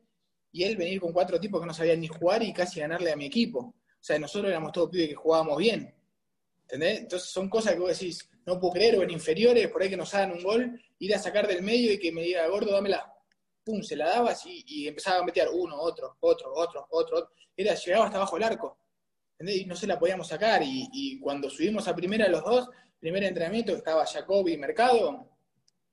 y 0.53 0.65
él 0.65 0.77
venir 0.77 1.01
con 1.01 1.13
cuatro 1.13 1.41
tipos 1.41 1.59
que 1.59 1.67
no 1.67 1.73
sabían 1.73 2.01
ni 2.01 2.09
jugar 2.09 2.43
y 2.43 2.53
casi 2.53 2.81
ganarle 2.81 3.13
a 3.13 3.17
mi 3.17 3.25
equipo. 3.25 3.61
O 3.61 4.03
sea, 4.03 4.19
nosotros 4.19 4.51
éramos 4.51 4.73
todos 4.73 4.91
pibes 4.91 5.09
que 5.09 5.15
jugábamos 5.15 5.57
bien. 5.57 5.95
¿Entendés? 6.63 7.01
Entonces 7.01 7.31
son 7.31 7.49
cosas 7.49 7.73
que 7.73 7.81
vos 7.81 7.99
decís, 7.99 8.30
no 8.47 8.59
puedo 8.59 8.75
creer, 8.75 8.99
o 8.99 9.03
en 9.03 9.11
inferiores, 9.11 9.69
por 9.69 9.83
ahí 9.83 9.91
que 9.91 9.97
nos 9.97 10.15
hagan 10.15 10.33
un 10.33 10.43
gol, 10.43 10.81
ir 10.99 11.15
a 11.15 11.19
sacar 11.19 11.47
del 11.47 11.63
medio 11.63 11.93
y 11.93 11.99
que 11.99 12.13
me 12.13 12.23
diga, 12.23 12.47
gordo, 12.49 12.73
dámela. 12.73 13.13
Pum, 13.63 13.83
se 13.83 13.95
la 13.95 14.09
dabas 14.09 14.43
y, 14.47 14.89
empezaba 14.89 15.19
a 15.19 15.25
meter 15.25 15.49
uno, 15.53 15.77
otro, 15.79 16.17
otro, 16.21 16.53
otro, 16.55 16.87
otro. 16.91 17.31
Era, 17.57 17.75
llegaba 17.75 18.07
hasta 18.07 18.17
abajo 18.17 18.37
el 18.37 18.43
arco. 18.43 18.79
¿Entendés? 19.33 19.63
Y 19.63 19.67
no 19.67 19.77
se 19.77 19.87
la 19.87 19.99
podíamos 19.99 20.29
sacar. 20.29 20.63
Y, 20.65 21.19
cuando 21.21 21.51
subimos 21.51 21.87
a 21.87 21.95
primera 21.95 22.29
los 22.29 22.43
dos, 22.43 22.69
primer 22.99 23.23
entrenamiento, 23.25 23.73
que 23.73 23.79
estaba 23.79 24.07
Jacobi 24.07 24.55
y 24.55 24.59
Mercado, 24.59 25.29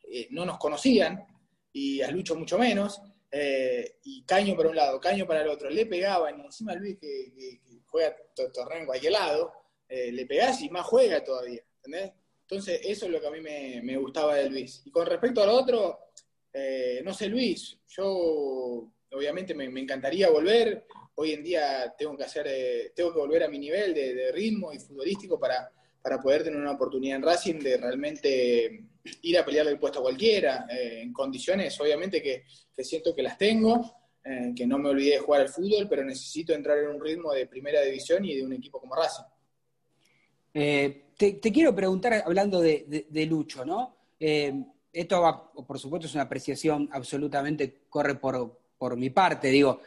eh, 0.10 0.28
no 0.32 0.45
nos 0.45 0.58
conocían, 0.58 1.26
y 1.74 2.02
a 2.02 2.10
Lucho 2.10 2.36
mucho 2.36 2.58
menos. 2.58 3.02
Eh, 3.30 3.98
y 4.04 4.24
Caño 4.24 4.56
para 4.56 4.70
un 4.70 4.76
lado, 4.76 5.00
Caño 5.00 5.28
para 5.28 5.41
el 5.41 5.50
otro, 5.50 5.70
le 5.70 5.86
pegaban, 5.86 6.39
encima 6.39 6.74
Luis 6.76 6.98
que, 6.98 7.60
juega 7.86 8.16
torneo 8.54 8.80
en 8.80 8.86
cualquier 8.86 9.14
lado, 9.14 9.52
eh, 9.88 10.12
le 10.12 10.26
pegás 10.26 10.62
y 10.62 10.70
más 10.70 10.86
juega 10.86 11.24
todavía, 11.24 11.62
¿entendés? 11.78 12.14
Entonces, 12.50 12.80
eso 12.84 13.06
es 13.06 13.12
lo 13.12 13.20
que 13.20 13.28
a 13.28 13.32
mí 13.32 13.41
me, 13.41 13.98
gustaba 13.98 14.36
de 14.36 14.50
Luis. 14.50 14.82
Y 14.86 14.91
con 14.91 15.06
respecto 15.06 15.43
al 15.43 15.50
otro, 15.50 16.00
eh, 16.54 17.02
no 17.04 17.14
sé, 17.14 17.28
Luis, 17.28 17.78
yo 17.88 18.91
obviamente 19.12 19.54
me, 19.54 19.66
encantaría 19.66 20.30
volver. 20.30 20.86
Hoy 21.16 21.34
en 21.34 21.43
día 21.43 21.93
tengo 21.98 22.16
que 22.16 22.24
hacer, 22.24 22.48
eh, 22.48 22.91
tengo 22.95 23.12
que 23.12 23.20
volver 23.20 23.43
a 23.43 23.50
mi 23.50 23.60
nivel 23.60 23.93
de, 23.93 24.32
ritmo 24.32 24.72
y 24.72 24.80
futbolístico 24.80 25.39
para, 25.39 25.70
para, 26.02 26.22
poder 26.22 26.43
tener 26.43 26.60
una 26.60 26.72
oportunidad 26.72 27.18
en 27.18 27.24
Racing 27.24 27.60
de 27.60 27.78
realmente 27.78 28.84
ir 29.24 29.38
a 29.38 29.45
pelear 29.45 29.68
el 29.68 29.80
puesto 29.80 30.00
a 30.00 30.04
cualquiera, 30.04 30.68
en 30.70 31.14
condiciones 31.14 31.80
obviamente 31.80 32.22
que, 32.22 32.43
que 32.76 32.84
siento 32.84 33.16
que 33.16 33.24
las 33.24 33.38
tengo 33.38 33.98
eh, 34.30 34.52
que 34.54 34.68
no 34.68 34.78
me 34.78 34.89
olvidé 34.89 35.12
de 35.12 35.20
jugar 35.20 35.41
al 35.41 35.48
fútbol, 35.48 35.88
pero 35.88 36.04
necesito 36.04 36.54
entrar 36.54 36.78
en 36.80 36.89
un 36.89 37.00
ritmo 37.00 37.32
de 37.32 37.48
primera 37.48 37.82
división 37.82 38.26
y 38.26 38.36
de 38.36 38.43
un 38.43 38.52
equipo 38.52 38.78
como 38.78 38.93
Racing. 38.93 39.24
Eh, 40.54 41.06
te, 41.18 41.39
quiero 41.39 41.76
preguntar, 41.76 42.24
hablando 42.26 42.61
de, 42.61 43.28
Lucho, 43.30 43.65
¿no? 43.65 43.95
Eh, 44.20 44.53
esto, 44.93 45.22
va, 45.22 45.51
por 45.51 45.78
supuesto, 45.78 46.07
es 46.07 46.13
una 46.13 46.24
apreciación 46.24 46.89
absolutamente, 46.91 47.82
corre 47.89 48.15
por, 48.15 48.59
por 48.78 48.95
mi 48.95 49.09
parte, 49.09 49.49
digo. 49.49 49.82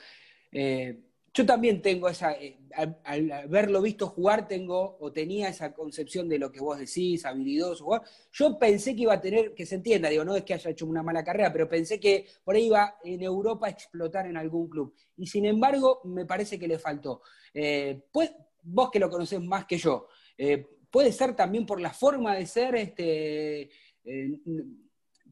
Yo 1.32 1.46
también 1.46 1.80
tengo 1.80 2.08
esa, 2.08 2.32
eh, 2.32 2.58
al, 3.04 3.30
haberlo 3.30 3.80
visto 3.80 4.08
jugar, 4.08 4.48
tengo 4.48 4.96
o 4.98 5.12
tenía 5.12 5.48
esa 5.48 5.72
concepción 5.72 6.28
de 6.28 6.40
lo 6.40 6.50
que 6.50 6.60
vos 6.60 6.78
decís, 6.78 7.24
habilidoso 7.24 7.84
jugar. 7.84 8.02
Yo 8.32 8.58
pensé 8.58 8.96
que 8.96 9.02
iba 9.02 9.14
a 9.14 9.20
tener, 9.20 9.54
que 9.54 9.64
se 9.64 9.76
entienda, 9.76 10.08
digo, 10.08 10.24
no 10.24 10.34
es 10.34 10.42
que 10.42 10.54
haya 10.54 10.70
hecho 10.70 10.86
una 10.86 11.04
mala 11.04 11.22
carrera, 11.22 11.52
pero 11.52 11.68
pensé 11.68 12.00
que 12.00 12.26
por 12.42 12.56
ahí 12.56 12.66
iba 12.66 12.96
en 13.04 13.22
Europa 13.22 13.68
a 13.68 13.70
explotar 13.70 14.26
en 14.26 14.36
algún 14.36 14.68
club. 14.68 14.92
Y 15.16 15.26
sin 15.28 15.46
embargo, 15.46 16.00
me 16.04 16.26
parece 16.26 16.58
que 16.58 16.66
le 16.66 16.80
faltó. 16.80 17.22
Eh, 17.54 18.06
pues, 18.10 18.32
vos 18.64 18.90
que 18.90 18.98
lo 18.98 19.08
conocés 19.08 19.40
más 19.40 19.66
que 19.66 19.78
yo, 19.78 20.08
eh, 20.36 20.66
puede 20.90 21.12
ser 21.12 21.34
también 21.34 21.66
por 21.66 21.80
la 21.80 21.92
forma 21.92 22.34
de 22.34 22.46
ser, 22.46 22.74
este 22.74 23.70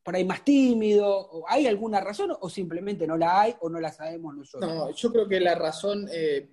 por 0.08 0.16
ahí 0.16 0.24
más 0.24 0.42
tímido? 0.42 1.44
¿Hay 1.48 1.66
alguna 1.66 2.00
razón 2.00 2.34
o 2.40 2.48
simplemente 2.48 3.06
no 3.06 3.18
la 3.18 3.42
hay 3.42 3.54
o 3.60 3.68
no 3.68 3.78
la 3.78 3.92
sabemos 3.92 4.34
nosotros? 4.34 4.72
No, 4.72 4.90
yo 4.90 5.12
creo 5.12 5.28
que 5.28 5.38
la 5.38 5.54
razón 5.54 6.08
eh, 6.10 6.48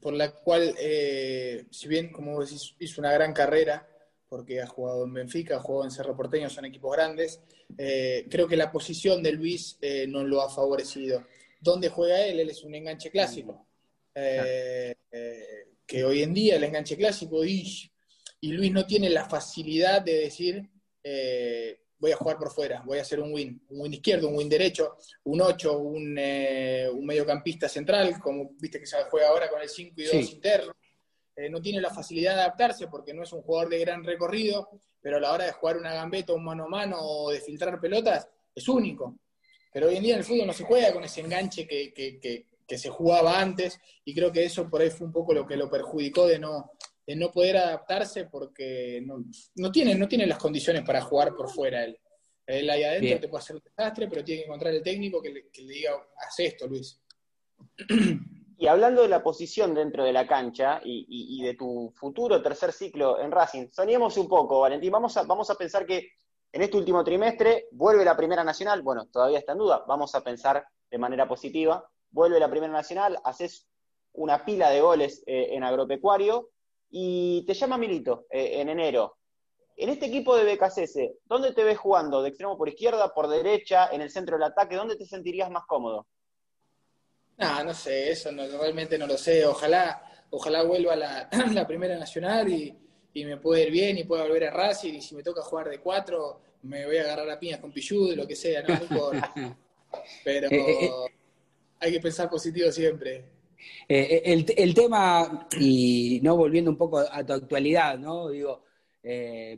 por 0.00 0.14
la 0.14 0.32
cual, 0.32 0.74
eh, 0.80 1.66
si 1.70 1.86
bien, 1.86 2.10
como 2.10 2.40
decís, 2.40 2.74
hizo 2.80 3.00
una 3.00 3.12
gran 3.12 3.32
carrera, 3.32 3.88
porque 4.28 4.60
ha 4.60 4.66
jugado 4.66 5.04
en 5.04 5.14
Benfica, 5.14 5.58
ha 5.58 5.60
jugado 5.60 5.84
en 5.84 5.92
Cerro 5.92 6.16
Porteño, 6.16 6.50
son 6.50 6.64
equipos 6.64 6.96
grandes, 6.96 7.40
eh, 7.78 8.26
creo 8.28 8.48
que 8.48 8.56
la 8.56 8.72
posición 8.72 9.22
de 9.22 9.30
Luis 9.30 9.78
no 10.08 10.24
lo 10.24 10.42
ha 10.42 10.50
favorecido. 10.50 11.24
¿Dónde 11.60 11.88
juega 11.88 12.26
él? 12.26 12.40
Él 12.40 12.50
es 12.50 12.64
un 12.64 12.74
enganche 12.74 13.12
clásico. 13.12 13.64
que 14.12 16.04
hoy 16.04 16.22
en 16.22 16.34
día 16.34 16.56
el 16.56 16.64
enganche 16.64 16.96
clásico 16.96 17.44
y, 17.44 17.91
y 18.42 18.52
Luis 18.52 18.70
no 18.70 18.84
tiene 18.84 19.08
la 19.08 19.24
facilidad 19.24 20.02
de 20.02 20.18
decir 20.18 20.68
voy 22.02 22.10
a 22.10 22.16
jugar 22.16 22.36
por 22.36 22.50
fuera, 22.50 22.82
voy 22.84 22.98
a 22.98 23.02
hacer 23.02 23.20
un 23.20 23.32
win, 23.32 23.64
un 23.68 23.82
win 23.82 23.94
izquierdo, 23.94 24.28
un 24.28 24.34
win 24.34 24.48
derecho, 24.48 24.96
un 25.22 25.40
8, 25.40 25.78
un, 25.78 26.16
eh, 26.18 26.90
un 26.92 27.06
mediocampista 27.06 27.68
central, 27.68 28.18
como 28.18 28.50
viste 28.58 28.80
que 28.80 28.86
se 28.86 28.96
juega 29.04 29.28
ahora 29.28 29.48
con 29.48 29.62
el 29.62 29.68
5 29.68 29.94
y 29.96 30.04
2 30.06 30.32
interno. 30.32 30.72
Eh, 31.36 31.48
no 31.48 31.62
tiene 31.62 31.80
la 31.80 31.90
facilidad 31.90 32.34
de 32.34 32.40
adaptarse 32.40 32.88
porque 32.88 33.14
no 33.14 33.22
es 33.22 33.32
un 33.32 33.42
jugador 33.42 33.68
de 33.68 33.78
gran 33.78 34.02
recorrido, 34.02 34.68
pero 35.00 35.18
a 35.18 35.20
la 35.20 35.32
hora 35.32 35.44
de 35.44 35.52
jugar 35.52 35.76
una 35.76 35.94
gambeta, 35.94 36.32
un 36.32 36.42
mano 36.42 36.64
a 36.64 36.68
mano 36.68 36.96
o 37.00 37.30
de 37.30 37.40
filtrar 37.40 37.80
pelotas, 37.80 38.28
es 38.52 38.66
único. 38.66 39.20
Pero 39.72 39.86
hoy 39.86 39.94
en 39.94 40.02
día 40.02 40.14
en 40.14 40.18
el 40.18 40.24
fútbol 40.24 40.48
no 40.48 40.52
se 40.52 40.64
juega 40.64 40.92
con 40.92 41.04
ese 41.04 41.20
enganche 41.20 41.68
que, 41.68 41.94
que, 41.94 42.18
que, 42.18 42.46
que 42.66 42.78
se 42.78 42.88
jugaba 42.88 43.40
antes, 43.40 43.78
y 44.04 44.12
creo 44.12 44.32
que 44.32 44.44
eso 44.44 44.68
por 44.68 44.82
ahí 44.82 44.90
fue 44.90 45.06
un 45.06 45.12
poco 45.12 45.32
lo 45.32 45.46
que 45.46 45.56
lo 45.56 45.70
perjudicó 45.70 46.26
de 46.26 46.40
no, 46.40 46.72
no 47.16 47.30
poder 47.30 47.56
adaptarse 47.56 48.26
porque 48.26 49.02
no, 49.04 49.24
no, 49.56 49.72
tiene, 49.72 49.94
no 49.94 50.08
tiene 50.08 50.26
las 50.26 50.38
condiciones 50.38 50.82
para 50.82 51.00
jugar 51.00 51.34
por 51.34 51.50
fuera 51.50 51.84
él. 51.84 51.98
Él 52.46 52.68
ahí 52.70 52.82
adentro 52.82 53.20
te 53.20 53.28
puede 53.28 53.42
hacer 53.42 53.56
un 53.56 53.62
desastre, 53.64 54.08
pero 54.08 54.24
tiene 54.24 54.42
que 54.42 54.46
encontrar 54.46 54.74
el 54.74 54.82
técnico 54.82 55.22
que 55.22 55.30
le, 55.30 55.44
diga, 55.52 55.92
haz 56.16 56.38
esto, 56.38 56.66
Luis. 56.66 57.00
Y 58.58 58.68
hablando 58.68 59.02
de 59.02 59.08
la 59.08 59.24
posición 59.24 59.74
dentro 59.74 60.04
de 60.04 60.12
la 60.12 60.24
cancha 60.24 60.80
y, 60.84 61.42
de 61.42 61.54
tu 61.54 61.92
futuro 61.96 62.40
tercer 62.40 62.70
ciclo 62.70 63.20
en 63.20 63.32
Racing, 63.32 63.66
soñemos 63.72 64.16
un 64.16 64.28
poco, 64.28 64.60
Valentín. 64.60 64.92
Vamos 64.92 65.16
a, 65.16 65.24
vamos 65.24 65.50
a 65.50 65.56
pensar 65.56 65.84
que 65.84 66.10
en 66.52 66.62
este 66.62 66.76
último 66.76 67.02
trimestre 67.02 67.66
vuelve 67.72 68.04
la 68.04 68.16
Primera 68.16 68.44
Nacional. 68.44 68.82
Bueno, 68.82 69.06
todavía 69.06 69.40
está 69.40 69.50
en 69.50 69.58
duda. 69.58 69.82
Vamos 69.88 70.14
a 70.14 70.22
pensar 70.22 70.64
de 70.88 70.96
manera 70.96 71.26
positiva. 71.26 71.84
Vuelve 72.12 72.38
la 72.38 72.48
Primera 72.48 72.72
Nacional, 72.72 73.18
haces 73.24 73.66
una 74.12 74.44
pila 74.44 74.70
de 74.70 74.80
goles 74.80 75.24
eh, 75.26 75.48
en 75.56 75.64
agropecuario 75.64 76.50
y 76.92 77.42
te 77.46 77.54
llama 77.54 77.78
Milito 77.78 78.26
eh, 78.30 78.60
en 78.60 78.68
enero. 78.68 79.16
En 79.76 79.88
este 79.88 80.06
equipo 80.06 80.36
de 80.36 80.54
BKCS, 80.54 80.98
¿dónde 81.24 81.52
te 81.54 81.64
ves 81.64 81.78
jugando? 81.78 82.22
¿De 82.22 82.28
extremo 82.28 82.58
por 82.58 82.68
izquierda, 82.68 83.12
por 83.14 83.26
derecha, 83.28 83.88
en 83.90 84.02
el 84.02 84.10
centro 84.10 84.36
del 84.36 84.44
ataque? 84.44 84.76
¿Dónde 84.76 84.96
te 84.96 85.06
sentirías 85.06 85.50
más 85.50 85.64
cómodo? 85.66 86.06
No, 87.38 87.64
no 87.64 87.72
sé, 87.72 88.10
eso 88.10 88.30
realmente 88.30 88.98
no 88.98 89.06
lo 89.06 89.16
sé. 89.16 89.46
Ojalá, 89.46 90.26
ojalá 90.30 90.62
vuelva 90.62 90.94
la, 90.94 91.28
la 91.52 91.66
Primera 91.66 91.98
Nacional 91.98 92.52
y, 92.52 92.78
me 93.14 93.38
pueda 93.38 93.62
ir 93.62 93.70
bien 93.70 93.98
y 93.98 94.04
pueda 94.04 94.24
volver 94.24 94.44
a 94.44 94.50
Racing. 94.50 94.94
Y 94.94 95.00
si 95.00 95.14
me 95.14 95.22
toca 95.22 95.42
jugar 95.42 95.70
de 95.70 95.80
cuatro, 95.80 96.40
me 96.62 96.84
voy 96.84 96.98
a 96.98 97.02
agarrar 97.02 97.28
a 97.30 97.40
piñas 97.40 97.60
con 97.60 97.72
Pilludo, 97.72 98.14
lo 98.14 98.26
que 98.26 98.36
sea, 98.36 98.62
no, 98.62 98.76
Pero 100.24 100.48
eh, 100.48 100.84
eh, 100.84 100.90
hay 101.80 101.92
que 101.92 102.00
pensar 102.00 102.28
positivo 102.28 102.70
siempre. 102.70 103.24
Eh, 103.88 104.22
el, 104.24 104.46
el, 104.56 104.74
tema, 104.74 105.48
y 105.58 106.20
no 106.22 106.36
volviendo 106.36 106.70
un 106.70 106.76
poco 106.76 106.98
a 106.98 107.24
tu 107.24 107.32
actualidad, 107.32 107.98
¿no? 107.98 108.30
Digo, 108.30 108.64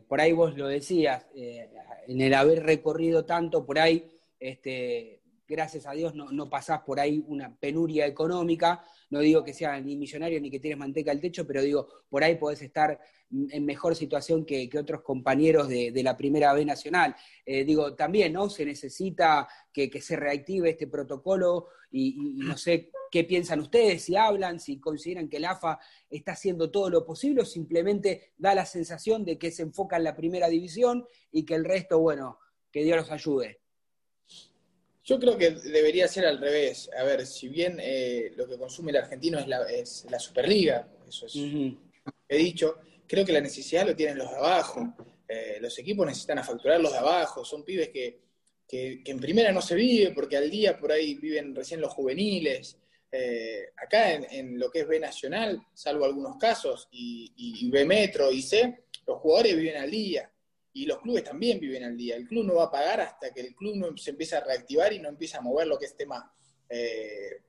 por 0.08 0.20
ahí 0.20 0.32
vos 0.32 0.56
lo 0.56 0.68
decías, 0.68 1.26
en 1.34 2.20
el 2.20 2.34
haber 2.34 2.62
recorrido 2.62 3.24
tanto, 3.24 3.66
por 3.66 3.78
ahí, 3.78 4.10
este, 4.38 5.20
gracias 5.54 5.86
a 5.86 5.92
Dios 5.92 6.14
no, 6.14 6.30
no, 6.32 6.50
pasás 6.50 6.80
por 6.80 6.98
ahí 6.98 7.24
una 7.28 7.56
penuria 7.56 8.06
económica, 8.06 8.84
no 9.10 9.20
digo 9.20 9.44
que 9.44 9.54
sea 9.54 9.80
ni 9.80 9.96
millonario 9.96 10.40
ni 10.40 10.50
que 10.50 10.58
tienes 10.58 10.78
manteca 10.78 11.12
al 11.12 11.20
techo, 11.20 11.46
pero 11.46 11.62
digo, 11.62 11.88
por 12.08 12.24
ahí 12.24 12.36
podés 12.36 12.62
estar 12.62 12.98
en 13.50 13.64
mejor 13.64 13.96
situación 13.96 14.44
que, 14.44 14.70
otros 14.78 15.02
compañeros 15.02 15.68
de, 15.68 16.02
la 16.02 16.16
primera 16.16 16.52
B 16.52 16.64
nacional. 16.64 17.14
Eh, 17.44 17.64
digo, 17.64 17.94
también, 17.94 18.32
¿no? 18.32 18.48
Se 18.48 18.64
necesita 18.64 19.48
que, 19.72 19.90
se 20.00 20.16
reactive 20.16 20.70
este 20.70 20.86
protocolo 20.86 21.68
y, 21.90 22.34
no 22.36 22.56
sé 22.56 22.90
qué 23.10 23.24
piensan 23.24 23.60
ustedes, 23.60 24.02
si 24.02 24.16
hablan, 24.16 24.58
si 24.58 24.80
consideran 24.80 25.28
que 25.28 25.36
el 25.36 25.44
AFA 25.44 25.78
está 26.10 26.32
haciendo 26.32 26.70
todo 26.70 26.90
lo 26.90 27.06
posible 27.06 27.42
o 27.42 27.44
simplemente 27.44 28.32
da 28.36 28.54
la 28.54 28.66
sensación 28.66 29.24
de 29.24 29.38
que 29.38 29.50
se 29.50 29.62
enfoca 29.62 29.96
en 29.96 30.04
la 30.04 30.16
primera 30.16 30.48
división 30.48 31.06
y 31.30 31.44
que 31.44 31.54
el 31.54 31.64
resto, 31.64 32.00
bueno, 32.00 32.38
que 32.72 32.82
Dios 32.82 32.96
los 32.96 33.10
ayude. 33.10 33.63
Yo 35.04 35.20
creo 35.20 35.36
que 35.36 35.50
debería 35.50 36.08
ser 36.08 36.24
al 36.24 36.38
revés. 36.38 36.88
A 36.98 37.04
ver, 37.04 37.26
si 37.26 37.48
bien 37.48 37.78
eh, 37.78 38.32
lo 38.36 38.48
que 38.48 38.56
consume 38.56 38.90
el 38.90 38.96
argentino 38.96 39.38
es 39.38 39.46
la, 39.46 39.62
es 39.70 40.06
la 40.10 40.18
Superliga, 40.18 40.88
eso 41.06 41.26
es 41.26 41.36
he 42.26 42.38
dicho, 42.38 42.78
creo 43.06 43.24
que 43.24 43.32
la 43.32 43.40
necesidad 43.40 43.86
lo 43.86 43.94
tienen 43.94 44.16
los 44.16 44.30
de 44.30 44.36
abajo. 44.36 44.94
Eh, 45.28 45.58
los 45.60 45.78
equipos 45.78 46.06
necesitan 46.06 46.38
a 46.38 46.42
facturar 46.42 46.80
los 46.80 46.92
de 46.92 46.98
abajo. 46.98 47.44
Son 47.44 47.64
pibes 47.64 47.90
que, 47.90 48.18
que, 48.66 49.02
en 49.04 49.20
primera 49.20 49.52
no 49.52 49.60
se 49.60 49.74
vive 49.74 50.12
porque 50.12 50.38
al 50.38 50.50
día 50.50 50.78
por 50.78 50.90
ahí 50.90 51.14
viven 51.16 51.54
recién 51.54 51.82
los 51.82 51.92
juveniles. 51.92 52.78
Eh, 53.12 53.72
acá 53.76 54.14
en, 54.14 54.58
lo 54.58 54.70
que 54.70 54.80
es 54.80 54.88
B 54.88 54.98
Nacional, 54.98 55.60
salvo 55.74 56.06
algunos 56.06 56.36
casos, 56.38 56.88
y, 56.90 57.32
y 57.36 57.70
B 57.70 57.84
Metro 57.84 58.32
y 58.32 58.42
C, 58.42 58.84
los 59.06 59.18
jugadores 59.18 59.56
viven 59.56 59.76
al 59.76 59.90
día 59.90 60.33
y 60.74 60.86
los 60.86 60.98
clubes 60.98 61.22
también 61.22 61.60
viven 61.60 61.84
al 61.84 61.96
día. 61.96 62.16
El 62.16 62.26
club 62.26 62.44
no 62.44 62.56
va 62.56 62.64
a 62.64 62.70
pagar 62.70 63.00
hasta 63.00 63.32
que 63.32 63.40
el 63.40 63.54
club 63.54 63.76
no 63.76 63.96
se 63.96 64.10
empiece 64.10 64.36
a 64.36 64.40
reactivar 64.40 64.92
y 64.92 64.98
no 64.98 65.08
empiece 65.08 65.36
a 65.36 65.40
mover 65.40 65.68
lo 65.68 65.78
que 65.78 65.86
es 65.86 65.96
tema 65.96 66.30
eh, 66.68 67.42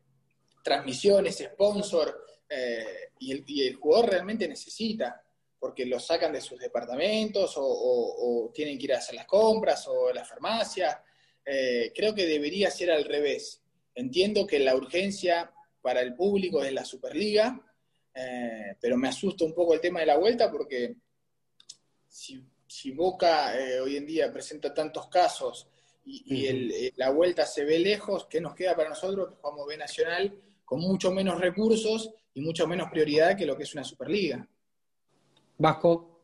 transmisiones, 0.64 1.38
sponsor, 1.38 2.24
eh, 2.48 3.10
y, 3.20 3.32
el, 3.68 3.76
jugador 3.76 4.12
realmente 4.12 4.48
necesita, 4.48 5.24
porque 5.60 5.88
lo 5.88 6.00
sacan 6.00 6.34
de 6.34 6.42
sus 6.42 6.60
departamentos 6.60 7.56
o, 7.58 8.52
tienen 8.54 8.78
que 8.78 8.86
ir 8.86 8.94
a 8.94 9.00
hacer 9.00 9.16
las 9.16 9.26
compras 9.26 9.88
o 9.88 10.14
la 10.14 10.24
farmacia. 10.24 11.04
Eh, 11.44 11.92
creo 11.96 12.14
que 12.14 12.28
debería 12.28 12.70
ser 12.70 12.92
al 12.92 13.06
revés. 13.06 13.64
Entiendo 13.96 14.46
que 14.46 14.60
la 14.60 14.76
urgencia 14.76 15.52
para 15.82 16.02
el 16.02 16.16
público 16.16 16.64
es 16.64 16.72
la 16.72 16.86
Superliga, 16.86 17.60
pero 18.80 18.98
me 18.98 19.10
asusta 19.10 19.44
un 19.44 19.54
poco 19.54 19.74
el 19.74 19.82
tema 19.82 20.00
de 20.00 20.06
la 20.06 20.18
vuelta 20.18 20.50
porque 20.50 20.96
si 22.08 22.42
si 22.76 22.92
Boca 22.92 23.58
eh, 23.58 23.80
hoy 23.80 23.96
en 23.96 24.06
día 24.06 24.32
presenta 24.34 24.74
tantos 24.74 25.08
casos 25.08 25.70
y, 26.04 26.46
eh, 26.46 26.94
la 26.98 27.10
vuelta 27.10 27.46
se 27.46 27.64
ve 27.64 27.80
lejos, 27.80 28.26
¿qué 28.26 28.42
nos 28.42 28.54
queda 28.54 28.76
para 28.76 28.90
nosotros 28.90 29.30
que 29.30 29.36
jugamos 29.42 29.66
B 29.66 29.78
Nacional 29.78 30.38
con 30.66 30.82
mucho 30.82 31.12
menos 31.12 31.40
recursos 31.40 32.12
y 32.34 32.42
mucho 32.42 32.68
menos 32.68 32.90
prioridad 32.92 33.38
que 33.38 33.46
lo 33.46 33.56
que 33.56 33.64
es 33.64 33.74
una 33.74 33.84
Superliga? 33.84 34.46
Vasco. 35.58 36.20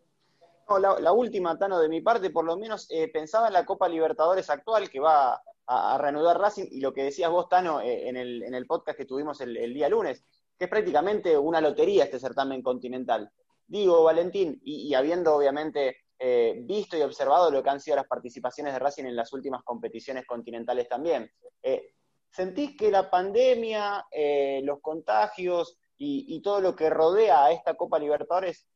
la, 0.78 1.14
última, 1.14 1.58
Tano, 1.58 1.80
de 1.80 1.88
mi 1.88 2.02
parte, 2.02 2.30
por 2.32 2.43
lo 2.43 2.58
menos 2.58 2.86
eh, 2.91 3.08
pensaba 3.08 3.47
en 3.47 3.54
la 3.54 3.66
Copa 3.66 3.88
Libertadores 3.88 4.49
actual 4.49 4.89
que 4.89 4.99
va 4.99 5.41
a, 5.66 5.97
reanudar 5.97 6.38
Racing 6.38 6.68
y 6.70 6.82
lo 6.82 6.93
que 6.93 7.06
decías 7.06 7.32
vos, 7.32 7.47
Tano, 7.47 7.80
en, 7.82 8.18
el, 8.18 8.66
podcast 8.68 8.97
que 8.97 9.06
tuvimos 9.06 9.39
el, 9.39 9.74
día 9.74 9.88
lunes, 9.88 10.26
que 10.60 10.66
es 10.66 10.70
prácticamente 10.70 11.38
una 11.38 11.62
lotería 11.62 12.04
este 12.04 12.20
certamen 12.20 12.62
continental. 12.62 13.32
Digo, 13.66 14.04
Valentín, 14.04 14.60
y 14.66 14.93
habiendo 14.93 15.34
obviamente 15.34 16.01
eh, 16.24 16.53
visto 16.55 16.95
y 16.95 17.01
observado 17.01 17.49
lo 17.49 17.63
que 17.63 17.72
han 17.72 17.80
sido 17.80 17.95
las 17.95 18.05
participaciones 18.05 18.74
de 18.74 18.80
Racing 18.80 19.05
en 19.05 19.15
las 19.15 19.34
últimas 19.34 19.63
competiciones 19.63 20.24
continentales 20.28 20.88
también. 20.88 21.32
Eh, 21.63 21.95
¿Sentís 22.30 22.78
que 22.78 22.91
la 22.91 23.09
pandemia, 23.09 24.05
eh, 24.11 24.61
los 24.63 24.82
contagios 24.82 25.80
y, 25.97 26.39
todo 26.43 26.61
lo 26.61 26.76
que 26.76 26.91
rodea 26.91 27.45
a 27.45 27.51
esta 27.51 27.74
Copa 27.74 27.97
Libertadores 27.97 28.67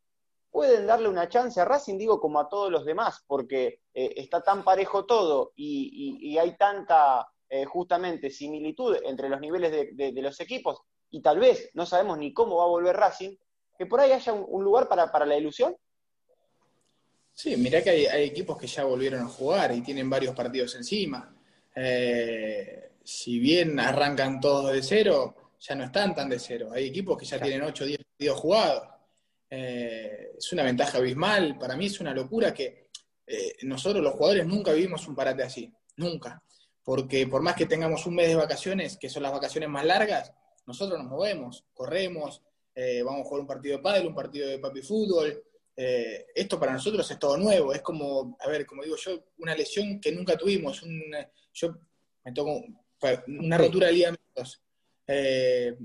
pueden 0.50 0.88
darle 0.88 1.08
una 1.08 1.30
chance 1.30 1.62
a 1.62 1.66
Racing, 1.66 2.00
digo, 2.00 2.20
como 2.20 2.40
a 2.40 2.50
todos 2.50 2.72
los 2.72 2.84
demás, 2.84 3.24
porque 3.28 3.82
está 3.94 4.42
tan 4.42 4.64
parejo 4.64 5.06
todo 5.06 5.52
y, 5.56 6.38
hay 6.40 6.58
tanta, 6.58 7.28
justamente, 7.68 8.30
similitud 8.32 8.98
entre 9.04 9.30
los 9.30 9.40
niveles 9.40 9.72
de, 9.96 10.22
los 10.22 10.40
equipos 10.40 10.82
y 11.10 11.22
tal 11.22 11.40
vez 11.40 11.70
no 11.74 11.86
sabemos 11.86 12.18
ni 12.18 12.34
cómo 12.34 12.58
va 12.58 12.64
a 12.64 12.68
volver 12.68 12.96
Racing, 12.96 13.36
que 13.78 13.86
por 13.86 14.00
ahí 14.00 14.12
haya 14.12 14.34
un, 14.34 14.64
lugar 14.64 14.88
para 14.88 15.26
la 15.26 15.38
ilusión? 15.38 15.76
Sí, 17.36 17.58
mirá 17.58 17.84
que 17.84 17.90
hay, 17.90 18.24
equipos 18.24 18.58
que 18.58 18.66
ya 18.66 18.86
volvieron 18.86 19.22
a 19.22 19.28
jugar 19.28 19.76
y 19.76 19.82
tienen 19.82 20.10
varios 20.10 20.34
partidos 20.34 20.74
encima. 20.76 21.36
Eh, 21.76 22.92
si 23.04 23.40
bien 23.40 23.78
arrancan 23.78 24.40
todos 24.40 24.72
de 24.72 24.82
cero, 24.82 25.52
ya 25.60 25.76
no 25.76 25.84
están 25.84 26.16
tan 26.16 26.30
de 26.30 26.40
cero. 26.40 26.70
Hay 26.72 26.86
equipos 26.86 27.18
que 27.18 27.26
ya 27.26 27.38
tienen 27.38 27.64
8 27.64 27.84
o 27.84 27.88
10 27.88 28.00
partidos 28.06 28.40
jugados. 28.40 28.84
Eh, 29.50 30.32
es 30.38 30.54
una 30.54 30.64
ventaja 30.64 30.98
abismal. 30.98 31.58
Para 31.60 31.76
mí 31.76 31.88
es 31.88 32.00
una 32.00 32.14
locura 32.14 32.54
que 32.54 32.88
eh, 33.28 33.58
nosotros 33.64 34.02
los 34.02 34.14
jugadores 34.14 34.48
nunca 34.48 34.72
vivimos 34.72 35.06
un 35.06 35.16
parate 35.16 35.44
así. 35.44 35.74
Nunca. 35.98 36.42
Porque 36.86 37.28
por 37.28 37.42
más 37.42 37.56
que 37.56 37.66
tengamos 37.66 38.06
un 38.06 38.16
mes 38.16 38.30
de 38.30 38.36
vacaciones, 38.36 38.96
que 38.96 39.10
son 39.10 39.24
las 39.24 39.34
vacaciones 39.34 39.68
más 39.68 39.84
largas, 39.84 40.32
nosotros 40.66 40.98
nos 40.98 41.10
movemos, 41.10 41.66
corremos, 41.74 42.42
vamos 43.04 43.22
a 43.22 43.24
jugar 43.26 43.42
un 43.42 43.48
partido 43.48 43.78
de 43.78 43.84
pádel, 43.84 44.08
un 44.08 44.16
partido 44.16 44.48
de 44.48 44.60
papi 44.60 44.82
fútbol, 44.82 45.44
eh, 45.78 46.28
esto 46.34 46.58
para 46.58 46.74
nosotros 46.74 47.10
es 47.10 47.20
todo 47.20 47.38
nuevo, 47.38 47.74
es 47.74 47.82
como, 47.82 48.38
a 48.40 48.48
ver, 48.48 48.66
como 48.66 48.84
digo 48.84 48.96
yo, 48.96 49.26
una 49.40 49.54
lesión 49.54 50.00
que 50.00 50.12
nunca 50.12 50.38
tuvimos, 50.38 50.82
yo 51.54 51.76
me 52.24 52.32
tomo 52.32 52.64
una 53.28 53.58
rotura 53.58 53.88
de 53.88 53.94
ligamentos, 53.94 54.64
eh, 55.06 55.76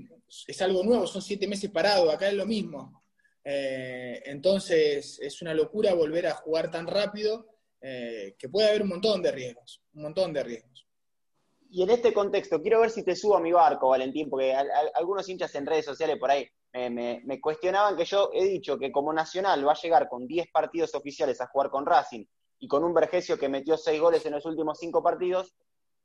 es 0.47 0.61
algo 0.61 0.83
nuevo, 0.83 1.05
son 1.05 1.21
siete 1.21 1.45
meses 1.45 1.69
parado, 1.69 2.09
acá 2.09 2.29
es 2.29 2.35
lo 2.35 2.45
mismo. 2.45 3.03
Eh, 3.43 4.21
entonces 4.25 5.19
es 5.19 5.41
una 5.41 5.53
locura 5.53 5.93
volver 5.93 6.27
a 6.27 6.35
jugar 6.35 6.71
tan 6.71 6.87
rápido 6.87 7.47
que 7.81 8.47
puede 8.51 8.69
haber 8.69 8.83
un 8.83 8.89
montón 8.89 9.23
de 9.23 9.31
riesgos, 9.31 9.81
un 9.93 10.03
montón 10.03 10.31
de 10.31 10.43
riesgos. 10.43 10.87
Y 11.71 11.81
en 11.81 11.89
este 11.89 12.13
contexto, 12.13 12.61
quiero 12.61 12.81
ver 12.81 12.91
si 12.91 13.03
te 13.03 13.15
subo 13.15 13.37
a 13.37 13.41
mi 13.41 13.51
barco, 13.51 13.89
Valentín, 13.89 14.29
porque 14.29 14.53
algunos 14.93 15.27
hinchas 15.27 15.55
en 15.55 15.65
redes 15.65 15.85
sociales 15.85 16.17
por 16.19 16.29
ahí 16.29 16.47
me, 16.73 17.41
cuestionaban 17.41 17.97
que 17.97 18.05
yo 18.05 18.29
he 18.33 18.45
dicho 18.45 18.77
que 18.77 18.91
como 18.91 19.11
Nacional 19.11 19.67
va 19.67 19.73
a 19.73 19.81
llegar 19.81 20.07
con 20.07 20.25
10 20.25 20.47
partidos 20.51 20.95
oficiales 20.95 21.41
a 21.41 21.47
jugar 21.47 21.69
con 21.69 21.85
Racing 21.85 22.25
y 22.59 22.67
con 22.67 22.83
un 22.83 22.93
Vergesio 22.93 23.37
que 23.37 23.49
metió 23.49 23.77
6 23.77 23.99
goles 23.99 24.25
en 24.25 24.33
los 24.33 24.45
últimos 24.45 24.77
5 24.79 25.03
partidos, 25.03 25.53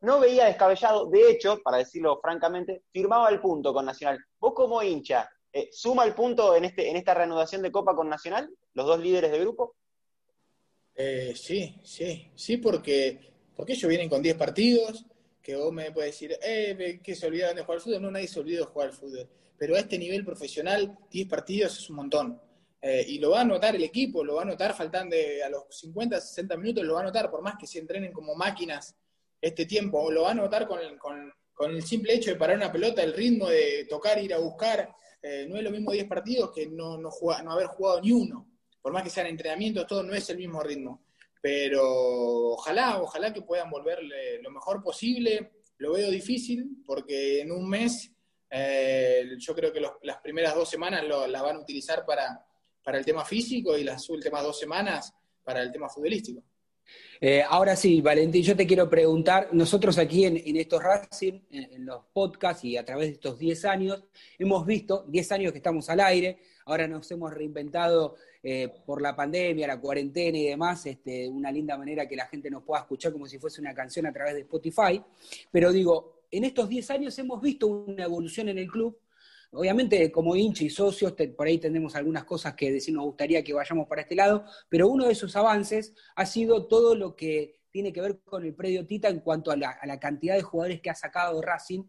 no 0.00 0.18
veía 0.18 0.46
descabellado. 0.46 1.06
De 1.06 1.30
hecho, 1.30 1.60
para 1.62 1.78
decirlo 1.78 2.18
francamente, 2.20 2.82
firmaba 2.92 3.28
el 3.28 3.40
punto 3.40 3.72
con 3.72 3.84
Nacional. 3.84 4.18
Vos 4.40 4.54
como 4.54 4.82
hincha, 4.82 5.28
eh, 5.52 5.68
¿suma 5.70 6.04
el 6.04 6.14
punto 6.14 6.56
en, 6.56 6.64
este, 6.64 6.90
en 6.90 6.96
esta 6.96 7.14
reanudación 7.14 7.62
de 7.62 7.70
Copa 7.70 7.94
con 7.94 8.08
Nacional? 8.08 8.50
¿Los 8.74 8.86
dos 8.86 8.98
líderes 8.98 9.30
de 9.30 9.40
grupo? 9.40 9.76
Eh, 10.94 11.34
sí, 11.36 11.78
sí, 11.84 12.30
sí, 12.34 12.56
porque, 12.56 13.32
porque 13.54 13.74
ellos 13.74 13.88
vienen 13.88 14.08
con 14.08 14.22
10 14.22 14.36
partidos, 14.36 15.04
que 15.42 15.56
vos 15.56 15.72
me 15.72 15.92
puedes 15.92 16.12
decir, 16.12 16.36
eh, 16.42 17.00
que 17.04 17.14
se 17.14 17.26
olvidaron 17.26 17.56
de 17.56 17.62
jugar 17.62 17.76
al 17.76 17.82
fútbol. 17.82 18.02
No, 18.02 18.10
nadie 18.10 18.28
se 18.28 18.40
olvidó 18.40 18.64
de 18.64 18.72
jugar 18.72 18.88
al 18.88 18.94
fútbol 18.94 19.28
pero 19.59 19.76
a 19.76 19.80
este 19.80 19.98
nivel 19.98 20.24
profesional, 20.24 20.98
10 21.11 21.28
partidos 21.28 21.78
es 21.78 21.90
un 21.90 21.96
montón. 21.96 22.40
eh, 22.82 23.04
y 23.09 23.18
lo 23.18 23.30
va 23.30 23.40
a 23.40 23.44
notar 23.44 23.74
el 23.74 23.82
equipo, 23.82 24.22
lo 24.22 24.36
va 24.36 24.42
a 24.42 24.44
notar 24.44 24.74
faltando 24.74 25.16
a 25.44 25.48
los 25.48 25.64
50, 25.70 26.20
60 26.20 26.57
minutos, 26.57 26.84
lo 26.84 26.94
va 26.94 27.00
a 27.00 27.04
notar, 27.04 27.30
por 27.30 27.42
más 27.42 27.57
que 27.59 27.66
se 27.66 27.80
entrenen 27.80 28.12
como 28.12 28.34
máquinas 28.36 28.94
este 29.40 29.66
tiempo, 29.66 30.11
lo 30.11 30.22
va 30.22 30.32
a 30.32 30.34
notar 30.34 30.66
con, 30.66 30.78
con, 30.98 31.70
el 31.70 31.82
simple 31.82 32.14
hecho 32.14 32.30
de 32.30 32.36
parar 32.36 32.57
una 32.57 32.70
pelota, 32.70 33.02
el 33.02 33.14
ritmo 33.14 33.48
de 33.48 33.86
tocar, 33.88 34.22
ir 34.22 34.34
a 34.34 34.38
buscar. 34.38 34.94
Eh, 35.22 35.46
no 35.48 35.57
es 35.57 35.62
lo 35.62 35.70
mismo 35.70 35.90
10 35.92 36.07
partidos 36.07 36.52
que 36.54 36.66
no, 36.66 36.98
no, 36.98 37.11
no 37.11 37.52
haber 37.52 37.66
jugado 37.66 38.00
ni 38.00 38.12
uno. 38.12 38.46
Por 38.80 38.92
más 38.92 39.02
que 39.02 39.11
sean 39.11 39.26
entrenamientos, 39.26 39.86
todo 39.86 40.02
no 40.02 40.14
es 40.14 40.28
el 40.30 40.36
mismo 40.36 40.62
ritmo. 40.62 41.07
Pero 41.40 41.82
ojalá, 42.52 43.00
ojalá 43.00 43.32
que 43.32 43.42
puedan 43.42 43.70
volverle 43.70 44.40
lo 44.42 44.50
mejor 44.50 44.82
posible. 44.82 45.52
Lo 45.78 45.92
veo 45.92 46.11
difícil 46.11 46.82
porque 46.86 47.40
en 47.40 47.52
un 47.52 47.68
mes 47.68 48.15
eh, 48.51 49.36
yo 49.38 49.55
creo 49.55 49.72
que 49.72 49.80
las 49.80 50.18
primeras 50.18 50.55
dos 50.55 50.68
semanas 50.68 51.05
las 51.05 51.42
van 51.42 51.57
a 51.57 51.61
utilizar 51.61 52.05
para, 52.05 52.44
para 52.82 52.99
el 52.99 53.05
tema 53.05 53.24
físico 53.24 53.76
y 53.76 53.84
las 53.84 54.09
últimas 54.09 54.42
dos 54.42 54.59
semanas 54.59 55.12
para 55.42 55.62
el 55.62 55.72
tema 55.72 55.88
futbolístico. 55.88 56.42
Eh, 57.20 57.42
ahora 57.49 57.74
sí, 57.74 58.01
Valentín, 58.01 58.42
yo 58.42 58.55
te 58.55 58.66
quiero 58.66 58.88
preguntar, 58.88 59.49
nosotros 59.53 59.99
aquí 59.99 60.24
en, 60.24 60.57
estos 60.57 60.82
Racing, 60.82 61.40
en, 61.51 61.84
los 61.84 62.05
podcasts 62.12 62.64
y 62.64 62.76
a 62.76 62.84
través 62.84 63.09
de 63.09 63.12
estos 63.14 63.38
10 63.38 63.64
años, 63.64 64.05
hemos 64.38 64.66
visto, 64.66 65.05
10 65.09 65.32
años 65.32 65.53
que 65.53 65.59
estamos 65.59 65.88
al 65.88 66.01
aire, 66.01 66.38
ahora 66.66 66.86
nos 66.86 67.11
hemos 67.11 67.32
reinventado 67.32 68.16
eh, 68.42 68.68
por 68.84 69.01
la 69.01 69.16
pandemia, 69.16 69.66
la 69.66 69.80
cuarentena 69.80 70.38
y 70.38 70.44
demás, 70.44 70.84
este, 70.86 71.28
una 71.28 71.51
linda 71.51 71.76
manera 71.76 72.07
que 72.07 72.16
la 72.16 72.26
gente 72.26 72.51
nos 72.51 72.62
pueda 72.62 72.82
escuchar 72.82 73.12
como 73.12 73.26
si 73.26 73.38
fuese 73.38 73.61
una 73.61 73.74
canción 73.74 74.07
a 74.07 74.12
través 74.12 74.34
de 74.34 74.40
Spotify, 74.40 75.03
pero 75.51 75.72
digo, 75.72 76.15
en 76.30 76.44
estos 76.44 76.68
10 76.68 76.90
años 76.90 77.18
hemos 77.18 77.40
visto 77.40 77.66
una 77.66 78.04
evolución 78.04 78.48
en 78.48 78.58
el 78.58 78.68
club, 78.68 78.98
Obviamente, 79.52 80.10
como 80.10 80.36
hincha 80.36 80.64
y 80.64 80.70
socios, 80.70 81.14
por 81.36 81.46
ahí 81.46 81.58
tenemos 81.58 81.94
algunas 81.94 82.24
cosas 82.24 82.54
que 82.54 82.70
decir 82.70 82.94
nos 82.94 83.04
gustaría 83.04 83.42
que 83.42 83.54
vayamos 83.54 83.86
para 83.88 84.02
este 84.02 84.14
lado, 84.14 84.44
pero 84.68 84.88
uno 84.88 85.06
de 85.06 85.12
esos 85.12 85.34
avances 85.36 85.94
ha 86.14 86.26
sido 86.26 86.66
todo 86.66 86.94
lo 86.94 87.14
que 87.16 87.60
tiene 87.70 87.92
que 87.92 88.00
ver 88.00 88.20
con 88.20 88.44
el 88.44 88.54
predio 88.54 88.86
Tita 88.86 89.08
en 89.08 89.20
cuanto 89.20 89.50
a 89.50 89.56
la, 89.56 90.00
cantidad 90.00 90.34
de 90.34 90.42
jugadores 90.42 90.80
que 90.80 90.90
ha 90.90 90.94
sacado 90.94 91.40
Racing. 91.40 91.84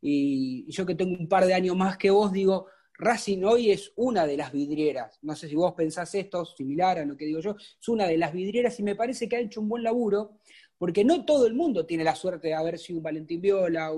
Y, 0.00 0.70
yo 0.70 0.86
que 0.86 0.94
tengo 0.94 1.16
un 1.18 1.28
par 1.28 1.46
de 1.46 1.54
años 1.54 1.76
más 1.76 1.96
que 1.96 2.10
vos, 2.10 2.32
digo, 2.32 2.66
Racing 2.98 3.44
hoy 3.44 3.70
es 3.70 3.92
una 3.96 4.26
de 4.26 4.36
las 4.36 4.52
vidrieras. 4.52 5.18
No 5.22 5.34
sé 5.36 5.48
si 5.48 5.54
vos 5.54 5.74
pensás 5.74 6.14
esto, 6.14 6.44
similar 6.44 6.98
a 6.98 7.04
lo 7.04 7.16
que 7.16 7.24
digo 7.26 7.40
yo, 7.40 7.56
es 7.58 7.88
una 7.88 8.06
de 8.06 8.16
las 8.18 8.32
vidrieras 8.32 8.78
y 8.80 8.82
me 8.82 8.96
parece 8.96 9.28
que 9.28 9.36
ha 9.36 9.40
hecho 9.40 9.60
un 9.60 9.68
buen 9.68 9.82
laburo 9.82 10.38
porque 10.82 11.04
no 11.04 11.24
todo 11.24 11.46
el 11.46 11.54
mundo 11.54 11.86
tiene 11.86 12.02
la 12.02 12.16
suerte 12.16 12.48
de 12.48 12.54
haber 12.54 12.76
sido 12.76 12.96
un 12.96 13.04
Valentín 13.04 13.40
Viola, 13.40 13.92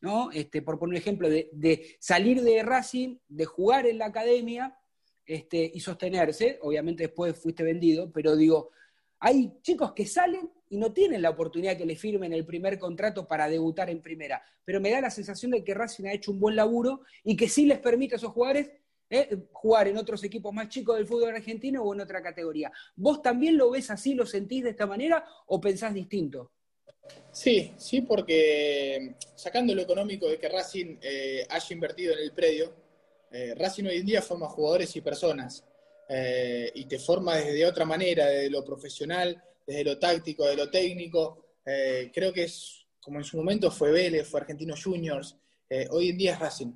¿no? 0.00 0.30
Este, 0.30 0.62
por 0.62 0.78
poner 0.78 0.92
un 0.92 0.96
ejemplo, 0.96 1.28
de, 1.28 1.96
salir 1.98 2.40
de 2.40 2.62
Racing, 2.62 3.16
de 3.26 3.44
jugar 3.46 3.84
en 3.88 3.98
la 3.98 4.06
academia 4.06 4.78
este, 5.26 5.72
y 5.74 5.80
sostenerse. 5.80 6.60
Obviamente 6.62 7.02
después 7.02 7.36
fuiste 7.36 7.64
vendido, 7.64 8.12
pero 8.12 8.36
digo, 8.36 8.70
hay 9.18 9.54
chicos 9.60 9.92
que 9.92 10.06
salen 10.06 10.48
y 10.68 10.76
no 10.76 10.92
tienen 10.92 11.20
la 11.20 11.30
oportunidad 11.30 11.76
que 11.76 11.84
le 11.84 11.96
firmen 11.96 12.32
el 12.32 12.46
primer 12.46 12.78
contrato 12.78 13.26
para 13.26 13.48
debutar 13.48 13.90
en 13.90 14.00
primera, 14.00 14.40
pero 14.64 14.80
me 14.80 14.92
da 14.92 15.00
la 15.00 15.10
sensación 15.10 15.50
de 15.50 15.64
que 15.64 15.74
Racing 15.74 16.04
ha 16.04 16.12
hecho 16.12 16.30
un 16.30 16.38
buen 16.38 16.54
laburo 16.54 17.00
y 17.24 17.34
que 17.34 17.48
sí 17.48 17.66
les 17.66 17.80
permite 17.80 18.14
a 18.14 18.18
esos 18.18 18.30
jugadores 18.30 18.70
¿eh? 19.14 19.38
jugar 19.52 19.88
en 19.88 19.96
otros 19.96 20.22
equipos 20.24 20.52
más 20.52 20.68
chicos 20.68 20.96
del 20.96 21.06
fútbol 21.06 21.34
argentino 21.34 21.82
o 21.82 21.94
en 21.94 22.00
otra 22.00 22.22
categoría. 22.22 22.72
¿Vos 22.96 23.22
también 23.22 23.56
lo 23.56 23.70
ves 23.70 23.90
así, 23.90 24.14
lo 24.14 24.26
sentís 24.26 24.64
de 24.64 24.70
esta 24.70 24.86
manera 24.86 25.24
o 25.46 25.60
pensás 25.60 25.94
distinto? 25.94 26.50
Sí, 27.30 27.72
sí, 27.76 28.00
porque 28.02 29.14
sacando 29.34 29.74
lo 29.74 29.82
económico 29.82 30.28
de 30.28 30.38
que 30.38 30.48
Racing 30.48 30.96
eh, 31.02 31.46
haya 31.48 31.74
invertido 31.74 32.14
en 32.14 32.20
el 32.20 32.32
predio, 32.32 32.72
eh, 33.30 33.54
Racing 33.56 33.84
hoy 33.84 33.96
en 33.96 34.06
día 34.06 34.22
forma 34.22 34.48
jugadores 34.48 34.94
y 34.96 35.00
personas 35.00 35.64
y 36.06 36.84
te 36.84 36.98
forma 36.98 37.36
desde 37.36 37.64
otra 37.64 37.86
manera, 37.86 38.26
desde 38.26 38.50
lo 38.50 38.62
profesional, 38.62 39.42
desde 39.66 39.84
lo 39.84 39.98
táctico, 39.98 40.46
de 40.46 40.54
lo 40.54 40.70
técnico. 40.70 41.54
creo 41.64 42.30
que 42.30 42.44
es 42.44 42.86
como 43.00 43.18
en 43.18 43.24
su 43.24 43.38
momento 43.38 43.70
fue 43.70 43.90
Vélez, 43.90 44.28
fue 44.28 44.40
Argentinos 44.40 44.84
Juniors, 44.84 45.34
hoy 45.90 46.10
en 46.10 46.18
día 46.18 46.34
es 46.34 46.38
Racing 46.40 46.74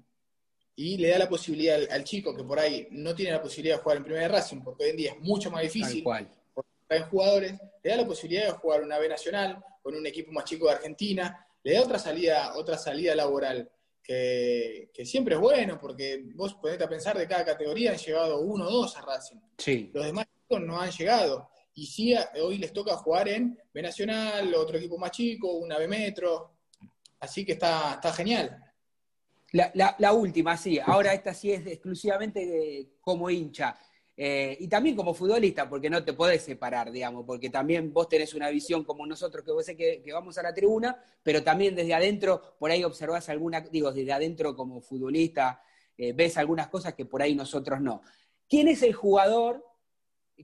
y 0.79 0.97
le 0.97 1.09
da 1.09 1.19
la 1.19 1.29
posibilidad 1.29 1.77
al, 1.91 2.05
chico 2.05 2.33
que 2.37 2.45
por 2.45 2.57
ahí 2.57 2.87
no 2.93 3.13
tiene 3.13 3.33
la 3.33 3.43
posibilidad 3.43 3.75
de 3.75 3.83
jugar 3.83 3.97
en 3.97 4.05
primera 4.05 4.29
Racing, 4.29 4.61
porque 4.61 4.85
hoy 4.85 4.91
en 4.91 4.97
día 4.97 5.11
es 5.11 5.19
mucho 5.19 5.51
más 5.51 5.63
difícil, 5.63 6.05
porque 6.05 6.71
hay 6.89 7.01
jugadores, 7.11 7.55
le 7.83 7.91
da 7.91 7.97
la 7.97 8.07
posibilidad 8.07 8.45
de 8.45 8.53
jugar 8.53 8.85
una 8.85 8.97
B 8.97 9.09
nacional 9.09 9.59
con 9.83 9.97
un 9.97 10.07
equipo 10.07 10.31
más 10.31 10.45
chico 10.45 10.67
de 10.67 10.75
Argentina, 10.75 11.45
le 11.65 11.75
da 11.75 11.83
otra 11.83 11.99
salida, 11.99 12.53
otra 12.55 12.79
salida 12.79 13.17
laboral. 13.17 13.69
Que, 14.01 14.91
siempre 15.05 15.35
es 15.35 15.41
bueno, 15.41 15.81
porque 15.81 16.23
vos 16.37 16.55
ponete 16.55 16.85
a 16.85 16.89
pensar 16.89 17.19
de 17.19 17.27
cada 17.27 17.45
categoría 17.45 17.91
han 17.91 17.99
llegado 17.99 18.41
uno 18.41 18.69
o 18.69 18.71
dos 18.71 18.97
a 18.97 19.03
Racing. 19.03 19.39
Sí. 19.59 19.91
Los 19.93 20.07
demás 20.07 20.27
chicos 20.27 20.61
no 20.65 20.81
han 20.81 20.93
llegado. 20.93 21.51
Y 21.75 21.87
sí, 21.87 22.15
hoy 22.41 22.57
les 22.57 22.73
toca 22.73 22.97
jugar 22.97 23.29
en 23.29 23.59
B 23.75 23.83
Nacional, 23.83 24.55
otro 24.55 24.79
equipo 24.79 24.97
más 24.97 25.11
chico, 25.11 25.55
una 25.55 25.77
B 25.77 25.89
Metro. 25.89 26.53
Así 27.19 27.45
que 27.45 27.53
está, 27.53 27.95
está 27.95 28.13
genial. 28.13 28.68
La, 29.53 30.13
última, 30.13 30.57
sí. 30.57 30.79
Ahora 30.85 31.15
esta 31.15 31.33
sí 31.33 31.53
es 31.53 31.67
exclusivamente 31.67 32.91
como 33.01 33.31
hincha. 33.31 33.79
Eh, 34.21 34.57
y 34.61 34.69
también 34.69 34.97
como 34.97 35.15
futbolista, 35.15 35.69
porque 35.69 35.89
no 35.89 36.05
te 36.05 36.13
podés 36.13 36.43
separar, 36.43 36.91
digamos, 36.91 37.25
porque 37.25 37.51
también 37.51 37.93
vos 37.93 38.09
tenés 38.09 38.35
una 38.35 38.51
visión 38.51 38.83
como 38.83 39.07
nosotros, 39.07 39.45
que 39.45 39.53
vos 39.53 39.65
sé 39.65 39.77
que, 39.77 40.03
vamos 40.13 40.37
a 40.39 40.43
la 40.43 40.53
tribuna, 40.53 41.01
pero 41.23 41.45
también 41.45 41.77
desde 41.77 41.95
adentro, 41.95 42.57
por 42.59 42.73
ahí 42.73 42.83
observás 42.83 43.29
alguna, 43.29 43.61
digo, 43.61 43.93
desde 43.93 44.13
adentro 44.13 44.57
como 44.57 44.81
futbolista, 44.81 45.63
eh, 45.97 46.13
ves 46.13 46.37
algunas 46.37 46.67
cosas 46.67 46.95
que 46.95 47.07
por 47.07 47.23
ahí 47.23 47.37
nosotros 47.37 47.81
no. 47.81 48.03
¿Quién 48.49 48.67
es 48.67 48.83
el 48.83 48.93
jugador 48.93 49.65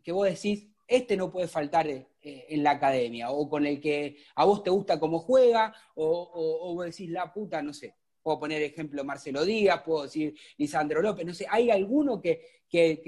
que 0.04 0.12
vos 0.12 0.28
decís, 0.28 0.68
este 0.86 1.16
no 1.16 1.32
puede 1.32 1.48
faltar 1.48 1.88
eh, 1.88 2.06
en 2.22 2.62
la 2.62 2.72
academia, 2.72 3.30
o 3.30 3.48
con 3.48 3.66
el 3.66 3.80
que 3.80 4.18
a 4.36 4.44
vos 4.44 4.62
te 4.62 4.70
gusta 4.70 5.00
cómo 5.00 5.18
juega, 5.18 5.74
o, 5.96 6.30
o 6.62 6.74
vos 6.74 6.86
decís, 6.86 7.10
la 7.10 7.32
puta, 7.32 7.60
no 7.60 7.74
sé, 7.74 7.96
puedo 8.24 8.40
poner 8.40 8.62
ejemplo 8.62 9.04
Marcelo 9.04 9.44
Díaz, 9.44 9.82
puedo 9.84 10.04
decir 10.04 10.34
Lisandro 10.56 11.02
López, 11.02 11.26
no 11.26 11.34
sé, 11.34 11.46
¿hay 11.48 11.70
alguno 11.70 12.20
que, 12.22 12.62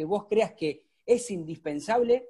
vos 0.07 0.27
creas 0.29 0.53
que 0.53 0.85
es 1.07 1.31
indispensable? 1.31 2.29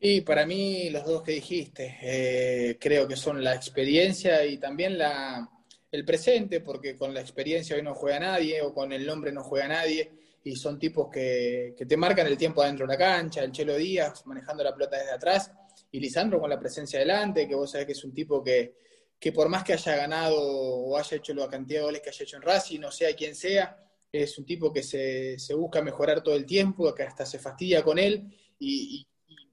Y 0.00 0.22
para 0.22 0.46
mí 0.46 0.88
los 0.88 1.04
dos 1.04 1.22
que 1.22 1.32
dijiste, 1.32 1.98
eh, 2.00 2.78
creo 2.80 3.06
que 3.06 3.16
son 3.16 3.44
la 3.44 3.54
experiencia 3.54 4.44
y 4.46 4.56
también 4.56 4.96
la, 4.96 5.46
el 5.92 6.04
presente, 6.06 6.60
porque 6.60 6.96
con 6.96 7.12
la 7.12 7.20
experiencia 7.20 7.76
hoy 7.76 7.82
no 7.82 7.94
juega 7.94 8.20
nadie 8.20 8.62
o 8.62 8.72
con 8.72 8.90
el 8.92 9.04
nombre 9.04 9.30
no 9.30 9.44
juega 9.44 9.68
nadie 9.68 10.10
y 10.44 10.56
son 10.56 10.78
tipos 10.78 11.10
que, 11.10 11.74
que 11.76 11.84
te 11.84 11.96
marcan 11.98 12.26
el 12.26 12.38
tiempo 12.38 12.62
adentro 12.62 12.86
de 12.86 12.94
la 12.94 12.98
cancha, 12.98 13.42
el 13.42 13.52
Chelo 13.52 13.76
Díaz 13.76 14.24
manejando 14.24 14.64
la 14.64 14.72
pelota 14.72 14.96
desde 14.96 15.12
atrás 15.12 15.52
y 15.92 16.00
Lisandro 16.00 16.40
con 16.40 16.48
la 16.48 16.58
presencia 16.58 16.98
delante, 16.98 17.46
que 17.46 17.54
vos 17.54 17.70
sabés 17.70 17.86
que 17.86 17.92
es 17.92 18.04
un 18.04 18.14
tipo 18.14 18.42
que, 18.42 18.76
que 19.18 19.32
por 19.32 19.48
más 19.48 19.64
que 19.64 19.72
haya 19.72 19.96
ganado 19.96 20.40
o 20.40 20.96
haya 20.96 21.16
hecho 21.16 21.34
la 21.34 21.48
cantidad 21.48 21.80
de 21.80 21.84
goles 21.86 22.02
que 22.02 22.10
haya 22.10 22.22
hecho 22.22 22.36
en 22.36 22.42
Racing, 22.42 22.80
no 22.80 22.90
sea 22.90 23.14
quien 23.16 23.34
sea, 23.34 23.76
es 24.12 24.38
un 24.38 24.46
tipo 24.46 24.72
que 24.72 24.82
se, 24.82 25.36
busca 25.54 25.82
mejorar 25.82 26.22
todo 26.22 26.34
el 26.34 26.46
tiempo, 26.46 26.94
que 26.94 27.02
hasta 27.02 27.26
se 27.26 27.38
fastidia 27.38 27.82
con 27.82 27.98
él 27.98 28.28
y, 28.58 29.04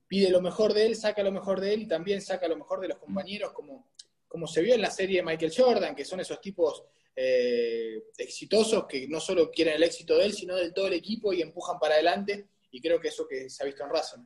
pide 0.08 0.30
lo 0.30 0.40
mejor 0.40 0.72
de 0.72 0.86
él, 0.86 0.96
saca 0.96 1.24
lo 1.24 1.32
mejor 1.32 1.60
de 1.60 1.74
él 1.74 1.82
y 1.82 1.88
también 1.88 2.22
saca 2.22 2.48
lo 2.48 2.56
mejor 2.56 2.80
de 2.80 2.88
los 2.88 3.00
compañeros, 3.00 3.52
como, 3.54 3.92
como 4.28 4.46
se 4.46 4.62
vio 4.62 4.76
en 4.76 4.82
la 4.82 4.92
serie 4.92 5.18
de 5.18 5.24
Michael 5.24 5.52
Jordan, 5.54 5.96
que 5.96 6.06
son 6.06 6.20
esos 6.20 6.40
tipos 6.40 6.84
eh, 7.16 8.04
exitosos 8.16 8.86
que 8.86 9.08
no 9.08 9.20
solo 9.20 9.50
quieren 9.50 9.74
el 9.74 9.84
éxito 9.84 10.16
de 10.16 10.26
él, 10.26 10.34
sino 10.34 10.56
del 10.56 10.76
todo 10.76 10.88
el 10.88 10.94
equipo 10.94 11.34
y 11.34 11.42
empujan 11.42 11.80
para 11.80 11.96
adelante. 11.96 12.50
Y 12.70 12.80
creo 12.82 13.00
que 13.00 13.08
eso 13.08 13.28
que 13.28 13.50
se 13.50 13.64
ha 13.64 13.66
visto 13.66 13.84
en 13.84 13.90
Racing. 13.90 14.24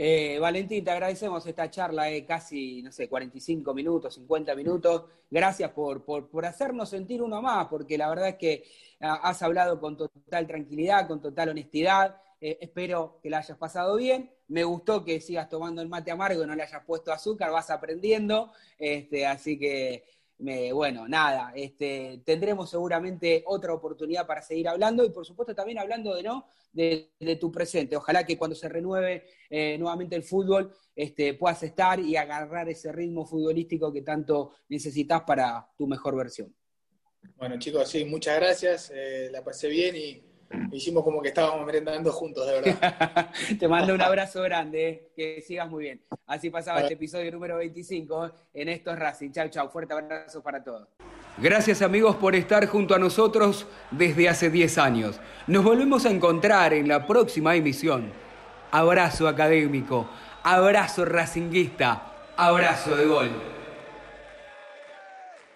Eh, 0.00 0.38
Valentín, 0.38 0.84
te 0.84 0.92
agradecemos 0.92 1.44
esta 1.44 1.68
charla 1.68 2.04
de 2.04 2.24
casi, 2.24 2.82
no 2.84 2.92
sé, 2.92 3.08
45 3.08 3.74
minutos, 3.74 4.14
50 4.14 4.54
minutos. 4.54 5.06
Gracias 5.28 5.72
por, 5.72 6.04
por, 6.04 6.46
hacernos 6.46 6.88
sentir 6.88 7.20
uno 7.20 7.42
más, 7.42 7.66
porque 7.66 7.98
la 7.98 8.08
verdad 8.08 8.28
es 8.28 8.36
que 8.36 8.64
ah, 9.00 9.18
has 9.24 9.42
hablado 9.42 9.80
con 9.80 9.96
total 9.96 10.46
tranquilidad, 10.46 11.08
con 11.08 11.20
total 11.20 11.48
honestidad. 11.48 12.16
Eh, 12.40 12.58
espero 12.60 13.18
que 13.20 13.28
la 13.28 13.38
hayas 13.38 13.58
pasado 13.58 13.96
bien. 13.96 14.30
Me 14.46 14.62
gustó 14.62 15.04
que 15.04 15.20
sigas 15.20 15.48
tomando 15.48 15.82
el 15.82 15.88
mate 15.88 16.12
amargo 16.12 16.44
y 16.44 16.46
no 16.46 16.54
le 16.54 16.62
hayas 16.62 16.84
puesto 16.84 17.12
azúcar, 17.12 17.50
vas 17.50 17.68
aprendiendo. 17.68 18.52
Este, 18.78 19.26
así 19.26 19.58
que 19.58 20.04
bueno, 20.38 21.08
nada, 21.08 21.52
este, 21.54 22.22
tendremos 22.24 22.70
seguramente 22.70 23.42
otra 23.46 23.74
oportunidad 23.74 24.26
para 24.26 24.40
seguir 24.40 24.68
hablando 24.68 25.04
y 25.04 25.10
por 25.10 25.26
supuesto 25.26 25.54
también 25.54 25.78
hablando 25.78 26.14
de 26.14 26.22
no 26.22 26.46
de, 26.72 27.38
tu 27.40 27.50
presente. 27.50 27.96
Ojalá 27.96 28.24
que 28.24 28.38
cuando 28.38 28.54
se 28.54 28.68
renueve 28.68 29.24
eh, 29.50 29.76
nuevamente 29.78 30.14
el 30.14 30.22
fútbol 30.22 30.72
este, 30.94 31.34
puedas 31.34 31.62
estar 31.62 31.98
y 31.98 32.16
agarrar 32.16 32.68
ese 32.68 32.92
ritmo 32.92 33.26
futbolístico 33.26 33.92
que 33.92 34.02
tanto 34.02 34.52
necesitas 34.68 35.22
para 35.22 35.68
tu 35.76 35.86
mejor 35.86 36.16
versión. 36.16 36.54
Bueno 37.36 37.58
chicos, 37.58 37.88
sí, 37.88 38.04
muchas 38.04 38.36
gracias, 38.36 38.92
eh, 38.94 39.28
la 39.32 39.42
pasé 39.42 39.68
bien 39.68 39.96
y 39.96 40.27
Hicimos 40.72 41.04
como 41.04 41.20
que 41.20 41.28
estábamos 41.28 41.66
merendando 41.66 42.10
juntos, 42.12 42.46
de 42.46 42.60
verdad. 42.60 43.30
Te 43.58 43.68
mando 43.68 43.94
un 43.94 44.00
abrazo 44.00 44.42
grande, 44.42 44.88
eh, 44.88 45.12
que 45.14 45.40
sigas 45.42 45.68
muy 45.68 45.84
bien. 45.84 46.00
Así 46.26 46.50
pasaba 46.50 46.80
este 46.80 46.94
episodio 46.94 47.30
número 47.30 47.56
25 47.56 48.30
en 48.54 48.68
estos 48.68 48.98
Racing. 48.98 49.30
Chau, 49.30 49.48
chau. 49.48 49.68
Fuerte 49.68 49.92
abrazo 49.92 50.42
para 50.42 50.62
todos. 50.62 50.88
Gracias 51.36 51.82
amigos 51.82 52.16
por 52.16 52.34
estar 52.34 52.66
junto 52.66 52.94
a 52.94 52.98
nosotros 52.98 53.66
desde 53.90 54.28
hace 54.28 54.50
10 54.50 54.78
años. 54.78 55.20
Nos 55.46 55.62
volvemos 55.62 56.04
a 56.06 56.10
encontrar 56.10 56.72
en 56.72 56.88
la 56.88 57.06
próxima 57.06 57.54
emisión. 57.54 58.10
Abrazo 58.70 59.28
académico, 59.28 60.08
abrazo 60.42 61.04
racinguista, 61.04 62.12
abrazo 62.36 62.96
de 62.96 63.06
gol. 63.06 63.57